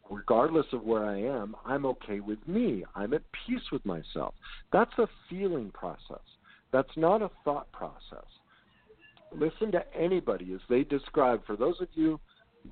regardless 0.09 0.65
of 0.73 0.83
where 0.83 1.05
I 1.05 1.19
am, 1.19 1.55
I'm 1.65 1.85
okay 1.85 2.19
with 2.19 2.45
me. 2.47 2.83
I'm 2.95 3.13
at 3.13 3.23
peace 3.45 3.71
with 3.71 3.85
myself. 3.85 4.33
That's 4.71 4.91
a 4.97 5.07
feeling 5.29 5.71
process. 5.71 6.23
That's 6.71 6.95
not 6.95 7.21
a 7.21 7.31
thought 7.43 7.71
process. 7.71 8.25
Listen 9.31 9.71
to 9.71 9.83
anybody 9.95 10.53
as 10.53 10.59
they 10.69 10.83
describe, 10.83 11.45
for 11.45 11.55
those 11.55 11.79
of 11.81 11.87
you 11.93 12.19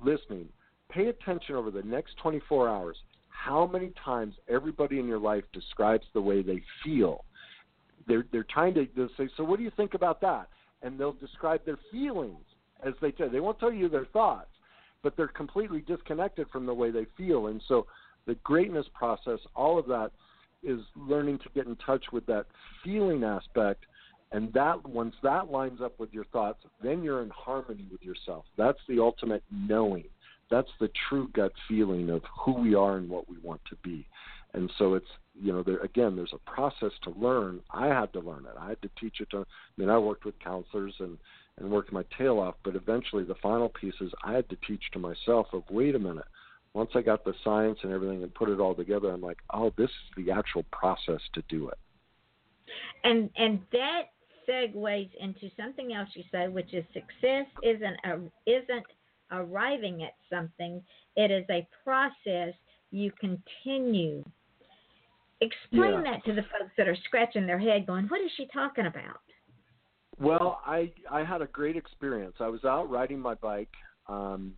listening, 0.04 0.48
pay 0.90 1.06
attention 1.06 1.54
over 1.54 1.70
the 1.70 1.82
next 1.82 2.16
24 2.22 2.68
hours 2.68 2.96
how 3.44 3.66
many 3.66 3.92
times 4.04 4.34
everybody 4.48 4.98
in 4.98 5.06
your 5.06 5.18
life 5.18 5.44
describes 5.52 6.04
the 6.14 6.20
way 6.20 6.42
they 6.42 6.62
feel. 6.84 7.24
They're, 8.06 8.24
they're 8.32 8.46
trying 8.48 8.74
to 8.74 8.86
they'll 8.96 9.08
say, 9.16 9.28
So, 9.36 9.44
what 9.44 9.58
do 9.58 9.64
you 9.64 9.72
think 9.76 9.94
about 9.94 10.20
that? 10.20 10.48
And 10.82 10.98
they'll 10.98 11.12
describe 11.12 11.64
their 11.64 11.78
feelings 11.90 12.44
as 12.84 12.94
they 13.00 13.12
tell. 13.12 13.28
They 13.30 13.40
won't 13.40 13.58
tell 13.60 13.72
you 13.72 13.88
their 13.88 14.06
thoughts 14.06 14.48
but 15.02 15.16
they're 15.16 15.28
completely 15.28 15.80
disconnected 15.80 16.48
from 16.50 16.66
the 16.66 16.74
way 16.74 16.90
they 16.90 17.06
feel. 17.16 17.48
And 17.48 17.62
so 17.66 17.86
the 18.26 18.36
greatness 18.36 18.86
process, 18.94 19.40
all 19.54 19.78
of 19.78 19.86
that 19.86 20.12
is 20.62 20.80
learning 20.96 21.38
to 21.38 21.48
get 21.54 21.66
in 21.66 21.76
touch 21.76 22.04
with 22.12 22.24
that 22.26 22.46
feeling 22.84 23.24
aspect. 23.24 23.84
And 24.30 24.52
that 24.54 24.86
once 24.88 25.14
that 25.22 25.50
lines 25.50 25.80
up 25.82 25.98
with 25.98 26.12
your 26.12 26.24
thoughts, 26.26 26.60
then 26.82 27.02
you're 27.02 27.22
in 27.22 27.30
harmony 27.30 27.86
with 27.90 28.02
yourself. 28.02 28.44
That's 28.56 28.78
the 28.88 29.00
ultimate 29.00 29.42
knowing. 29.50 30.04
That's 30.52 30.70
the 30.78 30.90
true 31.08 31.28
gut 31.32 31.52
feeling 31.66 32.10
of 32.10 32.22
who 32.44 32.52
we 32.52 32.74
are 32.74 32.98
and 32.98 33.08
what 33.08 33.28
we 33.28 33.38
want 33.42 33.62
to 33.70 33.76
be. 33.82 34.06
And 34.54 34.70
so 34.78 34.94
it's 34.94 35.06
you 35.34 35.50
know 35.52 35.62
there 35.62 35.78
again 35.78 36.14
there's 36.14 36.34
a 36.34 36.50
process 36.50 36.92
to 37.04 37.10
learn. 37.10 37.60
I 37.70 37.86
had 37.86 38.12
to 38.12 38.20
learn 38.20 38.44
it. 38.44 38.56
I 38.58 38.68
had 38.68 38.82
to 38.82 38.90
teach 39.00 39.20
it 39.20 39.30
to. 39.30 39.38
I 39.38 39.44
mean 39.78 39.88
I 39.88 39.98
worked 39.98 40.26
with 40.26 40.38
counselors 40.40 40.94
and 41.00 41.16
and 41.58 41.70
worked 41.70 41.90
my 41.92 42.04
tail 42.18 42.38
off. 42.38 42.56
But 42.64 42.76
eventually, 42.76 43.24
the 43.24 43.34
final 43.36 43.70
piece 43.70 43.94
is 44.00 44.12
I 44.22 44.32
had 44.34 44.48
to 44.50 44.56
teach 44.68 44.82
to 44.92 44.98
myself 44.98 45.46
of 45.54 45.62
wait 45.70 45.94
a 45.94 45.98
minute. 45.98 46.26
Once 46.74 46.90
I 46.94 47.02
got 47.02 47.24
the 47.24 47.34
science 47.44 47.78
and 47.82 47.92
everything 47.92 48.22
and 48.22 48.34
put 48.34 48.48
it 48.48 48.60
all 48.60 48.74
together, 48.74 49.10
I'm 49.10 49.20
like, 49.20 49.38
oh, 49.52 49.72
this 49.76 49.90
is 49.90 50.24
the 50.24 50.32
actual 50.32 50.64
process 50.70 51.20
to 51.34 51.42
do 51.48 51.68
it. 51.68 51.78
and 53.04 53.30
and 53.36 53.60
that 53.72 54.02
segues 54.48 55.10
into 55.20 55.50
something 55.56 55.94
else 55.94 56.08
you 56.14 56.24
said 56.30 56.52
which 56.52 56.74
is 56.74 56.84
success 56.92 57.46
isn't 57.62 57.96
a, 58.04 58.14
isn't 58.46 58.86
arriving 59.32 60.02
at 60.04 60.12
something 60.30 60.82
it 61.16 61.30
is 61.30 61.44
a 61.50 61.66
process 61.84 62.54
you 62.90 63.10
continue 63.18 64.22
explain 65.40 66.02
Yeah. 66.04 66.12
that 66.12 66.24
to 66.24 66.32
the 66.32 66.42
folks 66.42 66.72
that 66.76 66.86
are 66.86 66.96
scratching 67.04 67.46
their 67.46 67.58
head 67.58 67.86
going 67.86 68.06
what 68.06 68.20
is 68.20 68.30
she 68.36 68.46
talking 68.52 68.86
about 68.86 69.20
Well, 70.20 70.60
I 70.64 70.92
I 71.10 71.24
had 71.24 71.42
a 71.42 71.46
great 71.46 71.76
experience. 71.76 72.36
I 72.38 72.48
was 72.48 72.64
out 72.64 72.88
riding 72.90 73.18
my 73.18 73.34
bike, 73.34 73.72
um, 74.08 74.54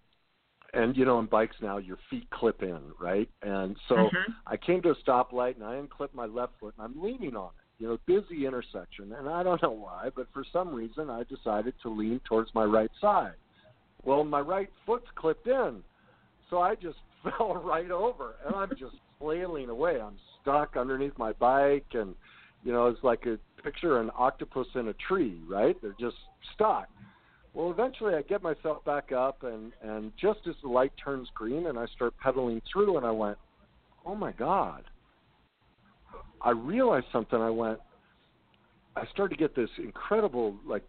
and 0.74 0.96
you 0.96 1.04
know, 1.04 1.16
on 1.18 1.26
bikes 1.26 1.56
now 1.62 1.78
your 1.78 1.96
feet 2.10 2.28
clip 2.30 2.62
in, 2.62 2.80
right? 3.00 3.30
And 3.42 3.76
so 3.88 3.96
Uh-huh. 4.08 4.32
I 4.46 4.56
came 4.56 4.82
to 4.82 4.90
a 4.90 4.96
stoplight 4.96 5.54
and 5.54 5.64
I 5.64 5.76
unclipped 5.76 6.14
my 6.14 6.26
left 6.26 6.54
foot 6.60 6.74
and 6.76 6.84
I'm 6.84 7.00
leaning 7.02 7.36
on 7.36 7.50
it. 7.58 7.82
You 7.82 7.88
know, 7.88 7.98
busy 8.06 8.46
intersection, 8.46 9.12
and 9.14 9.28
I 9.28 9.42
don't 9.42 9.62
know 9.62 9.70
why, 9.70 10.10
but 10.14 10.26
for 10.32 10.44
some 10.52 10.74
reason 10.74 11.08
I 11.08 11.22
decided 11.24 11.74
to 11.82 11.88
lean 11.88 12.20
towards 12.24 12.52
my 12.54 12.64
right 12.64 12.90
side. 13.00 13.34
Well, 14.04 14.24
my 14.24 14.40
right 14.40 14.70
foot's 14.84 15.06
clipped 15.14 15.46
in, 15.46 15.82
so 16.50 16.58
I 16.58 16.74
just 16.74 16.98
fell 17.22 17.54
right 17.54 17.90
over, 17.90 18.34
and 18.46 18.54
I'm 18.54 18.70
just 18.70 18.96
flailing 19.18 19.70
away. 19.70 20.00
I'm 20.00 20.16
stuck 20.42 20.76
underneath 20.76 21.16
my 21.18 21.32
bike, 21.32 21.86
and 21.92 22.14
you 22.62 22.72
know, 22.72 22.86
it's 22.86 23.02
like 23.02 23.26
a 23.26 23.38
picture 23.62 24.00
an 24.00 24.10
octopus 24.16 24.66
in 24.74 24.88
a 24.88 24.94
tree, 25.08 25.40
right? 25.48 25.76
They're 25.80 25.96
just 25.98 26.16
stuck. 26.54 26.88
Well, 27.54 27.70
eventually 27.70 28.14
I 28.14 28.22
get 28.22 28.42
myself 28.42 28.84
back 28.84 29.12
up, 29.12 29.42
and 29.42 29.72
and 29.82 30.12
just 30.20 30.40
as 30.48 30.54
the 30.62 30.68
light 30.68 30.92
turns 31.02 31.28
green, 31.34 31.66
and 31.66 31.78
I 31.78 31.86
start 31.94 32.14
pedaling 32.22 32.60
through, 32.70 32.96
and 32.96 33.06
I 33.06 33.10
went, 33.10 33.38
"Oh 34.04 34.14
my 34.14 34.32
God!" 34.32 34.84
I 36.42 36.50
realized 36.50 37.06
something. 37.12 37.40
I 37.40 37.50
went. 37.50 37.78
I 38.96 39.06
started 39.12 39.36
to 39.36 39.40
get 39.40 39.56
this 39.56 39.70
incredible 39.78 40.56
like 40.66 40.84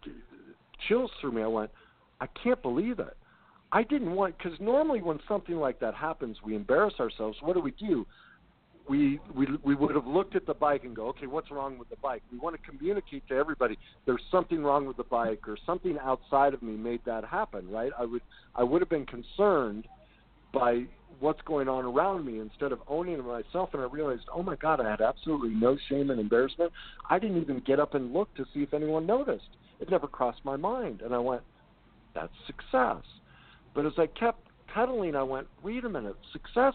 chills 0.88 1.11
through 1.22 1.34
me. 1.34 1.43
I 1.43 1.47
went, 1.47 1.72
I 2.22 2.28
can't 2.28 2.61
believe 2.61 2.99
it. 2.99 3.18
I 3.72 3.84
didn't 3.84 4.13
want 4.13 4.38
because 4.38 4.57
normally 4.59 5.01
when 5.01 5.20
something 5.28 5.55
like 5.55 5.80
that 5.80 5.95
happens, 5.95 6.38
we 6.43 6.55
embarrass 6.55 6.93
ourselves. 6.99 7.38
What 7.41 7.53
do 7.53 7.59
we 7.59 7.72
do? 7.72 8.05
We 8.88 9.20
we 9.34 9.47
we 9.63 9.76
would 9.76 9.95
have 9.95 10.05
looked 10.05 10.36
at 10.36 10.45
the 10.45 10.53
bike 10.53 10.84
and 10.84 10.95
go, 10.95 11.07
okay, 11.07 11.26
what's 11.26 11.49
wrong 11.51 11.78
with 11.78 11.89
the 11.89 11.95
bike? 11.97 12.22
We 12.32 12.38
want 12.38 12.55
to 12.55 12.70
communicate 12.70 13.28
to 13.30 13.36
everybody 13.36 13.78
there's 14.05 14.22
something 14.32 14.63
wrong 14.63 14.86
with 14.86 14.97
the 14.97 15.03
bike 15.03 15.47
or 15.47 15.57
something 15.66 15.97
outside 16.01 16.53
of 16.53 16.61
me 16.61 16.74
made 16.78 17.01
that 17.05 17.26
happen, 17.26 17.70
right? 17.70 17.91
I 17.97 18.05
would 18.05 18.22
I 18.55 18.63
would 18.63 18.82
have 18.82 18.89
been 18.89 19.07
concerned 19.07 19.88
by 20.53 20.86
what's 21.20 21.41
going 21.41 21.68
on 21.68 21.86
around 21.86 22.26
me 22.26 22.39
instead 22.39 22.72
of 22.72 22.80
owning 22.88 23.24
myself 23.26 23.70
and 23.74 23.82
I 23.82 23.86
realized, 23.86 24.24
oh 24.34 24.43
my 24.43 24.55
God, 24.55 24.80
I 24.80 24.89
had 24.89 25.01
absolutely 25.01 25.49
no 25.49 25.78
shame 25.89 26.11
and 26.11 26.20
embarrassment. 26.20 26.72
I 27.09 27.20
didn't 27.20 27.41
even 27.41 27.59
get 27.59 27.80
up 27.80 27.93
and 27.93 28.13
look 28.13 28.34
to 28.36 28.45
see 28.53 28.63
if 28.63 28.74
anyone 28.74 29.05
noticed. 29.05 29.49
It 29.80 29.89
never 29.89 30.07
crossed 30.07 30.43
my 30.43 30.55
mind. 30.55 31.01
And 31.01 31.13
I 31.13 31.20
went, 31.20 31.41
that's 32.16 32.34
success. 32.47 33.03
But 33.76 33.86
as 33.86 33.93
I 33.97 34.07
kept 34.07 34.39
pedaling, 34.74 35.16
I 35.16 35.24
went, 35.24 35.47
wait 35.61 35.86
a 35.86 35.89
minute, 35.89 36.16
success, 36.32 36.74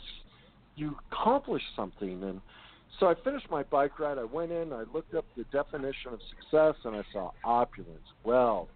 you 0.76 0.97
accomplish 1.11 1.62
something. 1.74 2.22
And 2.22 2.41
so 2.99 3.07
I 3.07 3.14
finished 3.24 3.51
my 3.51 3.62
bike 3.64 3.99
ride. 3.99 4.18
I 4.18 4.24
went 4.24 4.53
in, 4.53 4.72
I 4.72 4.84
looked 4.93 5.14
up 5.14 5.24
the 5.36 5.45
definition 5.45 6.12
of 6.12 6.20
success, 6.28 6.74
and 6.84 6.95
I 6.95 7.03
saw 7.12 7.30
opulence, 7.43 8.07
wealth, 8.22 8.68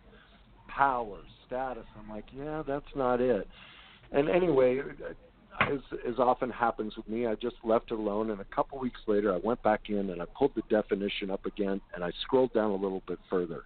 power, 0.68 1.18
status. 1.46 1.84
I'm 1.98 2.08
like, 2.08 2.24
yeah, 2.36 2.62
that's 2.66 2.84
not 2.96 3.20
it. 3.20 3.46
And 4.12 4.28
anyway, 4.28 4.80
as 5.60 5.78
as 6.08 6.18
often 6.18 6.50
happens 6.50 6.96
with 6.96 7.08
me, 7.08 7.26
I 7.26 7.34
just 7.34 7.56
left 7.64 7.90
it 7.90 7.98
alone. 7.98 8.30
And 8.30 8.40
a 8.40 8.46
couple 8.54 8.78
weeks 8.78 9.00
later, 9.06 9.32
I 9.32 9.38
went 9.42 9.62
back 9.62 9.88
in 9.88 10.10
and 10.10 10.20
I 10.20 10.26
pulled 10.36 10.52
the 10.54 10.62
definition 10.70 11.30
up 11.30 11.46
again, 11.46 11.80
and 11.94 12.02
I 12.02 12.10
scrolled 12.22 12.52
down 12.52 12.70
a 12.70 12.76
little 12.76 13.02
bit 13.06 13.18
further, 13.30 13.62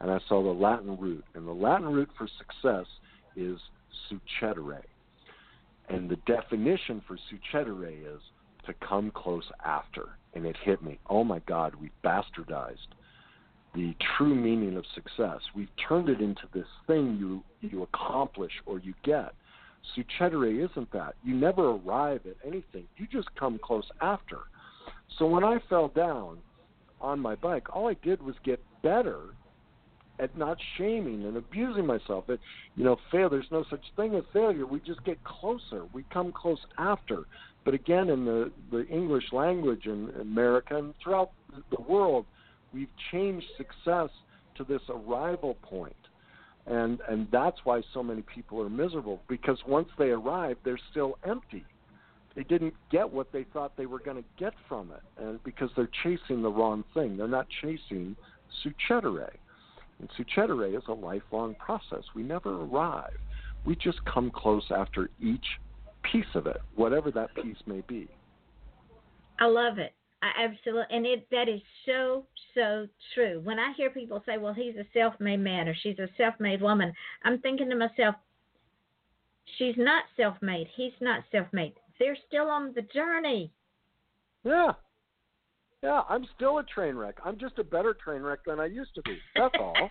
and 0.00 0.10
I 0.10 0.18
saw 0.28 0.42
the 0.42 0.48
Latin 0.50 0.96
root. 0.98 1.24
And 1.34 1.46
the 1.46 1.52
Latin 1.52 1.88
root 1.88 2.10
for 2.16 2.28
success 2.38 2.86
is 3.36 3.58
succedere. 4.10 4.82
And 5.88 6.08
the 6.08 6.16
definition 6.26 7.02
for 7.06 7.16
succedere 7.32 8.16
is 8.16 8.20
to 8.66 8.74
come 8.86 9.10
close 9.10 9.50
after. 9.64 10.10
And 10.34 10.44
it 10.44 10.56
hit 10.62 10.82
me. 10.82 10.98
Oh 11.08 11.24
my 11.24 11.40
God, 11.40 11.74
we 11.74 11.90
bastardized 12.04 12.76
the 13.74 13.94
true 14.16 14.34
meaning 14.34 14.76
of 14.76 14.84
success. 14.94 15.40
We've 15.54 15.68
turned 15.88 16.08
it 16.08 16.20
into 16.20 16.42
this 16.54 16.66
thing 16.86 17.16
you 17.18 17.42
you 17.60 17.82
accomplish 17.82 18.52
or 18.66 18.78
you 18.78 18.94
get. 19.04 19.34
Succedere 19.96 20.68
isn't 20.70 20.92
that. 20.92 21.14
You 21.24 21.34
never 21.34 21.70
arrive 21.70 22.20
at 22.26 22.36
anything. 22.46 22.84
You 22.96 23.06
just 23.10 23.28
come 23.36 23.58
close 23.62 23.88
after. 24.00 24.38
So 25.18 25.26
when 25.26 25.44
I 25.44 25.58
fell 25.68 25.88
down 25.88 26.38
on 27.00 27.20
my 27.20 27.34
bike, 27.34 27.74
all 27.74 27.88
I 27.88 27.94
did 28.02 28.22
was 28.22 28.34
get 28.44 28.60
better 28.82 29.20
at 30.18 30.36
not 30.36 30.58
shaming 30.76 31.24
and 31.24 31.36
abusing 31.36 31.86
myself. 31.86 32.28
It, 32.28 32.40
you 32.76 32.84
know, 32.84 32.96
fail. 33.10 33.28
There's 33.28 33.50
no 33.50 33.64
such 33.70 33.84
thing 33.96 34.14
as 34.14 34.24
failure. 34.32 34.66
We 34.66 34.80
just 34.80 35.04
get 35.04 35.22
closer. 35.24 35.84
We 35.92 36.04
come 36.12 36.32
close 36.32 36.58
after. 36.78 37.24
But 37.64 37.74
again, 37.74 38.08
in 38.08 38.24
the 38.24 38.50
the 38.70 38.86
English 38.88 39.32
language 39.32 39.86
in 39.86 40.10
America 40.20 40.76
and 40.76 40.94
throughout 41.02 41.30
the 41.70 41.80
world, 41.82 42.24
we've 42.72 42.88
changed 43.12 43.46
success 43.56 44.10
to 44.56 44.64
this 44.64 44.82
arrival 44.88 45.56
point. 45.62 45.94
And 46.66 47.00
and 47.08 47.28
that's 47.30 47.58
why 47.64 47.82
so 47.94 48.02
many 48.02 48.22
people 48.22 48.60
are 48.60 48.68
miserable 48.68 49.20
because 49.28 49.58
once 49.66 49.88
they 49.98 50.10
arrive, 50.10 50.56
they're 50.64 50.80
still 50.90 51.18
empty. 51.24 51.64
They 52.34 52.44
didn't 52.44 52.74
get 52.92 53.10
what 53.10 53.32
they 53.32 53.44
thought 53.52 53.76
they 53.76 53.86
were 53.86 53.98
going 53.98 54.18
to 54.18 54.28
get 54.38 54.52
from 54.68 54.92
it, 54.92 55.22
and 55.22 55.42
because 55.42 55.70
they're 55.74 55.90
chasing 56.04 56.42
the 56.42 56.50
wrong 56.50 56.84
thing. 56.94 57.16
They're 57.16 57.26
not 57.26 57.48
chasing 57.62 58.14
succedere. 58.64 59.30
And 60.00 60.08
succedere 60.16 60.76
is 60.76 60.84
a 60.88 60.92
lifelong 60.92 61.54
process. 61.56 62.04
We 62.14 62.22
never 62.22 62.62
arrive. 62.62 63.18
We 63.64 63.74
just 63.76 64.04
come 64.04 64.30
close 64.30 64.64
after 64.70 65.10
each 65.20 65.44
piece 66.02 66.34
of 66.34 66.46
it, 66.46 66.60
whatever 66.76 67.10
that 67.10 67.34
piece 67.34 67.56
may 67.66 67.82
be. 67.82 68.08
I 69.40 69.46
love 69.46 69.78
it. 69.78 69.94
I 70.20 70.30
absolutely, 70.44 70.96
and 70.96 71.06
it 71.06 71.28
that 71.30 71.48
is 71.48 71.60
so 71.86 72.26
so 72.54 72.88
true. 73.14 73.40
When 73.44 73.58
I 73.58 73.72
hear 73.76 73.88
people 73.90 74.20
say, 74.26 74.36
"Well, 74.36 74.52
he's 74.52 74.74
a 74.76 74.84
self-made 74.92 75.38
man" 75.38 75.68
or 75.68 75.74
"She's 75.74 75.98
a 76.00 76.08
self-made 76.16 76.60
woman," 76.60 76.92
I'm 77.22 77.38
thinking 77.38 77.70
to 77.70 77.76
myself, 77.76 78.16
"She's 79.56 79.76
not 79.76 80.04
self-made. 80.16 80.66
He's 80.74 81.00
not 81.00 81.22
self-made. 81.30 81.74
They're 82.00 82.16
still 82.26 82.50
on 82.50 82.72
the 82.74 82.82
journey." 82.82 83.52
Yeah, 84.42 84.72
yeah. 85.82 86.02
I'm 86.08 86.26
still 86.36 86.58
a 86.58 86.64
train 86.64 86.96
wreck. 86.96 87.16
I'm 87.24 87.38
just 87.38 87.58
a 87.58 87.64
better 87.64 87.94
train 87.94 88.22
wreck 88.22 88.40
than 88.46 88.60
I 88.60 88.66
used 88.66 88.94
to 88.94 89.02
be. 89.02 89.18
That's 89.36 89.54
all. 89.58 89.90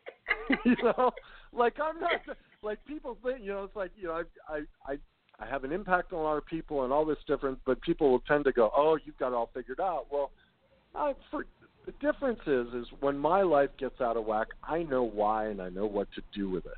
you 0.64 0.76
know, 0.82 1.10
like 1.52 1.74
I'm 1.82 2.00
not 2.00 2.20
like 2.62 2.84
people 2.86 3.18
think. 3.22 3.40
You 3.42 3.52
know, 3.52 3.64
it's 3.64 3.76
like 3.76 3.90
you 3.96 4.08
know, 4.08 4.22
I 4.48 4.52
I 4.52 4.60
I 4.92 4.98
I 5.40 5.46
have 5.46 5.64
an 5.64 5.72
impact 5.72 6.12
on 6.12 6.18
a 6.18 6.22
lot 6.22 6.36
of 6.36 6.46
people 6.46 6.84
and 6.84 6.92
all 6.92 7.04
this 7.04 7.18
different, 7.26 7.58
but 7.64 7.80
people 7.82 8.10
will 8.10 8.20
tend 8.20 8.44
to 8.44 8.52
go, 8.52 8.70
"Oh, 8.76 8.98
you've 9.04 9.18
got 9.18 9.28
it 9.28 9.34
all 9.34 9.50
figured 9.54 9.80
out." 9.80 10.06
Well, 10.10 10.30
I, 10.94 11.14
for, 11.30 11.44
the 11.86 11.92
difference 12.00 12.40
is, 12.46 12.66
is 12.74 12.86
when 13.00 13.16
my 13.16 13.42
life 13.42 13.70
gets 13.78 14.00
out 14.00 14.16
of 14.16 14.26
whack, 14.26 14.48
I 14.62 14.82
know 14.82 15.02
why 15.02 15.46
and 15.46 15.62
I 15.62 15.70
know 15.70 15.86
what 15.86 16.08
to 16.16 16.22
do 16.34 16.50
with 16.50 16.66
it. 16.66 16.76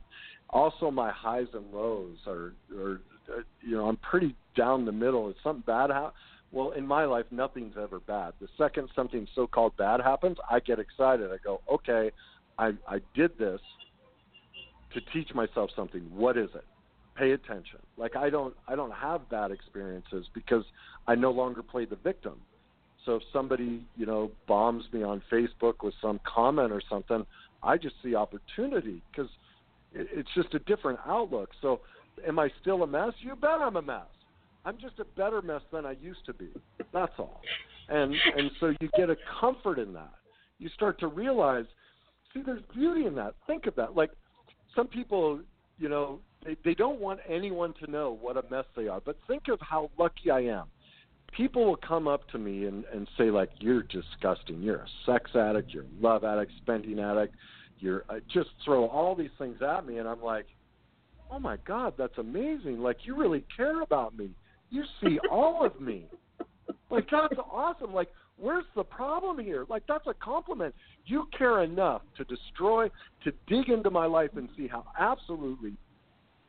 Also, 0.51 0.91
my 0.91 1.11
highs 1.11 1.47
and 1.53 1.65
lows 1.73 2.17
are, 2.27 2.53
are, 2.77 3.01
are 3.29 3.45
you 3.61 3.77
know, 3.77 3.89
I'm 3.89 3.97
pretty 3.97 4.37
down 4.57 4.85
the 4.85 4.93
middle. 4.93 5.29
If 5.29 5.37
something 5.43 5.65
bad 5.67 5.91
happens, 5.91 6.15
well, 6.53 6.73
in 6.73 6.87
my 6.87 7.05
life, 7.05 7.27
nothing's 7.31 7.77
ever 7.81 8.01
bad. 8.01 8.33
The 8.41 8.49
second 8.59 8.89
something 8.95 9.27
so-called 9.35 9.77
bad 9.77 10.01
happens, 10.01 10.37
I 10.51 10.61
get 10.61 10.79
excited. 10.79 11.31
I 11.31 11.37
go, 11.45 11.61
"Okay, 11.71 12.11
I 12.59 12.73
I 12.89 13.01
did 13.15 13.39
this 13.39 13.61
to 14.95 15.01
teach 15.13 15.33
myself 15.35 15.71
something. 15.77 16.03
What 16.15 16.37
is 16.37 16.51
it?" 16.55 16.65
pay 17.21 17.33
attention. 17.33 17.79
Like 17.97 18.17
I 18.17 18.31
don't 18.31 18.55
I 18.67 18.75
don't 18.75 18.93
have 18.93 19.29
bad 19.29 19.51
experiences 19.51 20.27
because 20.35 20.65
I 21.07 21.15
no 21.15 21.31
longer 21.31 21.63
play 21.63 21.85
the 21.85 21.97
victim. 21.97 22.41
So 23.05 23.17
if 23.17 23.23
somebody, 23.33 23.83
you 23.97 24.07
know, 24.07 24.31
bombs 24.47 24.85
me 24.93 25.03
on 25.03 25.23
Facebook 25.31 25.83
with 25.83 25.95
some 26.03 26.21
comment 26.25 26.73
or 26.73 26.83
something, 26.89 27.25
I 27.63 27.77
just 27.77 27.95
see 28.03 28.15
opportunity 28.15 29.03
because 29.11 29.31
it's 29.93 30.29
just 30.35 30.55
a 30.55 30.59
different 30.61 30.99
outlook. 31.07 31.51
So 31.61 31.81
am 32.27 32.39
I 32.39 32.51
still 32.61 32.83
a 32.83 32.87
mess? 32.87 33.13
You 33.21 33.37
bet 33.37 33.61
I'm 33.61 33.77
a 33.77 33.83
mess. 33.83 34.07
I'm 34.65 34.77
just 34.79 34.99
a 34.99 35.05
better 35.05 35.41
mess 35.43 35.63
than 35.73 35.87
I 35.87 35.93
used 35.93 36.25
to 36.27 36.35
be. 36.35 36.49
That's 36.93 37.13
all. 37.19 37.41
And 37.89 38.15
and 38.37 38.51
so 38.61 38.73
you 38.81 38.89
get 38.97 39.11
a 39.11 39.17
comfort 39.41 39.79
in 39.79 39.93
that. 39.95 40.13
You 40.59 40.69
start 40.71 41.01
to 41.01 41.09
realize, 41.09 41.65
see, 42.33 42.43
there's 42.45 42.63
beauty 42.75 43.07
in 43.07 43.15
that. 43.17 43.35
Think 43.47 43.67
of 43.67 43.75
that. 43.77 43.97
Like 43.97 44.11
some 44.77 44.87
people, 44.87 45.41
you 45.79 45.89
know, 45.89 46.21
they, 46.45 46.57
they 46.65 46.75
don't 46.75 47.01
want 47.01 47.21
anyone 47.29 47.75
to 47.85 47.91
know 47.91 48.19
what 48.21 48.37
a 48.37 48.43
mess 48.51 48.65
they 48.77 48.89
are. 48.89 49.01
But 49.01 49.19
think 49.27 49.49
of 49.49 49.59
how 49.61 49.91
lucky 49.99 50.31
I 50.31 50.41
am. 50.41 50.67
People 51.33 51.65
will 51.65 51.77
come 51.77 52.09
up 52.09 52.29
to 52.31 52.39
me 52.39 52.65
and, 52.67 52.85
and 52.93 53.09
say 53.17 53.31
like, 53.31 53.51
"You're 53.61 53.85
disgusting. 53.85 54.63
You're 54.63 54.77
a 54.77 54.87
sex 55.07 55.31
addict. 55.35 55.73
You're 55.73 55.85
a 55.85 56.03
love 56.03 56.25
addict, 56.25 56.53
spending 56.61 56.99
addict. 56.99 57.35
You're 57.79 58.05
uh, 58.09 58.17
just 58.33 58.51
throw 58.65 58.87
all 58.87 59.15
these 59.15 59.31
things 59.39 59.63
at 59.63 59.87
me." 59.87 59.99
And 59.99 60.09
I'm 60.09 60.23
like, 60.23 60.47
"Oh 61.31 61.39
my 61.39 61.57
God, 61.67 61.95
that's 61.97 62.19
amazing! 62.19 62.81
Like 62.81 62.99
you 63.05 63.17
really 63.17 63.45
care 63.57 63.81
about 63.83 64.17
me. 64.19 64.31
You 64.71 64.85
see 65.03 65.18
all 65.31 65.64
of 65.64 65.81
me. 65.81 66.07
Like 66.91 67.09
that's 67.11 67.35
awesome. 67.53 67.93
Like 67.93 68.09
where's 68.39 68.64
the 68.75 68.85
problem 68.85 69.39
here? 69.39 69.66
Like 69.68 69.83
that's 69.87 70.07
a 70.07 70.14
compliment. 70.14 70.75
You 71.07 71.29
care 71.37 71.62
enough 71.62 72.03
to 72.16 72.25
destroy, 72.25 72.89
to 73.25 73.33
dig 73.47 73.68
into 73.68 73.91
my 73.91 74.07
life 74.07 74.31
and 74.37 74.49
see 74.57 74.66
how 74.66 74.85
absolutely 74.99 75.75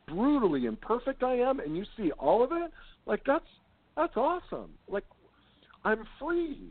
brutally 0.08 0.66
imperfect 0.66 1.22
I 1.22 1.34
am, 1.34 1.60
and 1.60 1.76
you 1.76 1.84
see 1.96 2.10
all 2.12 2.42
of 2.42 2.52
it, 2.52 2.70
like 3.06 3.22
that's 3.26 3.44
that's 3.96 4.16
awesome. 4.16 4.70
Like 4.88 5.04
I'm 5.84 6.04
free. 6.20 6.70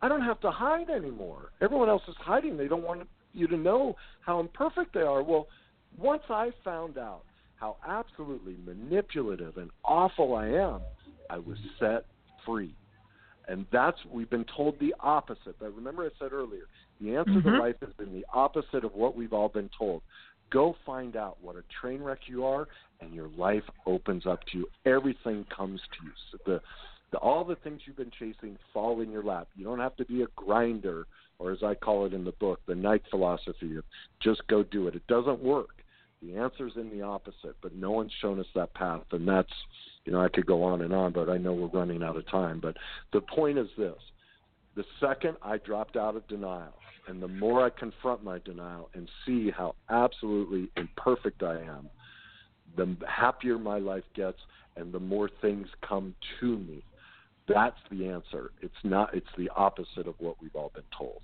I 0.00 0.08
don't 0.08 0.22
have 0.22 0.40
to 0.40 0.50
hide 0.50 0.90
anymore. 0.90 1.52
Everyone 1.60 1.88
else 1.88 2.02
is 2.08 2.16
hiding. 2.18 2.56
They 2.56 2.66
don't 2.68 2.82
want 2.82 3.06
you 3.32 3.46
to 3.46 3.56
know 3.56 3.96
how 4.20 4.40
imperfect 4.40 4.94
they 4.94 5.00
are. 5.00 5.22
Well, 5.22 5.46
once 5.96 6.22
I 6.28 6.50
found 6.64 6.98
out 6.98 7.22
how 7.62 7.76
absolutely 7.86 8.56
manipulative 8.66 9.56
and 9.56 9.70
awful 9.84 10.34
I 10.34 10.48
am, 10.48 10.80
I 11.30 11.38
was 11.38 11.56
set 11.78 12.06
free. 12.44 12.74
And 13.46 13.66
that's 13.70 13.98
we've 14.10 14.28
been 14.28 14.46
told 14.56 14.80
the 14.80 14.92
opposite. 14.98 15.56
But 15.60 15.72
remember 15.76 16.02
I 16.04 16.08
said 16.18 16.32
earlier, 16.32 16.64
the 17.00 17.14
answer 17.14 17.30
mm-hmm. 17.30 17.48
to 17.48 17.58
life 17.60 17.76
has 17.80 17.92
been 17.96 18.12
the 18.12 18.26
opposite 18.34 18.84
of 18.84 18.94
what 18.94 19.16
we've 19.16 19.32
all 19.32 19.48
been 19.48 19.70
told. 19.78 20.02
Go 20.50 20.74
find 20.84 21.14
out 21.14 21.38
what 21.40 21.54
a 21.54 21.62
train 21.80 22.02
wreck 22.02 22.18
you 22.26 22.44
are, 22.44 22.66
and 23.00 23.14
your 23.14 23.28
life 23.38 23.62
opens 23.86 24.26
up 24.26 24.40
to 24.50 24.58
you. 24.58 24.66
Everything 24.84 25.46
comes 25.56 25.80
to 25.80 26.04
you. 26.04 26.12
So 26.32 26.38
the, 26.44 26.60
the 27.12 27.18
all 27.18 27.44
the 27.44 27.56
things 27.56 27.82
you've 27.86 27.96
been 27.96 28.10
chasing 28.10 28.58
fall 28.72 29.00
in 29.02 29.10
your 29.12 29.22
lap. 29.22 29.46
You 29.54 29.64
don't 29.64 29.78
have 29.78 29.94
to 29.96 30.04
be 30.04 30.22
a 30.22 30.26
grinder, 30.34 31.06
or 31.38 31.52
as 31.52 31.62
I 31.62 31.74
call 31.74 32.06
it 32.06 32.12
in 32.12 32.24
the 32.24 32.32
book, 32.32 32.58
the 32.66 32.74
Nike 32.74 33.04
philosophy 33.08 33.76
of 33.76 33.84
just 34.20 34.42
go 34.48 34.64
do 34.64 34.88
it. 34.88 34.96
It 34.96 35.06
doesn't 35.06 35.40
work. 35.40 35.68
The 36.22 36.36
answer's 36.36 36.72
in 36.76 36.88
the 36.90 37.02
opposite, 37.02 37.56
but 37.60 37.74
no 37.74 37.90
one's 37.90 38.12
shown 38.20 38.38
us 38.38 38.46
that 38.54 38.74
path, 38.74 39.02
and 39.10 39.26
that's 39.26 39.52
you 40.04 40.12
know 40.12 40.20
I 40.20 40.28
could 40.28 40.46
go 40.46 40.62
on 40.62 40.82
and 40.82 40.92
on, 40.92 41.12
but 41.12 41.28
I 41.28 41.36
know 41.36 41.52
we're 41.52 41.78
running 41.78 42.02
out 42.02 42.16
of 42.16 42.28
time. 42.28 42.60
But 42.60 42.76
the 43.12 43.20
point 43.20 43.58
is 43.58 43.68
this: 43.76 43.98
the 44.76 44.84
second 45.00 45.36
I 45.42 45.58
dropped 45.58 45.96
out 45.96 46.14
of 46.14 46.26
denial, 46.28 46.74
and 47.08 47.20
the 47.20 47.28
more 47.28 47.64
I 47.64 47.70
confront 47.70 48.22
my 48.22 48.38
denial 48.38 48.88
and 48.94 49.08
see 49.26 49.50
how 49.50 49.74
absolutely 49.90 50.70
imperfect 50.76 51.42
I 51.42 51.56
am, 51.60 51.90
the 52.76 52.96
happier 53.06 53.58
my 53.58 53.78
life 53.78 54.04
gets 54.14 54.38
and 54.76 54.92
the 54.92 55.00
more 55.00 55.28
things 55.40 55.66
come 55.86 56.14
to 56.40 56.58
me. 56.58 56.82
That's 57.48 57.76
the 57.90 58.08
answer. 58.08 58.52
It's 58.60 58.74
not 58.84 59.14
it's 59.14 59.26
the 59.36 59.50
opposite 59.56 60.06
of 60.06 60.14
what 60.18 60.40
we've 60.40 60.54
all 60.54 60.70
been 60.74 60.84
told. 60.96 61.22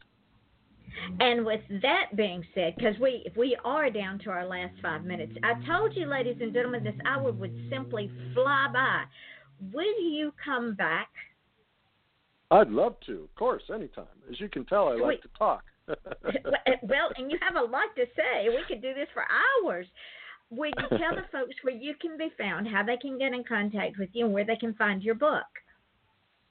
And 1.20 1.44
with 1.44 1.60
that 1.82 2.16
being 2.16 2.44
said, 2.54 2.74
because 2.76 2.98
we 3.00 3.26
we 3.36 3.56
are 3.64 3.90
down 3.90 4.18
to 4.20 4.30
our 4.30 4.46
last 4.46 4.74
five 4.82 5.04
minutes, 5.04 5.32
I 5.42 5.54
told 5.66 5.96
you, 5.96 6.06
ladies 6.06 6.36
and 6.40 6.52
gentlemen, 6.52 6.84
this 6.84 6.94
hour 7.06 7.32
would 7.32 7.54
simply 7.70 8.10
fly 8.34 8.68
by. 8.72 9.04
Will 9.72 10.00
you 10.00 10.32
come 10.44 10.74
back 10.74 11.08
I'd 12.50 12.70
love 12.70 12.96
to, 13.06 13.24
of 13.24 13.34
course, 13.34 13.62
anytime. 13.72 14.06
As 14.30 14.40
you 14.40 14.48
can 14.48 14.64
tell, 14.64 14.88
I 14.88 14.92
like 14.92 15.02
Wait. 15.02 15.22
to 15.22 15.28
talk. 15.38 15.64
well, 15.86 17.10
and 17.16 17.30
you 17.30 17.38
have 17.42 17.56
a 17.56 17.70
lot 17.70 17.94
to 17.96 18.04
say. 18.16 18.48
We 18.48 18.62
could 18.66 18.80
do 18.80 18.94
this 18.94 19.08
for 19.12 19.24
hours. 19.64 19.86
Would 20.50 20.72
you 20.78 20.98
tell 20.98 21.14
the 21.14 21.28
folks 21.30 21.54
where 21.62 21.74
you 21.74 21.94
can 22.00 22.16
be 22.16 22.30
found, 22.38 22.66
how 22.66 22.82
they 22.82 22.96
can 22.96 23.18
get 23.18 23.34
in 23.34 23.44
contact 23.44 23.98
with 23.98 24.08
you, 24.14 24.24
and 24.24 24.34
where 24.34 24.46
they 24.46 24.56
can 24.56 24.72
find 24.74 25.02
your 25.02 25.14
book? 25.14 25.44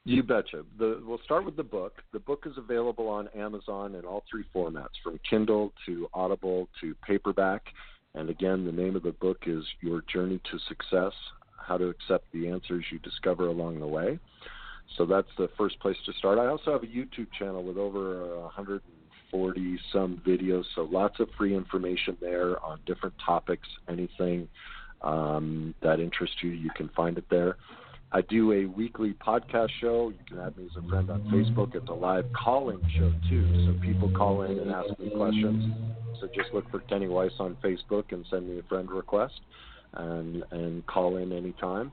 You 0.08 0.22
betcha. 0.22 0.64
The, 0.78 1.02
we'll 1.04 1.20
start 1.22 1.44
with 1.44 1.56
the 1.56 1.62
book. 1.62 2.02
The 2.14 2.18
book 2.18 2.44
is 2.46 2.56
available 2.56 3.08
on 3.08 3.28
Amazon 3.36 3.94
in 3.94 4.06
all 4.06 4.24
three 4.30 4.44
formats, 4.54 4.96
from 5.04 5.20
Kindle 5.28 5.70
to 5.84 6.08
Audible 6.14 6.66
to 6.80 6.94
paperback. 7.06 7.62
And 8.14 8.30
again, 8.30 8.64
the 8.64 8.72
name 8.72 8.96
of 8.96 9.02
the 9.02 9.12
book 9.12 9.42
is 9.46 9.62
Your 9.82 10.02
Journey 10.10 10.40
to 10.50 10.58
Success: 10.66 11.12
How 11.58 11.76
to 11.76 11.88
Accept 11.88 12.24
the 12.32 12.48
Answers 12.48 12.86
You 12.90 12.98
Discover 13.00 13.48
Along 13.48 13.80
the 13.80 13.86
Way. 13.86 14.18
So 14.96 15.04
that's 15.04 15.28
the 15.36 15.50
first 15.58 15.78
place 15.80 15.98
to 16.06 16.14
start. 16.14 16.38
I 16.38 16.46
also 16.46 16.72
have 16.72 16.84
a 16.84 16.86
YouTube 16.86 17.26
channel 17.38 17.62
with 17.62 17.76
over 17.76 18.38
140 18.38 19.78
some 19.92 20.22
videos, 20.26 20.64
so 20.74 20.88
lots 20.90 21.20
of 21.20 21.28
free 21.36 21.54
information 21.54 22.16
there 22.18 22.64
on 22.64 22.80
different 22.86 23.14
topics. 23.24 23.68
Anything 23.90 24.48
um, 25.02 25.74
that 25.82 26.00
interests 26.00 26.36
you, 26.40 26.48
you 26.48 26.70
can 26.74 26.88
find 26.96 27.18
it 27.18 27.26
there. 27.28 27.58
I 28.10 28.22
do 28.22 28.52
a 28.52 28.64
weekly 28.64 29.12
podcast 29.14 29.68
show. 29.80 30.08
You 30.08 30.18
can 30.26 30.38
add 30.38 30.56
me 30.56 30.64
as 30.64 30.70
a 30.82 30.88
friend 30.88 31.10
on 31.10 31.20
Facebook. 31.24 31.74
It's 31.74 31.88
a 31.88 31.92
live 31.92 32.24
calling 32.32 32.80
show 32.96 33.12
too, 33.28 33.66
so 33.66 33.74
people 33.82 34.10
call 34.16 34.40
in 34.42 34.58
and 34.58 34.70
ask 34.70 34.98
me 34.98 35.10
questions. 35.10 35.74
So 36.20 36.28
just 36.34 36.54
look 36.54 36.70
for 36.70 36.78
Kenny 36.80 37.08
Weiss 37.08 37.32
on 37.38 37.58
Facebook 37.62 38.12
and 38.12 38.24
send 38.30 38.48
me 38.48 38.58
a 38.58 38.62
friend 38.62 38.90
request, 38.90 39.38
and 39.92 40.42
and 40.50 40.86
call 40.86 41.18
in 41.18 41.32
anytime. 41.32 41.92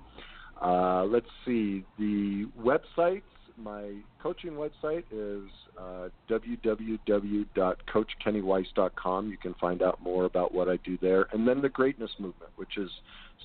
Uh, 0.61 1.03
let's 1.03 1.28
see 1.45 1.84
the 1.99 2.47
websites. 2.61 3.24
My 3.57 3.95
coaching 4.22 4.51
website 4.51 5.05
is 5.11 5.49
uh, 5.78 6.07
www.coachkennyweiss.com. 6.30 9.30
You 9.30 9.38
can 9.38 9.53
find 9.55 9.82
out 9.82 10.01
more 10.01 10.24
about 10.26 10.53
what 10.53 10.70
I 10.70 10.78
do 10.78 10.97
there, 11.01 11.28
and 11.34 11.45
then 11.47 11.61
the 11.61 11.70
Greatness 11.70 12.11
Movement, 12.20 12.51
which 12.55 12.78
is 12.78 12.89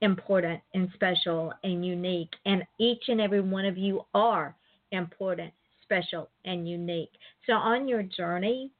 important 0.00 0.60
and 0.74 0.88
special 0.94 1.52
and 1.62 1.86
unique. 1.86 2.32
And 2.46 2.64
each 2.80 3.04
and 3.06 3.20
every 3.20 3.42
one 3.42 3.64
of 3.64 3.78
you 3.78 4.04
are 4.12 4.56
important 4.90 5.52
special 5.84 6.28
and 6.44 6.68
unique. 6.68 7.12
So, 7.46 7.52
on 7.54 7.86
your 7.88 8.02
journey 8.02 8.70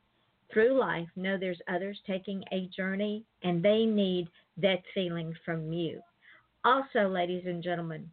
through 0.52 0.78
life, 0.78 1.08
know 1.16 1.38
there's 1.38 1.60
others 1.68 1.98
taking 2.06 2.42
a 2.52 2.68
journey 2.76 3.24
and 3.42 3.62
they 3.62 3.86
need 3.86 4.28
that 4.56 4.82
feeling 4.94 5.34
from 5.44 5.72
you. 5.72 6.00
Also, 6.64 7.08
ladies 7.08 7.44
and 7.46 7.62
gentlemen, 7.62 8.10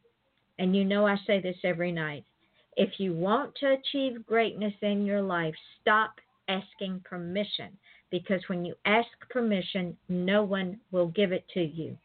and 0.60 0.76
you 0.76 0.86
know 0.86 1.08
I 1.08 1.18
say 1.26 1.42
this 1.42 1.58
every 1.64 1.92
night 1.92 2.26
if 2.78 3.00
you 3.00 3.14
want 3.14 3.54
to 3.56 3.74
achieve 3.74 4.26
greatness 4.26 4.74
in 4.82 5.06
your 5.06 5.22
life, 5.22 5.54
stop 5.82 6.16
asking 6.48 7.02
permission 7.04 7.78
because 8.10 8.42
when 8.48 8.66
you 8.66 8.76
ask 8.86 9.08
permission, 9.30 9.98
no 10.10 10.44
one 10.44 10.80
will 10.92 11.08
give 11.08 11.32
it 11.32 11.46
to 11.54 11.62
you. 11.62 11.98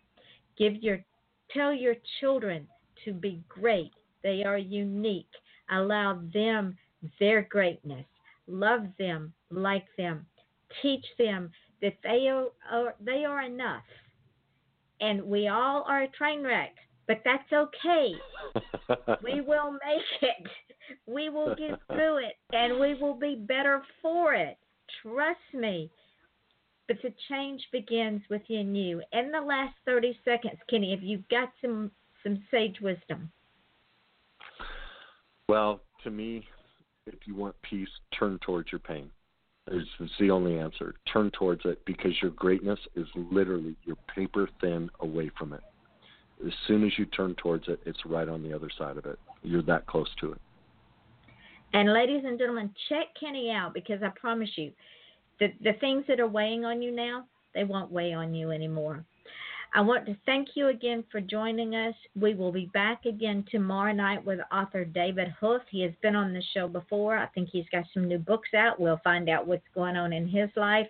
Give 0.59 0.75
your 0.77 1.05
tell 1.53 1.73
your 1.73 1.95
children 2.21 2.67
to 3.05 3.13
be 3.13 3.41
great. 3.49 3.93
They 4.23 4.43
are 4.45 4.59
unique. 4.59 5.31
Allow 5.71 6.21
them 6.33 6.77
their 7.19 7.43
greatness. 7.43 8.07
Love 8.47 8.87
them, 8.99 9.33
like 9.51 9.87
them. 9.97 10.27
Teach 10.83 11.05
them 11.19 11.51
that 11.83 11.97
they 12.03 12.29
are, 12.29 12.47
are 12.71 12.95
they 13.01 13.25
are 13.25 13.43
enough. 13.43 13.83
And 15.01 15.23
we 15.25 15.49
all 15.49 15.85
are 15.89 16.03
a 16.03 16.09
train 16.09 16.43
wreck, 16.43 16.75
but 17.07 17.23
that's 17.25 17.53
okay. 17.53 18.13
we 19.23 19.41
will 19.41 19.73
make 19.73 20.23
it. 20.23 20.49
We 21.07 21.29
will 21.29 21.55
get 21.55 21.79
through 21.89 22.19
it, 22.19 22.35
and 22.53 22.79
we 22.79 22.95
will 22.95 23.15
be 23.15 23.35
better 23.35 23.83
for 24.01 24.35
it. 24.35 24.57
Trust 25.03 25.41
me. 25.53 25.91
But 26.89 26.99
the 27.03 27.13
change 27.29 27.67
begins 27.73 28.23
within 28.31 28.75
you. 28.75 29.03
In 29.13 29.33
the 29.33 29.41
last 29.41 29.75
30 29.85 30.17
seconds, 30.25 30.61
Kenny, 30.71 30.93
have 30.93 31.03
you 31.03 31.25
got 31.31 31.51
some 31.61 31.91
some 32.23 32.43
sage 32.51 32.81
wisdom? 32.81 33.31
Well, 35.49 35.81
to 36.03 36.11
me, 36.11 36.45
if 37.07 37.27
you 37.27 37.35
want 37.35 37.55
peace, 37.63 37.89
turn 38.19 38.39
towards 38.45 38.73
your 38.73 38.81
pain. 38.81 39.11
It's, 39.69 39.89
the 40.19 40.31
only 40.31 40.59
answer. 40.59 40.95
Turn 41.13 41.31
towards 41.33 41.63
it 41.65 41.85
because 41.85 42.13
your 42.23 42.31
greatness 42.33 42.79
is 42.95 43.07
literally 43.15 43.77
you're 43.85 43.97
paper 44.15 44.49
thin 44.61 44.91
away 45.01 45.31
from 45.39 45.53
it. 45.53 45.61
As 46.45 46.53
soon 46.67 46.85
as 46.85 46.93
you 46.99 47.07
turn 47.07 47.35
towards 47.37 47.67
it, 47.69 47.81
it's 47.87 47.99
right 48.05 48.29
on 48.29 48.43
the 48.43 48.53
other 48.53 48.71
side 48.77 48.97
of 48.97 49.07
it. 49.07 49.19
You're 49.43 49.63
that 49.63 49.87
close 49.87 50.09
to 50.21 50.33
it. 50.33 50.41
And 51.73 51.93
ladies 51.93 52.23
and 52.25 52.39
gentlemen, 52.39 52.73
check 52.89 53.07
Kenny 53.19 53.51
out 53.51 53.75
because 53.75 54.03
I 54.03 54.11
promise 54.21 54.51
you, 54.57 54.73
the 55.41 55.49
the 55.63 55.73
things 55.81 56.05
that 56.09 56.21
are 56.21 56.29
weighing 56.29 56.65
on 56.65 56.81
you 56.83 56.91
now, 56.91 57.25
they 57.55 57.65
won't 57.65 57.91
weigh 57.91 58.13
on 58.13 58.35
you 58.35 58.51
anymore. 58.51 59.05
I 59.77 59.81
want 59.83 60.07
to 60.07 60.17
thank 60.25 60.49
you 60.55 60.69
again 60.69 61.05
for 61.13 61.21
joining 61.21 61.75
us. 61.75 61.95
We 62.19 62.33
will 62.35 62.51
be 62.51 62.71
back 62.73 63.05
again 63.05 63.45
tomorrow 63.51 63.93
night 63.93 64.25
with 64.25 64.41
author 64.51 64.87
David 64.87 65.29
Hoof. 65.39 65.61
He 65.71 65.83
has 65.83 65.93
been 66.01 66.17
on 66.17 66.33
the 66.33 66.43
show 66.55 66.67
before. 66.67 67.19
I 67.19 67.27
think 67.27 67.51
he's 67.53 67.69
got 67.71 67.85
some 67.93 68.09
new 68.09 68.17
books 68.17 68.49
out. 68.57 68.81
We'll 68.81 69.03
find 69.05 69.29
out 69.29 69.47
what's 69.47 69.69
going 69.75 69.97
on 69.97 70.15
in 70.15 70.27
his 70.27 70.49
life. 70.57 70.87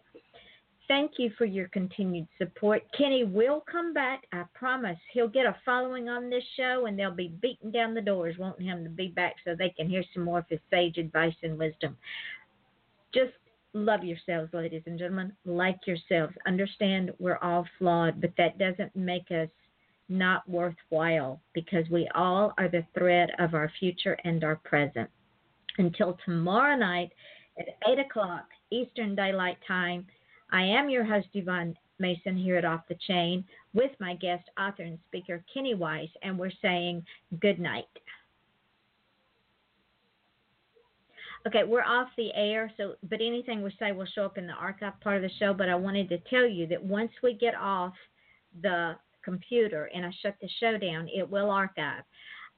Thank 0.86 1.14
you 1.18 1.32
for 1.36 1.46
your 1.46 1.66
continued 1.70 2.28
support. 2.38 2.84
Kenny 2.96 3.24
will 3.24 3.64
come 3.68 3.92
back. 3.92 4.22
I 4.32 4.44
promise. 4.54 4.98
He'll 5.12 5.26
get 5.26 5.46
a 5.46 5.56
following 5.64 6.08
on 6.08 6.30
this 6.30 6.44
show, 6.56 6.86
and 6.86 6.96
they'll 6.96 7.10
be 7.10 7.34
beating 7.42 7.72
down 7.72 7.92
the 7.92 8.00
doors 8.00 8.36
wanting 8.38 8.66
him 8.66 8.84
to 8.84 8.90
be 8.90 9.08
back 9.08 9.34
so 9.44 9.56
they 9.56 9.70
can 9.70 9.88
hear 9.88 10.04
some 10.14 10.22
more 10.22 10.38
of 10.38 10.48
his 10.48 10.60
sage 10.70 10.96
advice 10.96 11.34
and 11.42 11.58
wisdom. 11.58 11.96
Just 13.12 13.32
love 13.76 14.02
yourselves, 14.04 14.52
ladies 14.52 14.82
and 14.86 14.98
gentlemen. 14.98 15.32
Like 15.44 15.78
yourselves. 15.86 16.34
Understand 16.46 17.12
we're 17.18 17.38
all 17.38 17.66
flawed, 17.78 18.20
but 18.20 18.30
that 18.38 18.58
doesn't 18.58 18.94
make 18.96 19.30
us 19.30 19.48
not 20.08 20.48
worthwhile 20.48 21.40
because 21.52 21.84
we 21.90 22.08
all 22.14 22.52
are 22.58 22.68
the 22.68 22.86
thread 22.94 23.30
of 23.38 23.54
our 23.54 23.70
future 23.78 24.16
and 24.24 24.42
our 24.44 24.56
present. 24.56 25.10
Until 25.78 26.18
tomorrow 26.24 26.76
night 26.76 27.12
at 27.58 27.66
8 27.86 27.98
o'clock 27.98 28.46
Eastern 28.70 29.14
Daylight 29.14 29.58
Time, 29.66 30.06
I 30.52 30.62
am 30.62 30.88
your 30.88 31.04
host, 31.04 31.28
Yvonne 31.34 31.76
Mason 31.98 32.36
here 32.36 32.56
at 32.56 32.64
Off 32.64 32.82
the 32.88 32.96
Chain 33.06 33.44
with 33.74 33.90
my 34.00 34.14
guest 34.14 34.44
author 34.58 34.84
and 34.84 34.98
speaker 35.08 35.44
Kenny 35.52 35.74
Weiss, 35.74 36.08
and 36.22 36.38
we're 36.38 36.50
saying 36.62 37.04
good 37.40 37.58
night. 37.58 37.84
Okay, 41.46 41.62
we're 41.62 41.84
off 41.84 42.08
the 42.16 42.34
air, 42.34 42.72
so 42.76 42.94
but 43.08 43.20
anything 43.20 43.62
we 43.62 43.72
say 43.78 43.92
will 43.92 44.06
show 44.06 44.24
up 44.24 44.36
in 44.36 44.48
the 44.48 44.52
archive 44.52 44.98
part 45.00 45.16
of 45.16 45.22
the 45.22 45.30
show. 45.38 45.54
But 45.54 45.68
I 45.68 45.76
wanted 45.76 46.08
to 46.08 46.18
tell 46.28 46.46
you 46.46 46.66
that 46.66 46.82
once 46.82 47.12
we 47.22 47.34
get 47.34 47.54
off 47.54 47.94
the 48.62 48.96
computer 49.24 49.88
and 49.94 50.04
I 50.04 50.10
shut 50.22 50.36
the 50.40 50.48
show 50.60 50.76
down, 50.76 51.08
it 51.14 51.28
will 51.28 51.50
archive. 51.50 52.02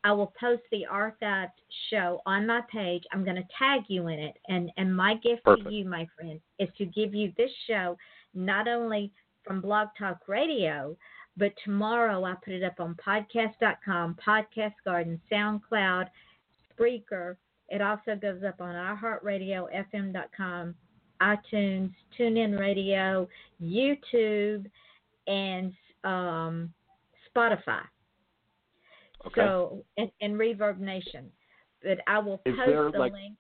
I 0.05 0.13
will 0.13 0.33
post 0.41 0.63
the 0.71 0.87
archived 0.91 1.51
show 1.91 2.23
on 2.25 2.47
my 2.47 2.63
page. 2.73 3.03
I'm 3.13 3.25
going 3.25 3.37
to 3.37 3.49
tag 3.59 3.83
you 3.89 4.09
in 4.09 4.19
it, 4.19 4.37
and 4.49 4.71
and 4.79 4.97
my 4.97 5.17
gift 5.17 5.45
Perfect. 5.45 5.69
to 5.69 5.75
you, 5.75 5.85
my 5.85 6.07
friend, 6.17 6.41
is 6.59 6.69
to 6.79 6.87
give 6.87 7.15
you 7.15 7.33
this 7.37 7.51
show 7.69 7.97
not 8.33 8.69
only 8.69 9.13
from 9.45 9.61
Blog 9.61 9.89
Talk 9.99 10.21
Radio, 10.29 10.97
but 11.37 11.53
tomorrow 11.65 12.25
I 12.25 12.35
put 12.45 12.55
it 12.55 12.63
up 12.63 12.81
on 12.81 12.97
podcast.com, 13.07 14.17
Podcast 14.27 14.75
Garden, 14.85 15.21
SoundCloud, 15.31 16.07
Spreaker. 16.73 17.37
It 17.69 17.83
also 17.83 18.17
goes 18.21 18.43
up 18.47 18.61
on 18.61 18.75
iHeartRadioFM.com, 18.75 20.75
iTunes, 21.21 21.91
TuneIn 22.19 22.59
Radio, 22.59 23.29
YouTube, 23.63 24.67
and 25.27 25.73
um, 26.05 26.73
Spotify. 27.35 27.83
Okay. 29.27 29.41
So 29.41 29.85
and, 29.97 30.11
and 30.21 30.35
Reverb 30.35 30.79
Nation. 30.79 31.31
But 31.83 31.99
I 32.07 32.19
will 32.19 32.41
Is 32.47 32.55
post 32.57 32.67
there, 32.67 32.91
the 32.91 32.99
like, 32.99 33.13
link. 33.13 33.37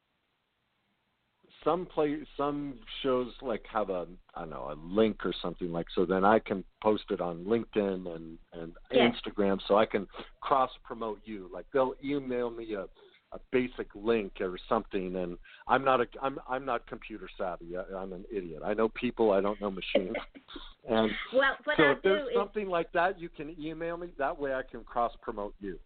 some 1.64 1.87
play 1.87 2.18
some 2.37 2.74
shows 3.03 3.33
like 3.43 3.64
have 3.72 3.91
a 3.91 4.07
I 4.35 4.41
don't 4.41 4.51
know 4.51 4.72
a 4.72 4.95
link 4.95 5.24
or 5.24 5.33
something 5.43 5.72
like 5.72 5.87
so 5.95 6.05
then 6.05 6.24
I 6.24 6.39
can 6.39 6.64
post 6.83 7.05
it 7.11 7.20
on 7.20 7.45
LinkedIn 7.45 8.14
and 8.14 8.39
and 8.53 8.72
Yes. 8.93 9.14
Instagram 9.26 9.59
so 9.66 9.76
I 9.76 9.87
can 9.87 10.07
cross 10.41 10.70
promote 10.85 11.20
you 11.24 11.51
like 11.53 11.66
they'll 11.72 11.95
email 12.05 12.51
me 12.51 12.74
a 12.74 12.87
a 13.33 13.39
basic 13.53 13.89
link 13.95 14.33
or 14.41 14.57
something 14.68 15.16
and 15.16 15.37
I'm 15.66 15.85
not 15.85 16.01
a 16.01 16.07
I'm 16.22 16.39
I'm 16.49 16.64
not 16.64 16.87
computer 16.87 17.29
savvy 17.37 17.76
I, 17.76 17.97
I'm 17.97 18.12
an 18.12 18.24
idiot 18.33 18.62
I 18.64 18.72
know 18.74 18.89
people 18.89 19.33
I 19.33 19.41
don't 19.41 19.61
know 19.61 19.70
machines 19.70 20.16
and 20.89 21.11
Well, 21.35 21.57
what 21.64 21.76
so 21.76 21.83
I 21.83 21.91
if 21.93 22.03
do 22.03 22.09
there's 22.09 22.29
is 22.29 22.35
something 22.37 22.68
like 22.68 22.91
that 22.93 23.20
you 23.20 23.29
can 23.29 23.55
email 23.61 23.97
me 23.99 24.09
that 24.18 24.39
way 24.39 24.55
I 24.55 24.62
can 24.62 24.83
cross 24.85 25.12
promote 25.22 25.55
you 25.61 25.79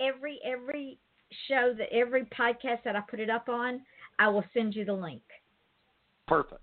every 0.00 0.38
every 0.44 0.98
show 1.48 1.74
that 1.78 1.88
every 1.92 2.24
podcast 2.26 2.82
that 2.84 2.96
I 2.96 3.00
put 3.08 3.20
it 3.20 3.30
up 3.30 3.48
on, 3.48 3.80
I 4.18 4.28
will 4.28 4.44
send 4.52 4.74
you 4.74 4.84
the 4.84 4.92
link. 4.92 5.22
Perfect. 6.28 6.60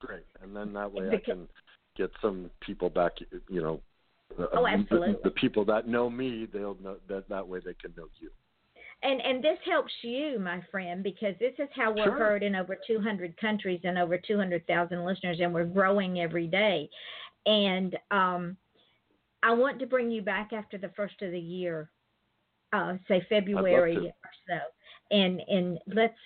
Great. 0.00 0.24
And 0.42 0.54
then 0.54 0.72
that 0.72 0.92
way 0.92 1.08
I 1.10 1.18
can 1.18 1.48
get 1.96 2.10
some 2.20 2.50
people 2.60 2.90
back, 2.90 3.12
you 3.48 3.62
know. 3.62 3.80
the- 4.36 4.48
Oh, 4.56 4.62
the- 4.62 4.68
absolutely. 4.70 5.16
The, 5.22 5.30
people 5.30 5.64
that 5.66 5.86
know 5.86 6.10
me, 6.10 6.46
they'll 6.52 6.76
know 6.82 6.96
that 7.08 7.28
that 7.28 7.46
way 7.46 7.60
they 7.64 7.74
can 7.74 7.92
know 7.96 8.08
you. 8.20 8.30
And 9.02 9.20
and 9.20 9.42
this 9.42 9.58
helps 9.64 9.92
you, 10.02 10.38
my 10.38 10.60
friend, 10.70 11.02
because 11.02 11.34
this 11.40 11.54
is 11.58 11.68
how 11.74 11.92
we're 11.92 12.04
Sure. 12.04 12.18
heard 12.18 12.42
in 12.42 12.54
over 12.54 12.78
200 12.86 13.36
countries 13.36 13.80
and 13.84 13.98
over 13.98 14.16
200,000 14.16 15.04
listeners, 15.04 15.38
and 15.40 15.52
we're 15.52 15.64
growing 15.64 16.20
every 16.20 16.46
day. 16.46 16.88
And 17.46 17.96
um, 18.12 18.56
I 19.42 19.52
want 19.52 19.80
to 19.80 19.86
bring 19.86 20.10
you 20.10 20.22
back 20.22 20.52
after 20.52 20.78
the 20.78 20.90
first 20.90 21.20
of 21.22 21.32
the 21.32 21.38
year, 21.38 21.90
uh, 22.72 22.94
say 23.08 23.26
February 23.28 23.96
or 23.96 24.30
so, 24.48 24.58
and 25.10 25.40
and 25.48 25.78
let's 25.88 26.18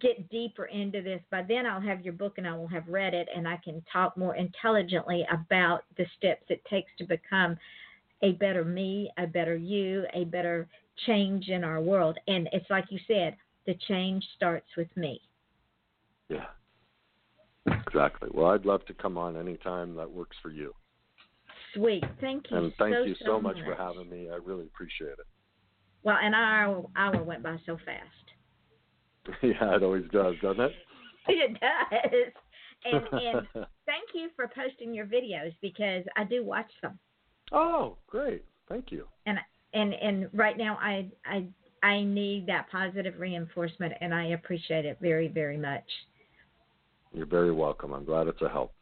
get 0.00 0.28
deeper 0.30 0.66
into 0.66 1.02
this. 1.02 1.20
By 1.30 1.42
then, 1.42 1.66
I'll 1.66 1.80
have 1.80 2.02
your 2.02 2.12
book 2.12 2.34
and 2.38 2.46
I 2.46 2.56
will 2.56 2.68
have 2.68 2.86
read 2.86 3.14
it, 3.14 3.28
and 3.34 3.48
I 3.48 3.56
can 3.64 3.82
talk 3.92 4.16
more 4.16 4.36
intelligently 4.36 5.26
about 5.32 5.82
the 5.96 6.06
steps 6.16 6.44
it 6.50 6.64
takes 6.70 6.92
to 6.98 7.04
become 7.04 7.56
a 8.22 8.32
better 8.32 8.64
me, 8.64 9.10
a 9.18 9.26
better 9.26 9.56
you, 9.56 10.04
a 10.14 10.24
better 10.24 10.68
change 11.06 11.48
in 11.48 11.64
our 11.64 11.80
world. 11.80 12.18
And 12.26 12.48
it's 12.52 12.68
like 12.70 12.86
you 12.90 12.98
said, 13.06 13.36
the 13.66 13.74
change 13.88 14.24
starts 14.36 14.68
with 14.76 14.88
me. 14.96 15.20
Yeah. 16.28 16.46
Exactly. 17.66 18.28
Well, 18.32 18.46
I'd 18.46 18.64
love 18.64 18.84
to 18.86 18.94
come 18.94 19.18
on 19.18 19.36
anytime 19.36 19.94
that 19.96 20.10
works 20.10 20.36
for 20.42 20.50
you. 20.50 20.72
Sweet. 21.74 22.04
Thank 22.20 22.50
you 22.50 22.56
And 22.56 22.72
thank 22.78 22.94
so, 22.94 23.02
you 23.02 23.14
so 23.18 23.24
so 23.26 23.40
much 23.40 23.56
for 23.64 23.74
having 23.74 24.08
me. 24.08 24.30
I 24.30 24.36
really 24.36 24.66
appreciate 24.66 25.10
it. 25.10 25.26
Well, 26.02 26.16
and 26.22 26.34
our 26.34 26.84
hour 26.96 27.22
went 27.22 27.42
by 27.42 27.56
so 27.66 27.76
fast. 27.84 29.36
yeah, 29.42 29.74
it 29.74 29.82
always 29.82 30.04
does, 30.12 30.34
doesn't 30.42 30.60
it? 30.60 30.72
It 31.28 31.58
does. 31.60 32.32
And 32.84 33.02
and 33.20 33.46
thank 33.84 34.10
you 34.14 34.28
for 34.36 34.48
posting 34.54 34.94
your 34.94 35.06
videos 35.06 35.52
because 35.60 36.04
I 36.16 36.22
do 36.22 36.44
watch 36.44 36.70
them. 36.82 37.00
oh, 37.52 37.96
great. 38.06 38.44
Thank 38.68 38.92
you. 38.92 39.08
And 39.26 39.38
and 39.74 39.94
and 39.94 40.28
right 40.32 40.56
now 40.56 40.78
I 40.80 41.08
I 41.24 41.46
I 41.82 42.02
need 42.02 42.46
that 42.46 42.70
positive 42.70 43.18
reinforcement 43.18 43.94
and 44.00 44.14
I 44.14 44.26
appreciate 44.28 44.84
it 44.84 44.98
very 45.00 45.28
very 45.28 45.56
much. 45.56 45.84
You're 47.12 47.26
very 47.26 47.52
welcome. 47.52 47.92
I'm 47.92 48.04
glad 48.04 48.26
it's 48.26 48.42
a 48.42 48.48
help. 48.48 48.72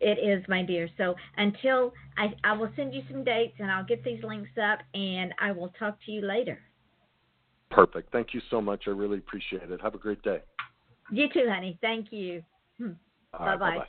It 0.00 0.18
is, 0.18 0.42
my 0.48 0.62
dear. 0.62 0.88
So 0.96 1.14
until 1.36 1.92
I 2.16 2.34
I 2.44 2.52
will 2.52 2.70
send 2.76 2.94
you 2.94 3.02
some 3.10 3.24
dates 3.24 3.54
and 3.58 3.70
I'll 3.70 3.84
get 3.84 4.02
these 4.04 4.22
links 4.24 4.50
up 4.62 4.80
and 4.94 5.34
I 5.38 5.52
will 5.52 5.72
talk 5.78 5.98
to 6.06 6.12
you 6.12 6.22
later. 6.22 6.58
Perfect. 7.70 8.10
Thank 8.10 8.34
you 8.34 8.40
so 8.50 8.60
much. 8.60 8.84
I 8.86 8.90
really 8.90 9.18
appreciate 9.18 9.70
it. 9.70 9.80
Have 9.80 9.94
a 9.94 9.98
great 9.98 10.22
day. 10.22 10.40
You 11.12 11.28
too, 11.32 11.46
honey. 11.48 11.78
Thank 11.80 12.12
you. 12.12 12.42
Hmm. 12.78 12.92
Bye-bye. 13.32 13.56
bye-bye. 13.56 13.86